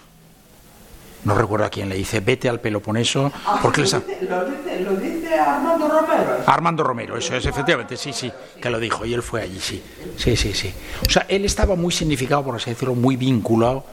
No 1.23 1.35
recuerdo 1.35 1.65
a 1.65 1.69
quién 1.69 1.87
le 1.87 1.95
dice, 1.95 2.19
vete 2.19 2.49
al 2.49 2.59
Peloponeso. 2.59 3.31
Ah, 3.45 3.59
porque 3.61 3.81
lo, 3.81 3.85
dice, 3.85 4.79
lo, 4.79 4.95
dice, 4.95 5.35
Armando 5.35 5.87
Romero. 5.87 6.37
Armando 6.47 6.83
Romero, 6.83 7.17
eso 7.17 7.35
es, 7.35 7.45
efectivamente, 7.45 7.95
sí, 7.95 8.11
sí, 8.11 8.31
que 8.59 8.69
lo 8.71 8.79
dijo, 8.79 9.05
y 9.05 9.13
él 9.13 9.21
fue 9.21 9.43
allí, 9.43 9.59
sí. 9.59 9.83
Sí, 10.17 10.35
sí, 10.35 10.53
sí. 10.53 10.73
O 11.07 11.09
sea, 11.11 11.25
él 11.27 11.45
estaba 11.45 11.75
muy 11.75 11.91
significado, 11.91 12.43
por 12.43 12.55
así 12.55 12.71
decirlo, 12.71 12.95
muy 12.95 13.17
vinculado 13.17 13.85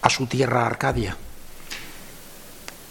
a 0.00 0.08
su 0.08 0.26
tierra 0.26 0.64
Arcadia. 0.64 1.16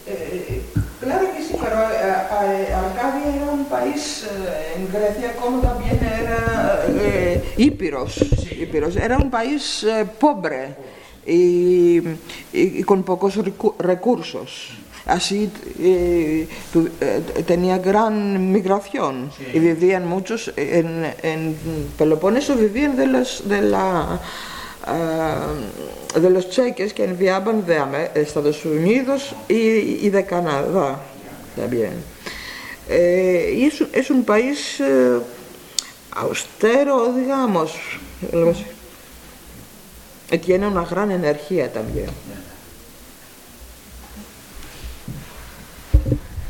Eh, 0.06 0.64
claro 1.00 1.34
que 1.34 1.44
sí, 1.44 1.56
pero 1.60 1.82
eh, 1.82 2.74
Arcadia 2.74 3.36
era 3.36 3.46
un 3.46 3.66
país 3.66 4.28
eh, 4.30 4.74
en 4.76 4.92
Grecia 4.92 5.36
como 5.36 5.62
también 5.62 6.00
era 6.04 6.86
Ípiros. 7.58 8.20
Era 8.96 9.18
un 9.18 9.32
país 9.32 9.86
pobre 10.20 10.76
y, 11.26 12.02
con 12.84 13.04
pocos 13.04 13.40
recursos. 13.80 14.70
Así 15.06 15.50
eh, 15.80 16.48
eh, 16.76 17.44
tenía 17.48 17.80
gran 17.80 18.52
migración 18.52 19.32
y 19.54 19.58
vivían 19.58 20.08
muchos 20.08 20.54
en, 20.56 21.14
en, 21.24 21.56
Peloponeso, 21.98 22.56
vivían 22.56 22.96
de 22.96 23.08
los, 23.08 23.48
de, 23.50 23.62
la, 23.62 24.20
uh, 24.86 26.20
de 26.20 26.30
los 26.30 26.52
cheques 26.52 26.94
que 26.94 27.06
enviaban 27.06 27.66
de 27.66 28.12
Estados 28.14 28.64
Unidos 28.66 29.34
y, 29.48 30.06
y 30.06 30.10
de 30.10 30.26
Canadá 30.26 31.00
también. 31.56 31.94
Eh, 32.90 33.54
y 33.56 33.66
es, 33.66 33.82
es, 33.94 34.10
un 34.10 34.24
país 34.24 34.80
eh, 34.80 35.20
austero, 36.12 37.14
digamos, 37.14 37.74
y 40.32 40.38
tiene 40.38 40.68
una 40.68 40.86
gran 40.86 41.12
energía 41.12 41.72
también. 41.72 42.10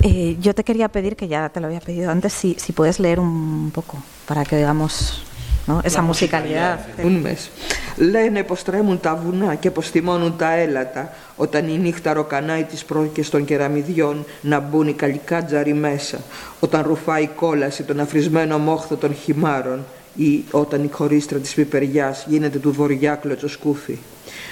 Eh, 0.01 0.37
yo 0.39 0.55
te 0.55 0.63
quería 0.63 0.87
pedir, 0.87 1.15
que 1.15 1.27
ya 1.27 1.49
te 1.49 1.59
lo 1.59 1.67
había 1.67 1.81
pedido 1.81 2.09
antes, 2.09 2.31
si, 2.31 2.55
si 2.57 2.71
puedes 2.71 2.99
leer 2.99 3.19
un 3.19 3.69
poco 3.73 4.01
para 4.25 4.45
que 4.45 4.55
veamos 4.55 5.23
¿no? 5.67 5.81
esa 5.83 6.01
musicalidad. 6.01 6.79
Un 7.03 7.21
mes. 7.21 7.51
Λένε 7.97 8.43
πως 8.43 8.63
τρέμουν 8.63 8.99
τα 8.99 9.15
βουνά 9.15 9.55
και 9.55 9.71
πως 9.71 9.89
θυμώνουν 9.89 10.37
τα 10.37 10.51
έλατα 10.51 11.13
όταν 11.35 11.67
η 11.67 11.77
νύχτα 11.77 12.13
ροκανάει 12.13 12.63
τις 12.63 12.85
πρόκειες 12.85 13.29
των 13.29 13.45
κεραμιδιών 13.45 14.25
να 14.41 14.59
μπουν 14.59 14.87
οι 14.87 14.93
καλικάτζαροι 14.93 15.73
μέσα 15.73 16.17
όταν 16.59 16.81
ρουφάει 16.81 17.23
η 17.23 17.29
κόλαση 17.35 17.83
τον 17.83 17.99
αφρισμένο 17.99 18.57
μόχθο 18.57 18.95
των 18.95 19.13
χυμάρων 19.13 19.85
ή 20.15 20.43
όταν 20.51 20.83
η 20.83 20.89
χωρίστρα 20.91 21.37
της 21.37 21.53
πιπεριάς 21.53 22.25
γίνεται 22.29 22.57
του 22.57 22.71
βοριά 22.71 23.15
κλωτσοσκούφι. 23.15 23.97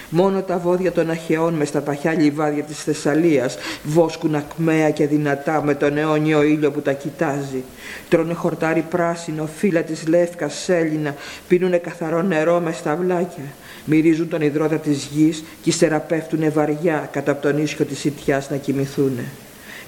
Μόνο 0.10 0.42
τα 0.42 0.58
βόδια 0.58 0.92
των 0.92 1.10
αχαιών 1.10 1.54
μες 1.54 1.68
στα 1.68 1.80
παχιά 1.80 2.14
λιβάδια 2.14 2.64
της 2.64 2.84
Θεσσαλίας 2.84 3.58
βόσκουν 3.84 4.36
ακμαία 4.36 4.90
και 4.90 5.08
δυνατά 5.08 5.64
με 5.64 5.76
τον 5.76 5.98
αιώνιο 5.98 6.44
ήλιο 6.44 6.72
που 6.72 6.82
τα 6.82 6.94
κοιτάζει. 6.94 7.64
Τρώνε 8.10 8.34
χορτάρι 8.34 8.86
πράσινο, 8.90 9.50
φύλλα 9.58 9.82
της 9.82 10.08
λεύκας 10.08 10.54
σέλινα, 10.54 11.16
πίνουνε 11.48 11.78
καθαρό 11.78 12.22
νερό 12.22 12.60
μες 12.60 12.76
στα 12.76 12.96
βλάκια. 12.96 13.44
Μυρίζουν 13.86 14.30
τον 14.30 14.42
υδρότα 14.42 14.76
της 14.76 15.08
γης 15.14 15.44
και 15.62 15.70
ύστερα 15.70 16.00
πέφτουνε 16.00 16.50
βαριά 16.50 17.10
κατά 17.12 17.32
από 17.32 17.42
τον 17.42 17.58
ίσιο 17.58 17.86
της 17.86 18.00
σιτιάς 18.00 18.50
να 18.50 18.58
κοιμηθούνε. 18.58 19.24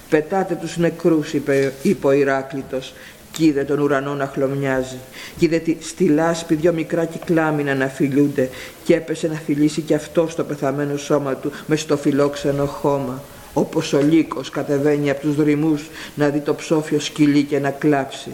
«Πετάτε 0.10 0.56
τους 0.56 0.78
νεκρούς», 0.78 1.34
είπε, 1.34 1.74
είπε 1.82 2.08
ο 2.08 2.12
Ηράκλητος, 2.12 2.94
κι 3.32 3.46
είδε 3.46 3.64
τον 3.64 3.80
ουρανό 3.80 4.14
να 4.14 4.26
χλωμιάζει. 4.26 4.98
Κι 5.38 5.46
είδε 5.46 5.62
στη 5.80 6.08
λάσπη 6.08 6.56
δυο 6.56 6.74
μικρά 6.74 7.06
κυκλάμινα 7.06 7.76
να 7.76 7.88
φιλούνται 7.88 8.50
και 8.84 8.96
έπεσε 8.96 9.28
να 9.28 9.36
φιλήσει 9.36 9.82
κι 9.82 9.94
αυτό 9.94 10.28
στο 10.28 10.44
πεθαμένο 10.44 10.98
σώμα 10.98 11.36
του 11.36 11.52
με 11.66 11.76
στο 11.76 11.98
φιλόξενο 11.98 12.66
χώμα. 12.66 13.22
Όπως 13.54 13.94
ο 13.94 14.02
λύκος 14.02 14.50
κατεβαίνει 14.50 15.10
από 15.10 15.22
τους 15.22 15.36
δρυμούς 15.36 15.90
να 16.16 16.30
δει 16.30 16.40
το 16.40 16.56
ψόφιο 16.56 17.00
σκυλί 17.00 17.44
και 17.44 17.60
να 17.60 17.70
κλάψει. 17.70 18.30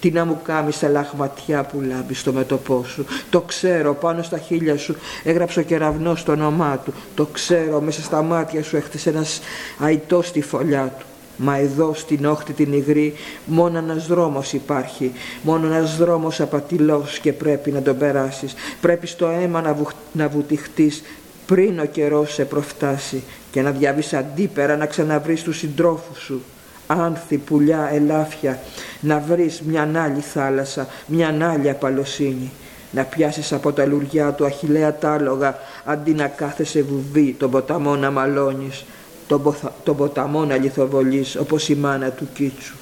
Τι 0.00 0.10
να 0.10 0.24
μου 0.24 0.40
κάνεις 0.44 0.76
σε 0.76 0.88
λαχματιά 0.88 1.64
που 1.64 1.80
λάμπεις 1.80 2.20
στο 2.20 2.32
μετωπό 2.32 2.84
σου. 2.86 3.04
Το 3.30 3.40
ξέρω 3.40 3.94
πάνω 3.94 4.22
στα 4.22 4.38
χείλια 4.38 4.76
σου 4.76 4.96
έγραψε 5.24 5.60
ο 5.60 5.62
κεραυνός 5.62 6.22
το 6.22 6.32
όνομά 6.32 6.78
του. 6.84 6.94
Το 7.14 7.26
ξέρω 7.26 7.80
μέσα 7.80 8.02
στα 8.02 8.22
μάτια 8.22 8.62
σου 8.62 8.76
έχτισε 8.76 9.10
ένας 9.10 9.40
αϊτός 9.78 10.26
στη 10.26 10.42
φωλιά 10.42 10.94
του. 10.98 11.06
Μα 11.36 11.56
εδώ 11.56 11.94
στην 11.94 12.24
όχθη 12.24 12.52
την 12.52 12.72
υγρή 12.72 13.14
μόνο 13.44 13.78
ένας 13.78 14.06
δρόμος 14.06 14.52
υπάρχει, 14.52 15.12
μόνο 15.42 15.66
ένας 15.66 15.96
δρόμος 15.96 16.40
απατηλός 16.40 17.18
και 17.18 17.32
πρέπει 17.32 17.70
να 17.70 17.82
τον 17.82 17.98
περάσεις. 17.98 18.54
Πρέπει 18.80 19.06
στο 19.06 19.26
αίμα 19.26 19.60
να, 19.60 19.74
βου, 19.74 19.86
να 20.12 20.28
βουτυχτείς 20.28 21.02
πριν 21.46 21.80
ο 21.80 21.84
καιρός 21.84 22.32
σε 22.32 22.44
προφτάσει 22.44 23.22
και 23.50 23.62
να 23.62 23.70
διαβείς 23.70 24.12
αντίπερα 24.12 24.76
να 24.76 24.86
ξαναβρεις 24.86 25.42
τους 25.42 25.58
συντρόφους 25.58 26.18
σου. 26.18 26.42
Άνθη, 26.86 27.36
πουλιά, 27.36 27.90
ελάφια, 27.92 28.58
να 29.00 29.18
βρεις 29.18 29.60
μια 29.60 29.90
άλλη 29.94 30.20
θάλασσα, 30.20 30.88
μια 31.06 31.50
άλλη 31.52 31.70
απαλοσύνη. 31.70 32.50
Να 32.90 33.02
πιάσεις 33.02 33.52
από 33.52 33.72
τα 33.72 33.86
λουριά 33.86 34.32
του 34.32 34.44
αχιλέα 34.44 34.98
τάλογα 34.98 35.58
αντί 35.84 36.14
να 36.14 36.26
κάθεσαι 36.26 36.82
βουβή 36.82 37.34
τον 37.38 37.50
ποταμό 37.50 37.96
να 37.96 38.10
μαλώνεις 38.10 38.84
τον, 39.26 39.96
ποταμό 39.96 40.44
να 40.44 40.56
λιθοβολείς 40.56 41.36
όπως 41.36 41.68
η 41.68 41.74
μάνα 41.74 42.10
του 42.10 42.28
Κίτσου 42.34 42.74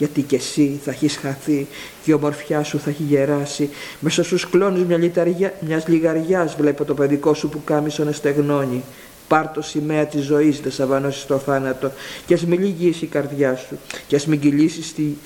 γιατί 0.00 0.22
και 0.22 0.36
εσύ 0.36 0.80
θα 0.84 0.90
έχεις 0.90 1.16
χαθεί 1.16 1.66
και 2.04 2.10
η 2.10 2.14
ομορφιά 2.14 2.62
σου 2.62 2.78
θα 2.78 2.90
έχει 2.90 3.02
γεράσει. 3.02 3.70
Μέσα 4.00 4.24
στους 4.24 4.50
κλόνους 4.50 4.84
μια 4.84 4.96
λιταριά, 4.96 5.54
μιας 5.60 5.88
λιγαριάς 5.88 6.54
βλέπω 6.54 6.84
το 6.84 6.94
παιδικό 6.94 7.34
σου 7.34 7.48
που 7.48 7.64
κάμισο 7.64 8.04
να 8.04 8.12
στεγνώνει. 8.12 8.82
Πάρ 9.28 9.48
το 9.48 9.62
σημαία 9.62 10.06
της 10.06 10.24
ζωής, 10.24 10.60
δεν 10.60 10.72
σαβανώσεις 10.72 11.26
το 11.26 11.38
θάνατο 11.38 11.92
και 12.26 12.34
ας 12.34 12.44
μην 12.44 12.60
λυγίσει 12.60 13.04
η 13.04 13.08
καρδιά 13.08 13.56
σου 13.56 13.78
και 14.06 14.16
ας 14.16 14.26
μην 14.26 14.40
κυλήσει, 14.40 15.16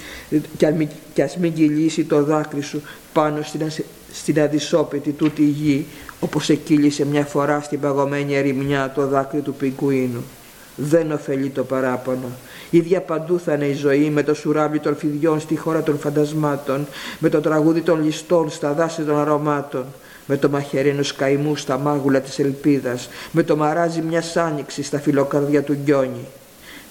και 0.56 0.66
ας 0.66 0.74
μην, 0.74 0.88
και 1.14 1.22
ας 1.22 1.36
μην 1.36 1.52
κυλήσει 1.52 2.04
το 2.04 2.24
δάκρυ 2.24 2.62
σου 2.62 2.82
πάνω 3.12 3.42
στην, 3.42 3.70
στην 4.12 4.40
αδυσόπιτη 4.40 5.10
τούτη 5.10 5.44
γη 5.44 5.86
όπως 6.20 6.48
εκύλησε 6.48 7.06
μια 7.06 7.24
φορά 7.24 7.60
στην 7.60 7.80
παγωμένη 7.80 8.34
ερημιά 8.34 8.92
το 8.94 9.06
δάκρυ 9.06 9.40
του 9.40 9.54
πιγκουίνου. 9.54 10.24
Δεν 10.76 11.12
ωφελεί 11.12 11.48
το 11.48 11.64
παράπονο. 11.64 12.28
Ίδια 12.70 13.00
παντού 13.00 13.38
θα 13.38 13.54
είναι 13.54 13.66
η 13.66 13.72
ζωή 13.72 14.10
με 14.10 14.22
το 14.22 14.34
σουράβλι 14.34 14.80
των 14.80 14.96
φιδιών 14.96 15.40
στη 15.40 15.56
χώρα 15.56 15.82
των 15.82 15.98
φαντασμάτων, 15.98 16.86
με 17.18 17.28
το 17.28 17.40
τραγούδι 17.40 17.80
των 17.80 18.04
ληστών 18.04 18.50
στα 18.50 18.72
δάση 18.72 19.02
των 19.02 19.18
αρωμάτων, 19.18 19.84
με 20.26 20.36
το 20.36 20.48
μαχαιρίνο 20.48 21.02
καημού 21.16 21.56
στα 21.56 21.78
μάγουλα 21.78 22.20
της 22.20 22.38
ελπίδας, 22.38 23.08
με 23.30 23.42
το 23.42 23.56
μαράζι 23.56 24.02
μιας 24.02 24.36
άνοιξης 24.36 24.86
στα 24.86 24.98
φιλοκαρδιά 25.00 25.62
του 25.62 25.76
γκιόνι. 25.84 26.26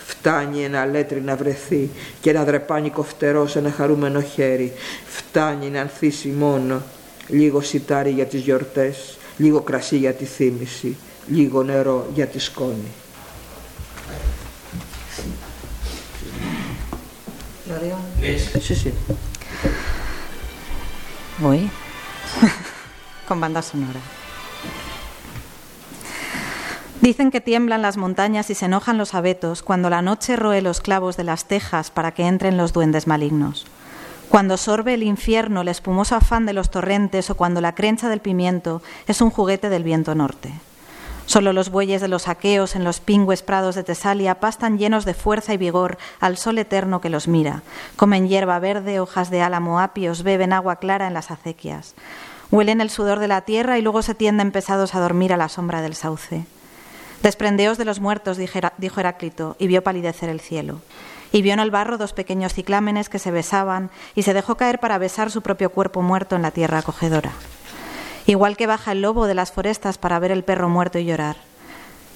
Φτάνει 0.06 0.64
ένα 0.64 0.86
λέτρι 0.86 1.22
να 1.22 1.36
βρεθεί 1.36 1.90
και 2.22 2.30
ένα 2.30 2.44
δρεπάνικο 2.44 3.04
φτερό 3.04 3.48
σε 3.48 3.60
ένα 3.60 3.72
χαρούμενο 3.72 4.22
χέρι. 4.22 4.74
Φτάνει 5.06 5.70
να 5.70 5.82
ανθίσει 5.82 6.28
μόνο 6.28 6.82
λίγο 7.28 7.62
σιτάρι 7.62 8.10
για 8.10 8.26
τις 8.26 8.42
γιορτές, 8.42 9.18
λίγο 9.38 9.62
κρασί 9.62 9.98
για 9.98 10.14
τη 10.14 10.26
θύμηση, 10.26 10.98
λίγο 11.28 11.64
νερό 11.64 12.08
για 12.14 12.26
τη 12.26 12.40
σκόνη. 12.40 12.92
Sí, 18.62 18.76
sí. 18.76 18.94
Voy. 21.40 21.70
Con 23.28 23.40
banda 23.40 23.62
sonora. 23.62 24.00
Dicen 27.02 27.32
que 27.32 27.42
tiemblan 27.42 27.82
las 27.82 27.98
montañas 27.98 28.50
y 28.50 28.56
se 28.56 28.66
enojan 28.66 28.98
los 28.98 29.14
abetos 29.14 29.62
cuando 29.62 29.90
la 29.90 30.02
noche 30.02 30.36
roe 30.36 30.62
los 30.62 30.80
clavos 30.80 31.18
de 31.18 31.26
las 31.26 31.46
tejas 31.46 31.92
para 31.92 32.14
que 32.14 32.28
entren 32.28 32.56
los 32.56 32.72
duendes 32.72 33.08
malignos. 33.08 33.66
Cuando 34.30 34.58
sorbe 34.58 34.94
el 34.94 35.04
infierno 35.04 35.62
el 35.62 35.68
espumoso 35.68 36.16
afán 36.16 36.46
de 36.46 36.54
los 36.54 36.72
torrentes 36.72 37.30
o 37.30 37.36
cuando 37.36 37.62
la 37.62 37.76
crencha 37.76 38.10
del 38.10 38.20
pimiento 38.20 38.82
es 39.06 39.22
un 39.22 39.30
juguete 39.30 39.70
del 39.70 39.84
viento 39.84 40.16
norte. 40.16 40.54
Solo 41.26 41.54
los 41.54 41.70
bueyes 41.70 42.02
de 42.02 42.10
los 42.10 42.28
aqueos 42.28 42.76
en 42.76 42.84
los 42.84 43.00
pingües 43.00 43.44
prados 43.44 43.76
de 43.76 43.84
Tesalia 43.84 44.40
pastan 44.40 44.78
llenos 44.78 45.06
de 45.06 45.14
fuerza 45.14 45.54
y 45.54 45.58
vigor 45.58 45.98
al 46.20 46.38
sol 46.38 46.58
eterno 46.58 47.00
que 47.00 47.10
los 47.10 47.28
mira. 47.28 47.64
Comen 47.96 48.28
hierba 48.28 48.60
verde, 48.60 49.00
hojas 49.00 49.30
de 49.30 49.42
álamo 49.42 49.80
apios, 49.80 50.24
beben 50.24 50.52
agua 50.52 50.76
clara 50.78 51.08
en 51.08 51.14
las 51.14 51.32
acequias. 51.32 51.96
Huelen 52.52 52.82
el 52.82 52.90
sudor 52.90 53.20
de 53.20 53.30
la 53.30 53.42
tierra 53.42 53.78
y 53.78 53.82
luego 53.82 54.02
se 54.02 54.16
tienden 54.16 54.52
pesados 54.52 54.96
a 54.96 55.00
dormir 55.00 55.34
a 55.34 55.38
la 55.38 55.50
sombra 55.50 55.82
del 55.82 55.96
sauce. 55.96 56.46
Desprendeos 57.24 57.78
de 57.78 57.86
los 57.86 58.02
muertos, 58.02 58.38
dijo 58.38 59.00
Heráclito, 59.00 59.56
y 59.58 59.68
vio 59.68 59.82
palidecer 59.82 60.30
el 60.30 60.42
cielo. 60.42 60.82
Y 61.32 61.42
vio 61.42 61.54
en 61.54 61.62
el 61.62 61.72
barro 61.72 61.98
dos 61.98 62.12
pequeños 62.12 62.54
ciclámenes 62.54 63.08
que 63.08 63.18
se 63.18 63.32
besaban, 63.32 63.90
y 64.14 64.24
se 64.24 64.34
dejó 64.34 64.56
caer 64.56 64.80
para 64.80 64.98
besar 64.98 65.32
su 65.32 65.42
propio 65.42 65.70
cuerpo 65.72 66.02
muerto 66.02 66.36
en 66.36 66.42
la 66.42 66.52
tierra 66.52 66.80
acogedora 66.80 67.32
igual 68.26 68.58
que 68.58 68.68
baja 68.68 68.92
el 68.92 69.02
lobo 69.02 69.28
de 69.28 69.36
las 69.36 69.52
forestas 69.52 69.98
para 69.98 70.20
ver 70.20 70.32
el 70.32 70.44
perro 70.44 70.70
muerto 70.70 71.00
y 71.00 71.06
llorar. 71.06 71.38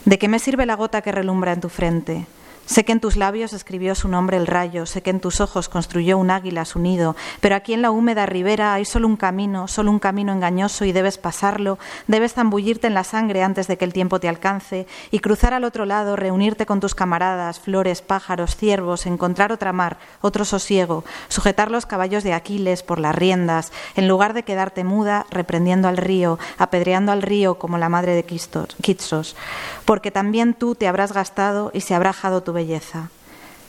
¿De 0.05 0.17
qué 0.17 0.27
me 0.27 0.39
sirve 0.39 0.65
la 0.65 0.75
gota 0.75 1.01
que 1.01 1.11
relumbra 1.11 1.53
en 1.53 1.61
tu 1.61 1.69
frente? 1.69 2.25
Sé 2.67 2.83
que 2.83 2.91
en 2.91 2.99
tus 2.99 3.15
labios 3.15 3.53
escribió 3.53 3.95
su 3.95 4.09
nombre 4.09 4.35
el 4.35 4.45
rayo, 4.45 4.85
sé 4.85 5.01
que 5.01 5.09
en 5.09 5.21
tus 5.21 5.39
ojos 5.39 5.69
construyó 5.69 6.17
un 6.17 6.29
águila 6.29 6.65
su 6.65 6.79
nido, 6.79 7.15
pero 7.39 7.55
aquí 7.55 7.73
en 7.73 7.81
la 7.81 7.91
húmeda 7.91 8.25
ribera 8.25 8.73
hay 8.73 8.83
solo 8.83 9.07
un 9.07 9.15
camino, 9.15 9.69
solo 9.69 9.89
un 9.89 9.99
camino 9.99 10.33
engañoso 10.33 10.83
y 10.83 10.91
debes 10.91 11.17
pasarlo, 11.17 11.79
debes 12.07 12.33
zambullirte 12.33 12.87
en 12.87 12.93
la 12.93 13.05
sangre 13.05 13.41
antes 13.41 13.67
de 13.67 13.77
que 13.77 13.85
el 13.85 13.93
tiempo 13.93 14.19
te 14.19 14.27
alcance 14.27 14.85
y 15.11 15.19
cruzar 15.19 15.53
al 15.53 15.63
otro 15.63 15.85
lado, 15.85 16.17
reunirte 16.17 16.65
con 16.65 16.81
tus 16.81 16.93
camaradas, 16.93 17.61
flores, 17.61 18.01
pájaros, 18.01 18.57
ciervos, 18.57 19.05
encontrar 19.05 19.53
otra 19.53 19.71
mar, 19.71 19.97
otro 20.19 20.43
sosiego, 20.43 21.05
sujetar 21.29 21.71
los 21.71 21.85
caballos 21.85 22.25
de 22.25 22.33
Aquiles 22.33 22.83
por 22.83 22.99
las 22.99 23.15
riendas, 23.15 23.71
en 23.95 24.09
lugar 24.09 24.33
de 24.33 24.43
quedarte 24.43 24.83
muda, 24.83 25.25
reprendiendo 25.31 25.87
al 25.87 25.95
río, 25.95 26.37
apedreando 26.57 27.13
al 27.13 27.21
río 27.21 27.57
como 27.59 27.77
la 27.77 27.87
madre 27.87 28.13
de 28.13 28.25
Kitsos, 28.25 29.37
porque 29.85 30.11
también 30.11 30.53
tú 30.53 30.75
te 30.75 30.89
habrás 30.89 31.13
gastado 31.13 31.71
y 31.73 31.79
se 31.79 31.95
habrá 31.95 32.11
jado 32.11 32.43
tu 32.43 32.56
belleza. 32.57 33.09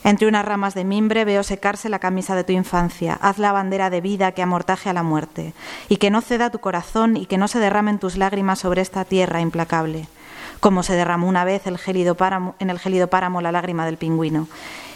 Entre 0.03 0.27
unas 0.27 0.45
ramas 0.45 0.73
de 0.73 0.83
mimbre 0.83 1.25
veo 1.25 1.43
secarse 1.43 1.89
la 1.89 1.99
camisa 1.99 2.35
de 2.35 2.43
tu 2.43 2.51
infancia. 2.51 3.19
Haz 3.21 3.37
la 3.37 3.51
bandera 3.51 3.89
de 3.89 4.01
vida 4.01 4.31
que 4.31 4.41
amortaje 4.41 4.89
a 4.89 4.93
la 4.93 5.03
muerte, 5.03 5.53
y 5.87 5.97
que 5.97 6.09
no 6.09 6.21
ceda 6.21 6.49
tu 6.49 6.59
corazón 6.59 7.15
y 7.15 7.25
que 7.25 7.37
no 7.37 7.47
se 7.47 7.59
derramen 7.59 7.99
tus 7.99 8.17
lágrimas 8.17 8.59
sobre 8.59 8.81
esta 8.81 9.05
tierra 9.05 9.41
implacable, 9.41 10.07
como 10.59 10.83
se 10.83 10.93
derramó 10.93 11.27
una 11.27 11.43
vez 11.43 11.67
el 11.67 11.77
gélido 11.77 12.17
en 12.59 12.69
el 12.69 12.79
gélido 12.79 13.07
páramo 13.07 13.41
la 13.41 13.51
lágrima 13.51 13.85
del 13.85 13.97
pingüino, 13.97 14.47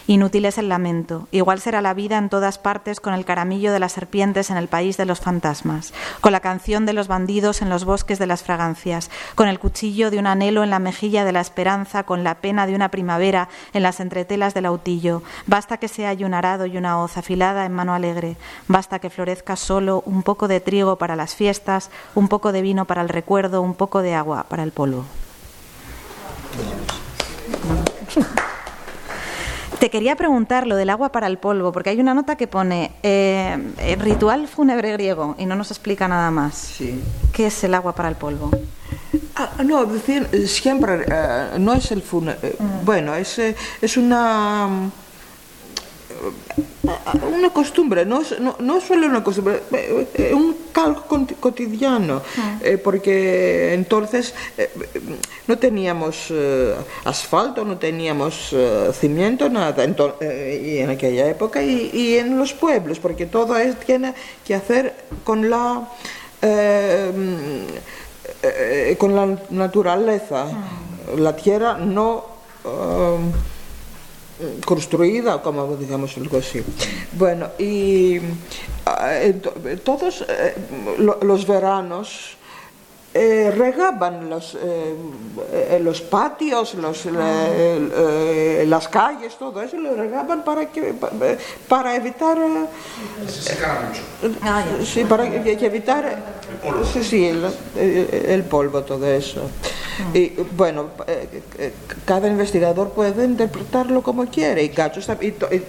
Inútil 0.06 0.44
es 0.44 0.58
el 0.58 0.68
lamento. 0.68 1.28
Igual 1.32 1.62
será 1.62 1.82
la 1.82 1.94
vida 1.94 2.18
en 2.18 2.28
todas 2.28 2.58
partes 2.58 3.00
con 3.00 3.14
el 3.14 3.24
caramillo 3.24 3.72
de 3.72 3.80
las 3.80 3.94
serpientes 3.94 4.50
en 4.50 4.58
el 4.58 4.68
país 4.68 4.98
de 4.98 5.06
los 5.06 5.22
fantasmas, 5.22 5.94
con 6.20 6.34
la 6.34 6.42
canción 6.42 6.86
de 6.86 6.92
los 6.92 7.08
bandidos 7.08 7.62
en 7.62 7.70
los 7.70 7.86
bosques 7.86 8.20
de 8.20 8.28
las 8.28 8.44
fragancias, 8.44 9.10
con 9.36 9.48
el 9.48 9.60
cuchillo 9.60 10.12
de 10.12 10.20
un 10.20 10.28
anhelo 10.28 10.64
en 10.64 10.72
la 10.72 10.80
mejilla 10.80 11.24
de 11.24 11.32
la 11.32 11.40
esperanza, 11.40 12.04
con 12.04 12.26
la 12.26 12.36
pena 12.36 12.68
de 12.68 12.76
una 12.76 12.90
primavera 12.90 13.48
en 13.72 13.82
las 13.82 14.02
entretelas 14.02 14.54
del 14.54 14.66
autillo. 14.66 15.24
Basta 15.48 15.78
que 15.78 15.88
se 15.88 16.06
haya 16.06 16.26
un 16.26 16.34
arado 16.34 16.66
y 16.66 16.76
una 16.76 17.00
hoz 17.00 17.18
afilada 17.18 17.66
en 17.66 17.72
mano 17.72 17.94
alegre. 17.94 18.36
Basta 18.68 19.00
que 19.00 19.10
florezca 19.10 19.56
solo 19.56 20.04
un 20.06 20.24
poco 20.24 20.50
de 20.50 20.60
trigo 20.60 20.98
para 20.98 21.16
las 21.16 21.34
fiestas, 21.34 21.90
un 22.14 22.28
poco 22.28 22.52
de 22.52 22.62
vino 22.62 22.84
para 22.84 23.02
el 23.02 23.10
recuerdo, 23.10 23.62
un 23.62 23.74
poco 23.74 24.02
de 24.02 24.16
agua 24.16 24.48
para 24.50 24.64
el 24.64 24.74
polvo. 24.74 25.06
Te 29.84 29.90
quería 29.90 30.16
preguntar 30.16 30.66
lo 30.66 30.78
del 30.78 30.90
agua 30.90 31.12
para 31.12 31.28
el 31.28 31.38
polvo, 31.38 31.74
porque 31.74 31.90
hay 31.90 32.00
una 32.00 32.14
nota 32.14 32.38
que 32.38 32.48
pone 32.48 32.92
eh, 33.04 33.98
ritual 34.00 34.48
fúnebre 34.48 34.94
griego 34.94 35.36
y 35.38 35.46
no 35.46 35.58
nos 35.58 35.72
explica 35.72 36.08
nada 36.08 36.32
más. 36.32 36.56
Sí. 36.56 37.04
¿Qué 37.34 37.48
es 37.48 37.64
el 37.66 37.74
agua 37.74 37.94
para 37.94 38.08
el 38.08 38.16
polvo? 38.16 38.50
Ah, 39.36 39.50
no, 39.62 39.84
decir, 39.84 40.30
siempre 40.48 41.04
eh, 41.06 41.58
no 41.60 41.74
es 41.74 41.92
el 41.92 42.02
fúnebre. 42.02 42.56
Mm. 42.58 42.86
Bueno, 42.86 43.14
es, 43.14 43.38
eh, 43.40 43.58
es 43.82 43.98
una 43.98 44.90
una 46.84 47.50
costumbre, 47.52 48.06
no, 48.06 48.22
no, 48.40 48.56
no 48.60 48.82
solo 48.82 49.08
una 49.08 49.24
costumbre, 49.24 49.62
es 50.14 50.34
un 50.34 50.56
calco 50.72 51.26
cotidiano, 51.40 52.22
ah. 52.38 52.60
eh, 52.62 52.78
porque 52.78 53.74
entonces 53.74 54.34
eh, 54.58 54.70
no 55.48 55.58
teníamos 55.58 56.28
eh, 56.30 56.76
asfalto, 57.06 57.64
no 57.64 57.78
teníamos 57.78 58.56
cimiento, 59.00 59.50
nada, 59.50 59.86
y 59.86 60.78
en 60.78 60.90
aquella 60.90 61.30
época 61.30 61.64
y, 61.64 62.18
en 62.18 62.38
los 62.38 62.54
pueblos, 62.54 63.00
porque 63.00 63.26
todo 63.26 63.58
es, 63.58 63.80
tiene 63.80 64.14
que 64.46 64.56
hacer 64.56 64.94
con 65.24 65.50
la 65.50 65.88
con 68.98 69.16
la 69.16 69.38
naturaleza. 69.50 70.48
Ah. 70.52 70.80
La 71.18 71.36
tierra 71.36 71.78
no 71.78 72.26
construída, 74.66 75.42
como 75.42 75.76
digamos 75.78 76.18
algo 76.18 76.38
así. 76.38 76.64
Bueno, 77.14 77.50
y 77.60 78.18
eh, 78.18 79.40
todos 79.84 80.26
eh, 80.28 80.56
los 80.98 81.48
veranos 81.48 82.38
eh, 83.14 83.54
regaban 83.56 84.30
los, 84.30 84.58
los 85.82 86.02
patios, 86.02 86.76
los, 86.76 87.06
las 88.66 88.88
calles, 88.88 89.36
todo 89.38 89.62
eso 89.62 89.78
lo 89.78 89.96
regaban 89.96 90.44
para 90.44 90.66
que 90.68 90.94
para 91.68 91.96
evitar 91.96 92.38
se 93.28 93.54
mucho. 93.54 94.02
Ah, 94.42 94.64
sí, 94.84 95.04
para 95.06 95.26
evitar 95.26 96.06
el 96.64 96.72
polvo, 96.72 96.86
sí, 96.86 97.04
sí, 97.04 97.32
el 97.76 98.44
polvo 98.44 98.84
todo 98.84 99.06
eso. 99.08 99.50
Y 100.14 100.30
bueno, 100.56 100.90
eh, 101.08 101.42
eh, 101.58 101.74
cada 102.06 102.28
investigador 102.28 102.90
puede 102.90 103.26
interpretarlo 103.26 104.02
como 104.02 104.26
quiere, 104.26 104.64
y, 104.64 104.72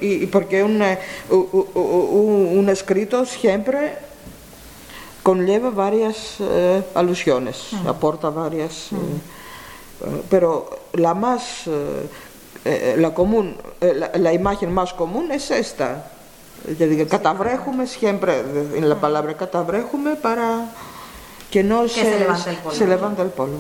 y, 0.01 0.27
porque 0.27 0.63
un, 0.63 0.83
eh, 0.83 0.99
un, 1.31 2.69
escrito 2.71 3.27
siempre 3.27 3.93
conlleva 5.25 5.71
varias 5.71 6.39
alusiones, 6.95 7.73
aporta 7.89 8.31
varias, 8.31 8.91
pero 10.31 10.71
la 10.93 11.15
más, 11.15 11.65
la 12.97 13.15
común, 13.15 13.57
la, 13.81 14.33
imagen 14.33 14.73
más 14.73 14.93
común 14.93 15.33
es 15.33 15.51
esta. 15.51 16.13
Yo 16.79 16.87
digo, 16.87 17.09
catabréjume 17.09 17.87
siempre, 17.87 18.41
en 18.41 18.89
la 18.89 19.01
palabra 19.01 19.35
catabréjume 19.37 20.15
para 20.15 20.71
que 21.51 21.65
no 21.65 21.89
se, 21.89 22.05
se, 22.05 22.19
levante 22.19 22.51
el 22.51 22.57
polvo. 22.57 22.77
Se 22.77 22.87
levante 22.87 23.23
el 23.23 23.31
polvo. 23.31 23.59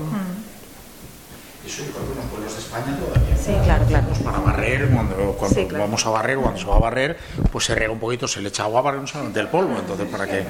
Eso 1.66 1.82
en 1.82 1.88
algunos 1.96 2.24
pueblos 2.26 2.52
de 2.52 2.58
España 2.60 2.98
todavía 2.98 3.36
Sí, 3.36 3.52
claro, 3.64 3.84
claro. 3.86 4.06
Pues 4.08 4.18
para 4.20 4.38
barrer, 4.38 4.88
cuando, 4.90 5.16
cuando 5.38 5.54
Sí, 5.60 5.66
claro. 5.66 5.84
vamos 5.84 6.04
a 6.06 6.10
barrer, 6.10 6.36
cuando 6.38 6.60
se 6.60 6.66
va 6.66 6.76
a 6.76 6.78
barrer, 6.78 7.18
pues 7.50 7.64
se 7.64 7.74
riega 7.74 7.92
un 7.92 7.98
poquito, 7.98 8.28
se 8.28 8.40
le 8.42 8.48
echa 8.50 8.64
agua 8.64 8.82
para 8.82 8.96
que 8.96 9.00
no 9.02 9.06
se 9.06 9.16
levante 9.18 9.40
el 9.40 9.48
polvo. 9.48 9.78
Entonces, 9.78 10.06
¿para 10.08 10.26
qué? 10.26 10.40
¿Eh? 10.40 10.44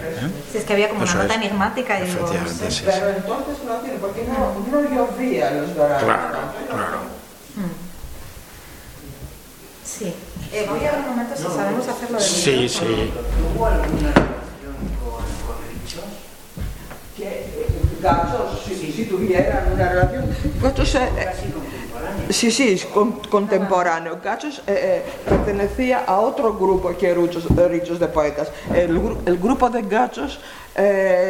Sí, 0.53 0.59
es 0.59 0.65
que 0.65 0.73
había 0.73 0.89
como 0.89 1.05
Eso 1.05 1.15
una 1.15 1.23
nota 1.25 1.35
es. 1.35 1.41
enigmática 1.41 2.01
y 2.01 2.03
Efectivamente, 2.03 2.71
sí, 2.71 2.83
Pero 2.85 3.09
entonces 3.11 3.65
no 3.65 3.75
tiene, 3.77 3.99
porque 3.99 4.25
no, 4.27 4.55
no 4.71 4.81
llovía 4.91 5.51
los 5.53 5.75
veranos. 5.77 6.03
Claro, 6.03 6.39
claro. 6.69 6.99
Sí. 9.85 10.13
Eh, 10.53 10.67
voy 10.69 10.85
a 10.85 10.91
ver 10.93 11.01
un 11.01 11.09
momento 11.11 11.37
si 11.37 11.43
sabemos 11.45 11.87
hacerlo 11.89 12.19
de 12.19 12.25
Sí, 12.25 12.69
sí. 12.69 13.13
Eh, 18.05 18.09
Gachos, 18.09 18.63
si, 18.67 18.93
si 18.93 19.05
tuvieran 19.07 19.73
una 19.73 19.89
relación. 19.89 20.25
Gachos, 20.63 20.95
eh, 20.95 21.09
eh, 21.19 22.33
sí, 22.33 22.51
sí, 22.51 22.81
con- 22.93 23.21
contemporáneo. 23.21 24.19
Gachos 24.23 24.59
eh, 24.61 24.63
eh, 24.67 25.03
pertenecía 25.29 26.05
a 26.07 26.21
otro 26.21 26.55
grupo 26.55 26.95
que 26.97 27.15
Richos, 27.15 27.45
Richos 27.71 27.99
de 27.99 28.09
Poetas. 28.09 28.49
El, 28.75 29.01
el 29.27 29.39
grupo 29.39 29.71
de 29.71 29.83
Gachos 29.83 30.39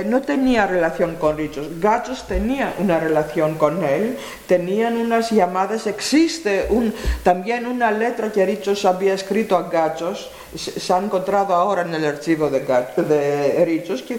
no 0.07 0.23
tenía 0.23 0.67
relación 0.67 1.17
con 1.17 1.37
Richos. 1.37 1.67
Gachos 1.79 2.27
tenía 2.27 2.73
una 2.79 2.99
relación 2.99 3.57
con 3.57 3.85
él, 3.85 4.17
tenían 4.47 4.97
unas 4.97 5.31
llamadas. 5.31 5.87
Existe 5.87 6.67
un, 6.71 6.95
también 7.23 7.67
una 7.67 7.91
letra 7.91 8.33
que 8.33 8.47
Richos 8.47 8.87
había 8.87 9.13
escrito 9.13 9.55
a 9.59 9.69
Gachos, 9.69 10.31
se, 10.57 10.81
se 10.81 10.93
ha 10.95 10.99
encontrado 10.99 11.55
ahora 11.55 11.83
en 11.83 11.93
el 11.95 12.07
archivo 12.07 12.49
de, 12.49 12.61
de 12.61 13.65
Richos, 13.67 14.01
que, 14.03 14.19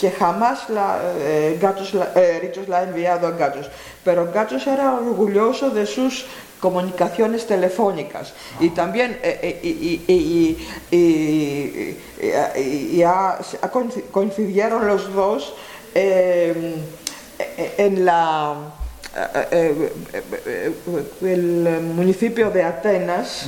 que 0.00 0.10
jamás 0.10 0.68
la, 0.70 0.98
eh, 1.18 1.58
la- 1.94 2.12
eh, 2.16 2.38
Richos 2.40 2.68
la 2.68 2.78
ha 2.78 2.82
enviado 2.84 3.26
a 3.26 3.32
Gachos, 3.32 3.68
pero 4.04 4.30
Gachos 4.32 4.66
era 4.66 4.94
orgulloso 4.94 5.70
de 5.70 5.86
sus 5.86 6.26
comunicaciones 6.60 7.46
telefónicas 7.46 8.32
y 8.60 8.70
también 8.70 9.18
eh, 9.22 9.38
eh, 9.42 9.60
y, 9.62 9.68
y- 9.68 10.04
y- 10.08 10.96
y- 10.96 11.96
y- 12.26 12.60
y- 12.60 12.96
y 12.96 13.02
ha- 13.02 13.38
se- 13.42 13.58
ha 13.62 13.70
coinci- 13.72 14.04
coincidieron 14.10 14.86
los 14.86 15.12
dos 15.14 15.54
eh, 15.94 16.74
eh, 17.38 17.74
en 17.78 18.04
la 18.04 18.54
eh, 18.54 18.58
eh, 18.58 18.58
eh, 18.58 18.68
eh, 18.68 18.79
el 21.22 21.80
municipio 21.94 22.50
de 22.50 22.62
Atenas 22.62 23.46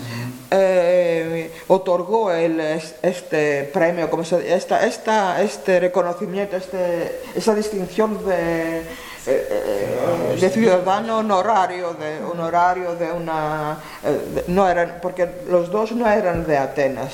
eh, 0.50 1.50
otorgó 1.68 2.32
el, 2.32 2.60
este 3.02 3.64
premio, 3.72 4.10
como 4.10 4.24
se, 4.24 4.54
esta, 4.54 4.84
esta, 4.86 5.40
este 5.42 5.80
reconocimiento, 5.80 6.56
este, 6.56 7.20
esa 7.34 7.54
distinción 7.54 8.24
de, 8.26 8.78
eh, 8.80 8.82
eh, 9.26 10.36
de 10.40 10.50
ciudadano 10.50 11.18
honorario, 11.18 11.94
de 11.94 12.22
honorario 12.24 12.94
de 12.96 13.12
una, 13.12 13.78
eh, 14.04 14.18
de- 14.34 14.44
no 14.48 14.68
eran, 14.68 14.98
porque 15.00 15.28
los 15.48 15.70
dos 15.70 15.92
no 15.92 16.10
eran 16.10 16.46
de 16.46 16.58
Atenas 16.58 17.12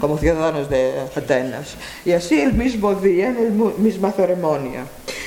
como 0.00 0.16
ciudadanos 0.18 0.70
de 0.70 0.94
Atenas. 1.16 1.74
Y 2.04 2.12
así 2.12 2.40
el 2.40 2.52
mismo 2.52 2.94
día, 2.94 3.28
en 3.28 3.58
la 3.58 3.72
misma 3.78 4.12
ceremonia. 4.12 4.84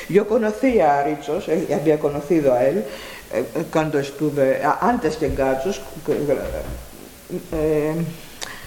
Yo 0.09 0.27
conocí 0.27 0.79
a 0.79 1.03
Richos, 1.03 1.49
eh, 1.49 1.67
había 1.73 1.99
conocido 1.99 2.53
a 2.53 2.63
él 2.63 2.85
eh, 3.33 3.43
eh, 3.55 3.65
cuando 3.71 3.99
estuve, 3.99 4.61
antes 4.63 5.17
que 5.17 5.29
Gachos, 5.29 5.81
eh, 7.51 7.93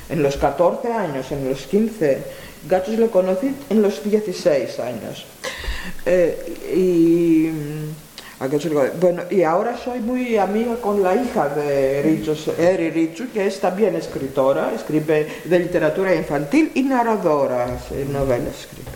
en 0.09 0.23
los 0.23 0.37
14 0.37 0.93
años, 0.93 1.33
en 1.33 1.49
los 1.49 1.63
15. 1.63 2.23
Gachos 2.69 2.99
lo 2.99 3.11
conocí 3.11 3.55
en 3.71 3.81
los 3.81 4.05
16 4.05 4.79
años. 4.81 5.25
Y, 6.75 7.51
mm, 7.51 9.01
bueno, 9.01 9.23
y 9.31 9.43
ahora 9.43 9.79
soy 9.83 10.01
muy 10.01 10.37
amiga 10.37 10.77
con 10.77 11.03
la 11.03 11.15
hija 11.15 11.49
de 11.49 12.03
Richos, 12.03 12.49
Eri 12.59 12.91
Richu, 12.91 13.31
que 13.33 13.47
es 13.47 13.61
también 13.61 13.97
escritora, 13.97 14.73
escribe 14.75 15.27
de 15.45 15.59
literatura 15.59 16.15
infantil 16.15 16.71
y 16.75 16.83
narradora, 16.83 17.67
novelas 18.11 18.61
escribe. 18.61 18.91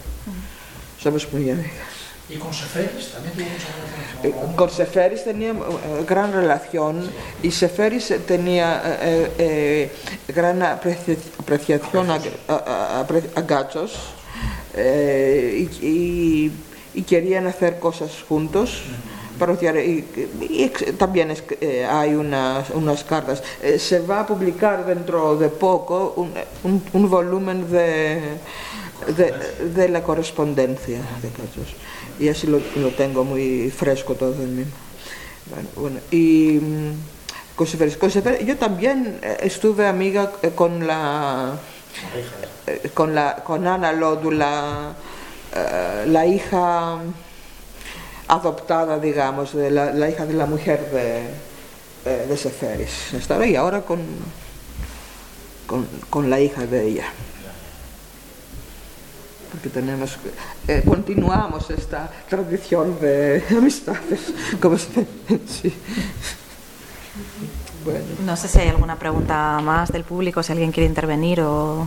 Somos 0.99 1.31
muy 1.33 1.51
amigas. 1.51 1.94
Y 2.29 2.37
con 2.37 2.55
Seferis 2.55 3.13
también 3.13 3.35
tuvo 3.35 3.45
mucha 3.47 3.69
Eh, 4.23 4.33
relación. 4.33 4.57
Con 4.57 4.71
Seferis 4.71 5.25
tenía 5.25 5.51
eh, 5.53 6.05
gran 6.09 6.33
relación 6.33 7.11
y 7.43 7.51
Seferis 7.51 8.15
tenía 8.27 8.81
eh, 9.03 9.31
eh, 9.39 9.93
gran 10.29 10.63
aprecia- 10.63 11.17
apreciación 11.39 12.11
a, 12.11 12.15
a- 12.49 13.01
a- 13.01 13.07
a 13.37 13.41
Gachos 13.43 13.93
eh, 14.75 15.69
y, 15.83 15.87
y- 15.87 16.53
y 16.95 17.03
querían 17.03 17.47
hacer 17.47 17.79
cosas 17.79 18.11
juntos. 18.27 18.83
y, 19.85 20.05
y 20.41 20.69
también 20.97 21.31
es 21.33 21.43
eh, 21.61 21.85
hay 21.85 22.15
unas, 22.15 22.71
unas 22.71 23.03
cartas. 23.05 23.43
Eh, 23.63 23.79
se 23.79 23.99
va 24.01 24.21
a 24.21 24.27
publicar 24.27 24.87
dentro 24.87 25.37
de 25.37 25.49
poco 25.49 26.15
un, 26.17 26.33
un- 26.63 26.83
un 26.93 27.11
volumen 27.11 27.71
de, 27.71 28.21
de, 29.15 29.35
de 29.75 29.89
la 29.91 30.03
correspondencia 30.03 30.99
de 31.21 31.29
Gachos 31.31 31.75
y 32.19 32.29
así 32.29 32.47
lo, 32.47 32.61
lo 32.77 32.91
tengo 32.91 33.25
muy 33.25 33.71
fresco 33.71 34.15
todo 34.15 34.35
en 34.43 34.57
mí. 34.57 34.65
Bueno, 35.47 35.69
bueno, 35.77 36.01
y 36.11 36.59
mm, 36.61 36.93
con 37.57 37.67
Seferis- 37.67 38.45
yo 38.45 38.57
también 38.57 39.19
eh, 39.23 39.39
estuve 39.43 39.87
amiga 39.87 40.33
eh, 40.43 40.51
con 40.55 40.87
la 40.87 41.57
eh, 42.67 42.91
con 42.95 43.15
la 43.15 43.37
con 43.45 43.67
Ana 43.67 43.93
Lódula, 43.93 44.95
la 46.07 46.27
hija 46.27 46.99
adoptada, 48.27 48.99
digamos, 48.99 49.55
la, 49.55 50.11
hija 50.11 50.27
de 50.27 50.35
la 50.35 50.47
mujer 50.47 50.91
de, 50.91 52.25
de 52.27 52.37
Seferis. 52.37 53.13
Y 53.47 53.55
ahora 53.55 53.83
con, 53.83 54.01
con 56.11 56.31
la 56.31 56.41
hija 56.41 56.67
de 56.67 56.89
ella 56.89 57.05
porque 59.55 59.69
tenemos 59.69 60.19
eh, 60.67 60.83
continuamos 60.85 61.71
esta 61.71 62.11
tradición 62.29 62.99
de 63.01 63.41
amistades 63.57 64.35
como 64.61 64.77
sí. 64.77 65.73
bueno 67.85 68.05
No 68.27 68.37
sé 68.37 68.49
si 68.49 68.59
hay 68.59 68.69
alguna 68.69 68.97
pregunta 68.99 69.61
más 69.63 69.93
del 69.93 70.03
público, 70.03 70.43
si 70.43 70.51
alguien 70.51 70.73
quiere 70.73 70.89
intervenir 70.89 71.41
o. 71.41 71.87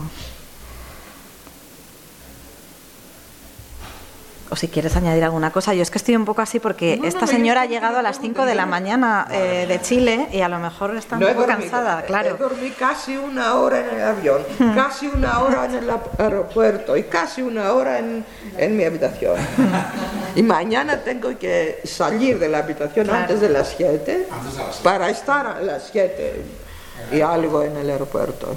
si 4.58 4.68
quieres 4.68 4.94
añadir 4.96 5.24
alguna 5.24 5.50
cosa. 5.50 5.72
Yo 5.74 5.82
es 5.82 5.90
que 5.90 5.98
estoy 5.98 6.16
un 6.16 6.24
poco 6.24 6.42
así 6.42 6.58
porque 6.60 6.96
No, 6.98 7.06
esta 7.06 7.22
no, 7.22 7.26
señora 7.28 7.62
ha 7.62 7.66
llegado 7.66 7.98
a 7.98 8.02
las 8.02 8.20
5 8.20 8.44
de 8.44 8.54
la 8.54 8.66
mañana 8.66 9.26
eh, 9.30 9.64
de 9.68 9.80
Chile 9.80 10.28
y 10.32 10.40
a 10.40 10.48
lo 10.48 10.58
mejor 10.58 10.96
está 10.96 11.16
un 11.16 11.22
No 11.22 11.28
poco 11.28 11.40
dormido. 11.46 11.60
cansada, 11.70 12.02
claro. 12.02 12.36
dormí 12.38 12.70
casi 12.70 13.16
una 13.16 13.54
hora 13.54 13.80
en 13.80 13.96
el 13.96 14.02
avión, 14.04 14.42
casi 14.74 15.06
una 15.06 15.40
hora 15.40 15.64
en 15.66 15.74
el 15.76 15.90
aeropuerto 16.18 16.96
y 16.96 17.04
casi 17.04 17.42
una 17.42 17.72
hora 17.72 17.98
en, 17.98 18.24
en 18.56 18.76
mi 18.76 18.84
habitación. 18.84 19.36
Y 20.34 20.42
mañana 20.42 20.98
tengo 21.02 21.36
que 21.38 21.80
salir 21.84 22.38
de 22.38 22.48
la 22.48 22.58
habitación 22.58 23.08
antes 23.10 23.40
de 23.40 23.48
las 23.48 23.74
7 23.76 24.26
para 24.82 25.08
estar 25.10 25.46
a 25.46 25.60
las 25.60 25.88
7 25.92 26.42
y 27.12 27.20
algo 27.20 27.62
en 27.62 27.76
el 27.76 27.88
aeropuerto. 27.90 28.54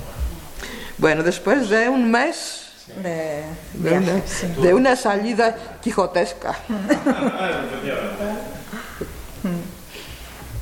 Bueno, 0.98 1.24
después 1.24 1.70
de 1.70 1.90
un 1.90 2.12
mes 2.12 2.61
De 3.02 3.44
de 3.74 3.98
una, 3.98 4.22
de 4.62 4.74
una 4.74 4.96
salida 4.96 5.56
quijotesca. 5.82 6.56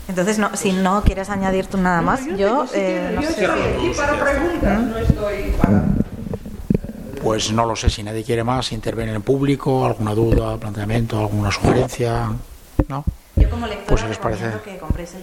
Entonces, 0.07 0.39
no, 0.39 0.55
si 0.55 0.71
no 0.71 1.03
quieres 1.03 1.29
añadir 1.29 1.67
tú 1.67 1.77
nada 1.77 2.01
más, 2.01 2.25
yo, 2.25 2.35
tengo, 2.35 2.67
si 2.67 2.79
eh, 2.79 2.99
quiere, 2.99 3.15
no 3.15 3.21
yo 3.21 3.29
sé 3.29 3.43
estoy 3.43 3.59
aquí 3.59 3.91
para 3.95 4.19
preguntas, 4.19 4.81
no 4.81 4.97
estoy 4.97 5.51
para... 5.61 5.83
Pues 7.21 7.51
no 7.51 7.65
lo 7.65 7.75
sé 7.75 7.91
si 7.91 8.01
nadie 8.01 8.23
quiere 8.23 8.43
más 8.43 8.71
intervenir 8.71 9.13
en 9.13 9.21
público, 9.21 9.85
alguna 9.85 10.15
duda, 10.15 10.57
planteamiento, 10.57 11.19
alguna 11.19 11.51
sugerencia. 11.51 12.31
¿No? 12.87 13.03
Yo 13.35 13.49
como 13.49 13.67
lectora 13.67 13.87
Pues, 13.87 14.01
si 14.01 14.07
les 14.07 14.17
parece, 14.17 14.45
recomiendo 14.45 14.63
que 14.63 14.77
compréis 14.79 15.13
el 15.13 15.21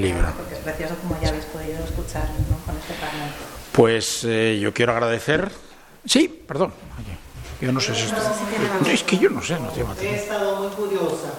libro, 0.00 0.28
el 0.28 0.34
porque 0.34 0.54
es 0.54 0.60
precioso 0.60 0.94
como 1.02 1.20
ya 1.20 1.30
habéis 1.30 1.46
podido 1.46 1.82
escuchar 1.82 2.28
¿no? 2.48 2.58
con 2.64 2.76
este 2.76 2.94
fragmento. 2.94 3.34
Pues 3.72 4.24
eh, 4.24 4.58
yo 4.60 4.72
quiero 4.72 4.92
agradecer. 4.92 5.50
Sí, 6.08 6.26
perdón. 6.46 6.72
Yo 7.60 7.70
no 7.70 7.80
sé 7.80 7.94
si 7.94 8.02
esto. 8.02 8.16
Es 8.90 9.02
que 9.02 9.18
yo 9.18 9.28
no 9.28 9.42
sé, 9.42 9.58
no 9.60 9.68
tengo 9.68 9.94
He 10.00 10.14
estado 10.14 10.62
muy 10.62 10.68
curiosa 10.70 11.34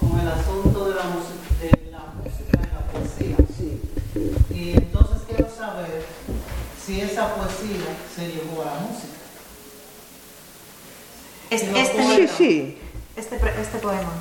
con 0.00 0.18
el 0.18 0.28
asunto 0.28 0.88
de 0.88 0.94
la, 0.94 1.02
música, 1.04 1.54
de 1.60 1.90
la 1.90 2.06
música 2.16 2.58
y 2.58 2.72
la 2.72 2.80
poesía. 2.90 3.36
Y 4.50 4.70
entonces 4.72 5.22
quiero 5.28 5.50
saber 5.54 6.06
si 6.84 7.00
esa 7.02 7.34
poesía 7.34 7.96
se 8.14 8.28
llevó 8.28 8.62
a 8.62 8.66
la 8.66 8.80
música. 8.80 9.18
Este, 11.50 11.80
este, 11.80 12.28
Sí, 12.28 12.34
sí. 12.38 12.78
este, 13.16 13.36
este 13.60 13.78
poema. 13.78 14.12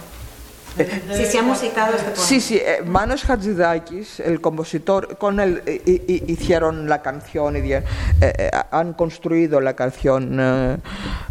Si 1.15 1.25
se 1.25 1.39
ha 1.39 1.41
musicado 1.41 1.95
este 1.95 2.11
poema. 2.11 2.25
Sí, 2.25 2.39
sí, 2.39 2.57
eh, 2.57 2.81
Manos 2.85 3.23
Hadzidakis, 3.25 4.19
el 4.21 4.39
compositor, 4.39 5.17
con 5.17 5.39
él 5.39 5.61
eh, 5.65 6.23
hicieron 6.27 6.87
la 6.87 7.01
canción 7.01 7.57
y 7.57 7.73
eh, 7.73 7.83
eh, 8.21 8.51
han 8.71 8.93
construido 8.93 9.59
la 9.59 9.75
canción 9.75 10.37
eh, 10.39 10.77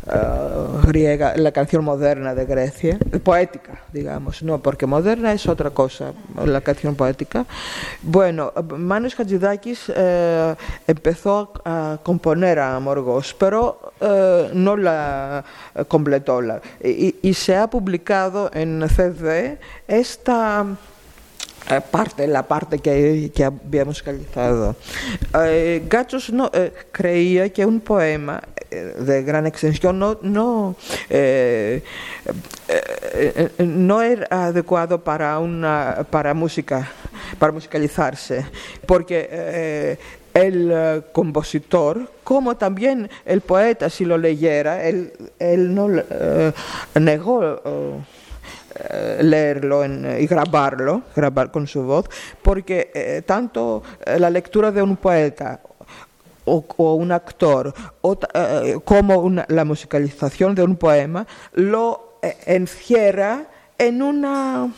uh, 0.07 0.87
griega, 0.87 1.37
la 1.37 1.53
canción 1.53 1.85
moderna 1.85 2.35
de 2.35 2.45
Grecia, 2.47 2.99
poética, 3.23 3.83
digamos, 3.93 4.43
no, 4.43 4.59
porque 4.59 4.87
moderna 4.87 5.33
es 5.33 5.47
otra 5.49 5.71
cosa, 5.71 6.13
la 6.45 6.61
canción 6.61 6.95
poética. 6.95 7.47
Bueno, 8.03 8.53
Manos 8.77 9.15
Hadzidakis 9.15 9.89
uh, 9.89 10.55
empezó 10.87 11.53
a 11.65 11.99
componer 12.03 12.59
a 12.59 12.77
Amorgos, 12.77 13.35
pero 13.39 13.93
uh, 14.01 14.55
no 14.55 14.77
la 14.77 15.45
completó. 15.89 16.41
La, 16.41 16.61
y, 16.83 17.17
y 17.23 17.35
se 17.35 17.57
ha 17.57 17.69
publicado 17.69 18.51
en 18.53 18.89
CD 18.89 19.59
esta 19.87 20.65
eh, 20.65 20.90
parte, 21.79 22.27
la 22.27 22.43
parte 22.49 22.79
que, 22.81 23.31
que 23.35 23.45
habíamos 23.45 24.03
calizado. 24.03 24.75
Eh, 25.45 25.89
no, 26.33 26.51
eh, 26.53 26.73
creía 26.91 27.49
que 27.53 27.65
un 27.65 27.81
poema 27.81 28.43
eh, 28.71 28.95
de 28.99 29.23
gran 29.25 29.47
extensión 29.47 29.99
no, 29.99 30.19
no, 30.23 30.77
eh, 31.09 31.83
eh, 32.69 33.51
no 33.59 34.01
era 34.01 34.27
adecuado 34.49 35.03
para, 35.03 35.39
una, 35.41 36.07
para 36.09 36.35
música, 36.35 36.89
para 37.39 37.53
musicalizarse, 37.53 38.47
porque 38.87 39.99
el 40.35 41.05
compositor, 41.13 42.13
como 42.23 42.57
también 42.57 43.11
el 43.25 43.41
poeta, 43.41 43.91
si 43.91 44.05
lo 44.05 44.17
leyera, 44.17 44.85
él, 44.85 45.13
él 45.41 45.75
no 45.75 45.89
negó 46.95 47.61
eh, 47.65 47.99
leerlo 49.21 49.85
en, 49.85 50.21
y 50.21 50.27
grabarlo, 50.27 51.03
grabar 51.15 51.51
con 51.51 51.67
su 51.67 51.83
voz, 51.83 52.07
porque 52.43 52.91
eh, 52.95 53.23
tanto 53.25 53.83
eh, 54.05 54.19
la 54.19 54.31
lectura 54.31 54.71
de 54.71 54.83
un 54.83 54.97
poeta 54.97 55.61
o, 56.45 56.65
o 56.77 56.95
un 56.95 57.13
actor 57.13 57.73
o, 58.01 58.19
eh, 58.35 58.79
como 58.85 59.19
una, 59.21 59.45
la 59.49 59.65
musicalización 59.65 60.55
de 60.55 60.63
un 60.63 60.77
poema 60.77 61.27
lo 61.55 62.19
eh, 62.23 62.37
encierra 62.47 63.47
en 63.79 64.03
una 64.03 64.73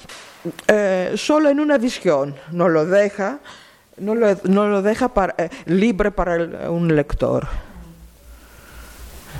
solo 1.14 1.50
en 1.50 1.60
una 1.60 1.78
visión, 1.78 2.34
no 2.50 2.68
lo 2.68 2.84
deja 2.84 3.38
no 3.98 4.16
lo, 4.16 4.36
no 4.44 4.66
lo 4.68 4.82
deja 4.82 5.08
para, 5.08 5.36
libre 5.66 6.10
para 6.10 6.34
el, 6.34 6.54
un 6.68 6.94
lector. 6.96 7.46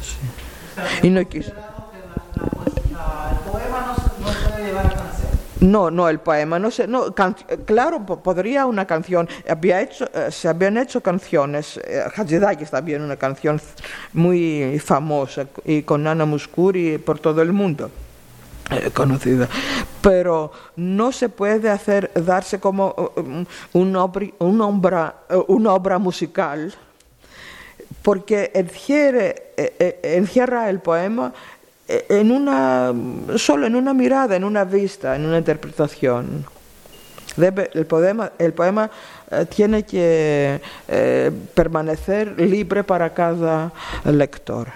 Sí. 0.00 1.06
Y 1.06 1.10
no 1.10 1.28
quiso. 1.28 1.52
No, 5.62 5.90
no, 5.92 6.08
el 6.08 6.18
poema, 6.18 6.58
no 6.58 6.70
no, 6.88 7.14
claro, 7.64 8.04
podría 8.04 8.66
una 8.66 8.84
canción, 8.84 9.28
había 9.48 9.80
hecho, 9.80 10.06
eh, 10.12 10.28
se 10.32 10.48
habían 10.48 10.76
hecho 10.76 11.00
canciones, 11.00 11.78
eh, 11.84 12.02
Hadzidakis 12.16 12.70
también 12.70 13.00
una 13.00 13.16
canción 13.16 13.60
muy 14.12 14.76
famosa 14.84 15.46
y 15.64 15.82
con 15.82 16.04
Ana 16.08 16.24
Muscuri 16.24 16.98
por 16.98 17.20
todo 17.20 17.42
el 17.42 17.52
mundo. 17.52 17.92
Eh, 18.70 18.90
conocida, 18.92 19.48
pero 20.00 20.50
no 20.76 21.12
se 21.12 21.28
puede 21.28 21.70
hacer 21.70 22.10
darse 22.14 22.58
como 22.58 23.12
obra, 23.72 24.26
una, 24.38 24.66
obra, 24.66 25.14
obra 25.28 25.98
musical 25.98 26.74
porque 28.02 28.50
encierra 30.02 30.70
el 30.70 30.80
poema 30.80 31.32
en 32.08 32.30
una, 32.30 32.92
solo 33.36 33.66
en 33.66 33.76
una 33.76 33.92
mirada, 33.92 34.36
en 34.36 34.44
una 34.44 34.64
vista, 34.64 35.16
en 35.16 35.26
una 35.26 35.38
interpretación. 35.38 36.44
Debe, 37.36 37.70
el 37.74 37.86
poema, 37.86 38.32
el 38.38 38.52
poema 38.52 38.90
eh, 39.30 39.46
tiene 39.46 39.84
que 39.84 40.60
eh, 40.88 41.30
permanecer 41.54 42.38
libre 42.40 42.84
para 42.84 43.12
cada 43.12 43.72
lector. 44.04 44.68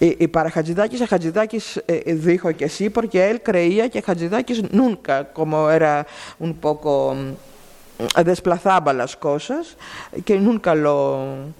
Y, 0.00 0.24
y 0.24 0.26
para 0.28 0.50
Hadzidakis, 0.50 1.00
Hadzidakis 1.02 1.82
eh, 1.86 2.14
dijo 2.14 2.48
que 2.56 2.68
sí, 2.68 2.90
porque 2.90 3.30
él 3.30 3.42
creía 3.42 3.88
que 3.88 4.02
Hadzidakis 4.02 4.72
nunca, 4.72 5.32
como 5.32 5.70
era 5.70 6.06
un 6.38 6.54
poco, 6.54 7.14
mm, 7.14 8.22
desplazaba 8.24 8.92
las 8.92 9.16
cosas, 9.16 9.76
que 10.24 10.38
nunca 10.38 10.74
lo 10.74 11.52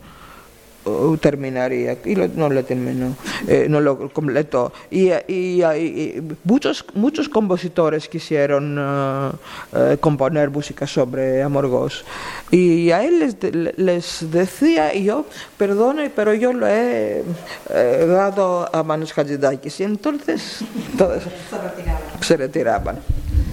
terminaría 1.20 1.99
y 2.05 2.14
lo, 2.14 2.28
no 2.28 2.49
lo 2.49 2.64
terminó, 2.64 3.16
eh, 3.49 3.66
no 3.68 3.80
lo 3.80 4.11
completó. 4.12 4.72
Y, 4.91 5.11
y, 5.28 5.62
y, 5.62 6.22
muchos, 6.45 6.84
muchos 6.95 7.28
compositores 7.28 8.09
quisieron 8.09 8.78
uh, 8.78 9.28
uh, 9.28 9.97
componer 10.01 10.51
música 10.51 10.87
sobre 10.87 11.43
Amorgos 11.43 12.05
y 12.51 12.91
a 12.91 13.05
él 13.05 13.18
les, 13.18 13.78
les 13.78 14.30
decía, 14.30 14.95
y 14.95 15.05
yo, 15.05 15.26
perdone, 15.59 16.11
pero 16.11 16.34
yo 16.34 16.53
lo 16.53 16.66
he 16.66 17.24
eh, 17.70 18.07
dado 18.07 18.68
a 18.74 18.82
Manos 18.82 19.12
Hadzidakis 19.12 19.80
y 19.80 19.84
entonces 19.84 20.61
todos 20.97 21.22
se 21.22 21.59
retiraban. 21.59 22.22
Se 22.22 22.37
retiraban. 22.37 22.99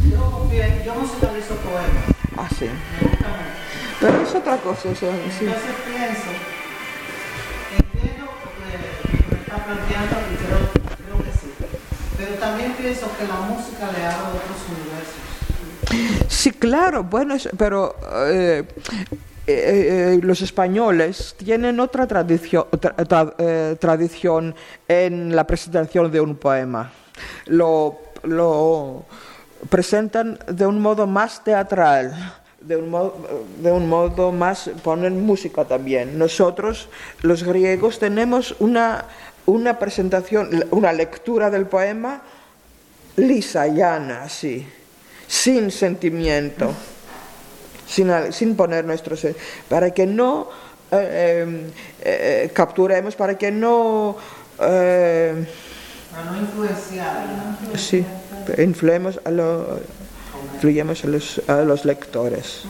Yo, 0.09 0.49
yo 0.85 0.95
musicalizo 0.95 1.55
poemas. 1.55 2.13
Ah, 2.37 2.49
sí. 2.57 2.67
Pero 3.99 4.21
es 4.21 4.35
otra 4.35 4.57
cosa. 4.57 4.89
Eso, 4.89 5.07
sí. 5.39 5.45
Entonces 5.45 6.52
planteando 9.57 10.15
y 10.31 10.35
creo, 10.37 11.17
que 11.17 11.31
sí. 11.31 11.53
Pero 12.17 12.35
también 12.35 12.73
pienso 12.73 13.07
que 13.17 13.27
la 13.27 13.35
música 13.41 13.91
le 13.91 14.05
abre 14.05 14.39
otros 14.39 14.59
universos. 14.69 15.23
Sí, 16.27 16.51
claro, 16.51 17.03
bueno, 17.03 17.35
pero 17.57 17.95
eh, 18.27 18.63
eh, 19.45 20.19
los 20.23 20.41
españoles 20.41 21.35
tienen 21.37 21.79
otra 21.79 22.07
tradición, 22.07 22.65
tra, 22.79 22.95
tra, 22.95 23.33
eh, 23.37 23.75
tradición 23.79 24.55
en 24.87 25.35
la 25.35 25.45
presentación 25.45 26.11
de 26.11 26.21
un 26.21 26.35
poema. 26.35 26.91
Lo, 27.45 27.99
presentan 29.69 30.39
de 30.47 30.65
un 30.65 30.81
modo 30.81 31.05
más 31.07 31.43
teatral 31.43 32.13
de 32.63 32.77
un 32.77 33.89
modo 33.89 34.31
más, 34.31 34.69
ponen 34.83 35.25
música 35.25 35.65
también. 35.65 36.17
Nosotros, 36.17 36.87
los 37.21 37.43
griegos, 37.43 37.99
tenemos 37.99 38.55
una, 38.59 39.03
una 39.45 39.77
presentación, 39.79 40.65
una 40.71 40.93
lectura 40.93 41.49
del 41.49 41.65
poema 41.65 42.21
lisa, 43.15 43.67
llana, 43.67 44.23
así, 44.23 44.65
sin 45.27 45.71
sentimiento, 45.71 46.73
sin, 47.87 48.11
sin 48.31 48.55
poner 48.55 48.85
nuestro 48.85 49.15
para 49.69 49.91
que 49.91 50.05
no 50.05 50.49
eh, 50.91 51.71
eh, 52.01 52.51
capturemos, 52.53 53.15
para 53.15 53.37
que 53.37 53.51
no... 53.51 54.17
Eh, 54.59 55.45
para 56.11 56.31
no 56.31 56.37
influenciar. 56.39 57.27
Sí, 57.75 58.05
influemos 58.59 59.19
a, 59.25 59.31
lo, 59.31 59.79
influyemos 60.53 61.03
a 61.03 61.07
los, 61.07 61.41
a 61.47 61.61
los 61.61 61.85
lectores. 61.85 62.63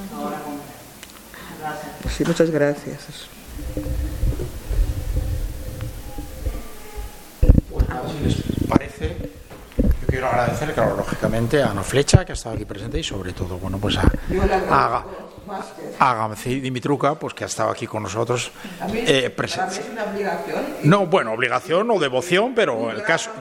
Sí, 2.15 2.23
muchas 2.25 2.51
gracias. 2.51 3.27
Quiero 10.23 10.41
agradecer, 10.41 10.73
claro, 10.73 10.95
lógicamente, 10.97 11.61
a 11.61 11.71
Ana 11.71 11.83
Flecha, 11.83 12.25
que 12.25 12.31
ha 12.31 12.35
estado 12.35 12.55
aquí 12.55 12.65
presente, 12.65 12.99
y 12.99 13.03
sobre 13.03 13.33
todo, 13.33 13.57
bueno, 13.57 13.77
pues 13.77 13.97
a, 13.97 14.09
a, 14.69 15.05
a 15.99 16.15
Gamci 16.15 16.59
Dimitruca, 16.59 17.15
pues 17.15 17.33
que 17.33 17.43
ha 17.43 17.47
estado 17.47 17.69
aquí 17.71 17.87
con 17.87 18.03
nosotros. 18.03 18.51
Eh, 18.93 19.29
presente. 19.29 19.81
es 19.81 19.89
una 19.89 20.03
obligación. 20.05 20.63
No, 20.83 21.07
bueno, 21.07 21.33
obligación 21.33 21.91
o 21.91 21.99
devoción, 21.99 22.53
pero 22.55 22.91
el 22.91 23.03
caso, 23.03 23.31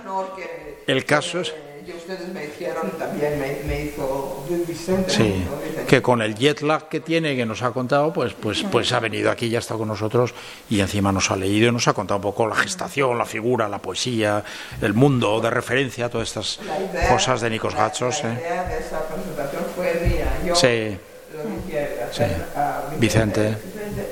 el 0.87 1.05
caso 1.05 1.41
es 1.41 1.55
y 1.87 1.91
ustedes 1.91 2.29
me 2.33 2.45
hicieron 2.45 2.91
también, 2.93 3.41
me, 3.41 3.61
me 3.67 3.85
hizo 3.87 4.45
Vicente. 4.69 5.11
Sí, 5.11 5.45
¿no? 5.45 5.72
Que 5.93 6.01
con 6.01 6.23
el 6.23 6.35
jet 6.35 6.63
lag 6.63 6.89
que 6.89 7.01
tiene, 7.01 7.37
que 7.37 7.45
nos 7.45 7.61
ha 7.61 7.71
contado, 7.71 8.15
pues, 8.15 8.33
pues, 8.33 8.65
pues 8.73 8.91
ha 8.95 8.99
venido 8.99 9.31
aquí, 9.31 9.51
ya 9.51 9.59
está 9.59 9.75
con 9.75 9.89
nosotros 9.89 10.33
y 10.71 10.81
encima 10.81 11.13
nos 11.13 11.31
ha 11.31 11.37
leído 11.37 11.69
y 11.69 11.71
nos 11.71 11.87
ha 11.87 11.93
contado 11.93 12.17
un 12.17 12.23
poco 12.23 12.47
la 12.47 12.55
gestación, 12.55 13.19
la 13.19 13.27
figura, 13.27 13.69
la 13.69 13.77
poesía, 13.77 14.43
el 14.81 14.95
mundo 14.95 15.39
de 15.43 15.51
referencia, 15.51 16.09
todas 16.09 16.29
estas 16.29 16.61
idea, 16.63 17.11
cosas 17.11 17.43
de 17.43 17.51
Nikos 17.51 17.75
Gachos. 17.75 18.23
La, 18.23 18.31
la 18.31 18.35
¿eh? 18.35 18.41
idea 18.41 18.65
de 18.65 18.79
esa 18.79 19.01
presentación 19.07 19.65
fue 19.77 20.01
mía. 20.09 20.33
Yo 20.47 20.55
sí. 20.55 20.97
lo 21.37 21.67
dije 21.67 21.91
sí. 22.11 22.23
a 22.57 22.85
Vicente. 22.97 23.59
Vicente. 23.63 24.09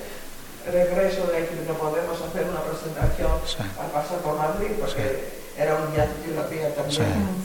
regreso 0.70 1.28
de 1.28 1.46
que 1.46 1.64
no 1.66 1.72
podemos 1.78 2.20
hacer 2.20 2.44
una 2.44 2.60
presentación 2.60 3.40
sí. 3.46 3.56
al 3.80 3.90
pasar 3.90 4.18
por 4.18 4.36
Madrid 4.36 4.72
porque 4.78 5.30
era 5.56 5.76
un 5.76 5.94
lo 5.96 6.42
había 6.42 6.74
también. 6.74 7.39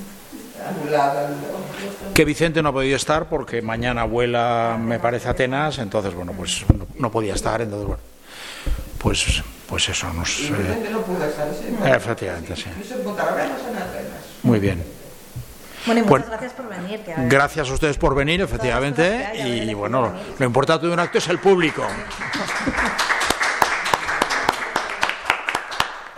Que 2.13 2.25
Vicente 2.25 2.61
no 2.61 2.69
ha 2.69 2.73
podido 2.73 2.95
estar 2.95 3.27
porque 3.27 3.61
mañana 3.61 4.03
vuela, 4.05 4.77
me 4.79 4.99
parece, 4.99 5.27
a 5.27 5.31
Atenas, 5.31 5.79
entonces, 5.79 6.13
bueno, 6.13 6.33
pues 6.33 6.65
no, 6.75 6.87
no 6.97 7.11
podía 7.11 7.33
estar, 7.33 7.61
entonces, 7.61 7.87
bueno, 7.87 8.01
pues, 8.97 9.43
pues 9.67 9.89
eso 9.89 10.11
nos... 10.13 10.39
Eh, 10.39 10.89
no 10.91 11.01
pudo 11.01 11.25
estar, 11.25 11.47
sí, 11.53 11.75
efectivamente, 11.85 12.55
sí. 12.55 12.65
Muy 14.43 14.59
bien. 14.59 14.83
Bueno, 15.85 16.01
y 16.01 16.03
muchas 16.03 16.09
bueno, 16.09 16.25
gracias 16.29 16.53
por 16.53 16.69
venir. 16.69 16.99
Que 17.01 17.13
gracias 17.27 17.69
a 17.69 17.73
ustedes 17.73 17.97
por 17.97 18.15
venir, 18.15 18.41
efectivamente, 18.41 19.31
y 19.35 19.73
bueno, 19.73 20.13
lo 20.39 20.45
importante 20.45 20.87
de 20.87 20.93
un 20.93 20.99
acto 20.99 21.17
es 21.17 21.27
el 21.27 21.39
público. 21.39 21.83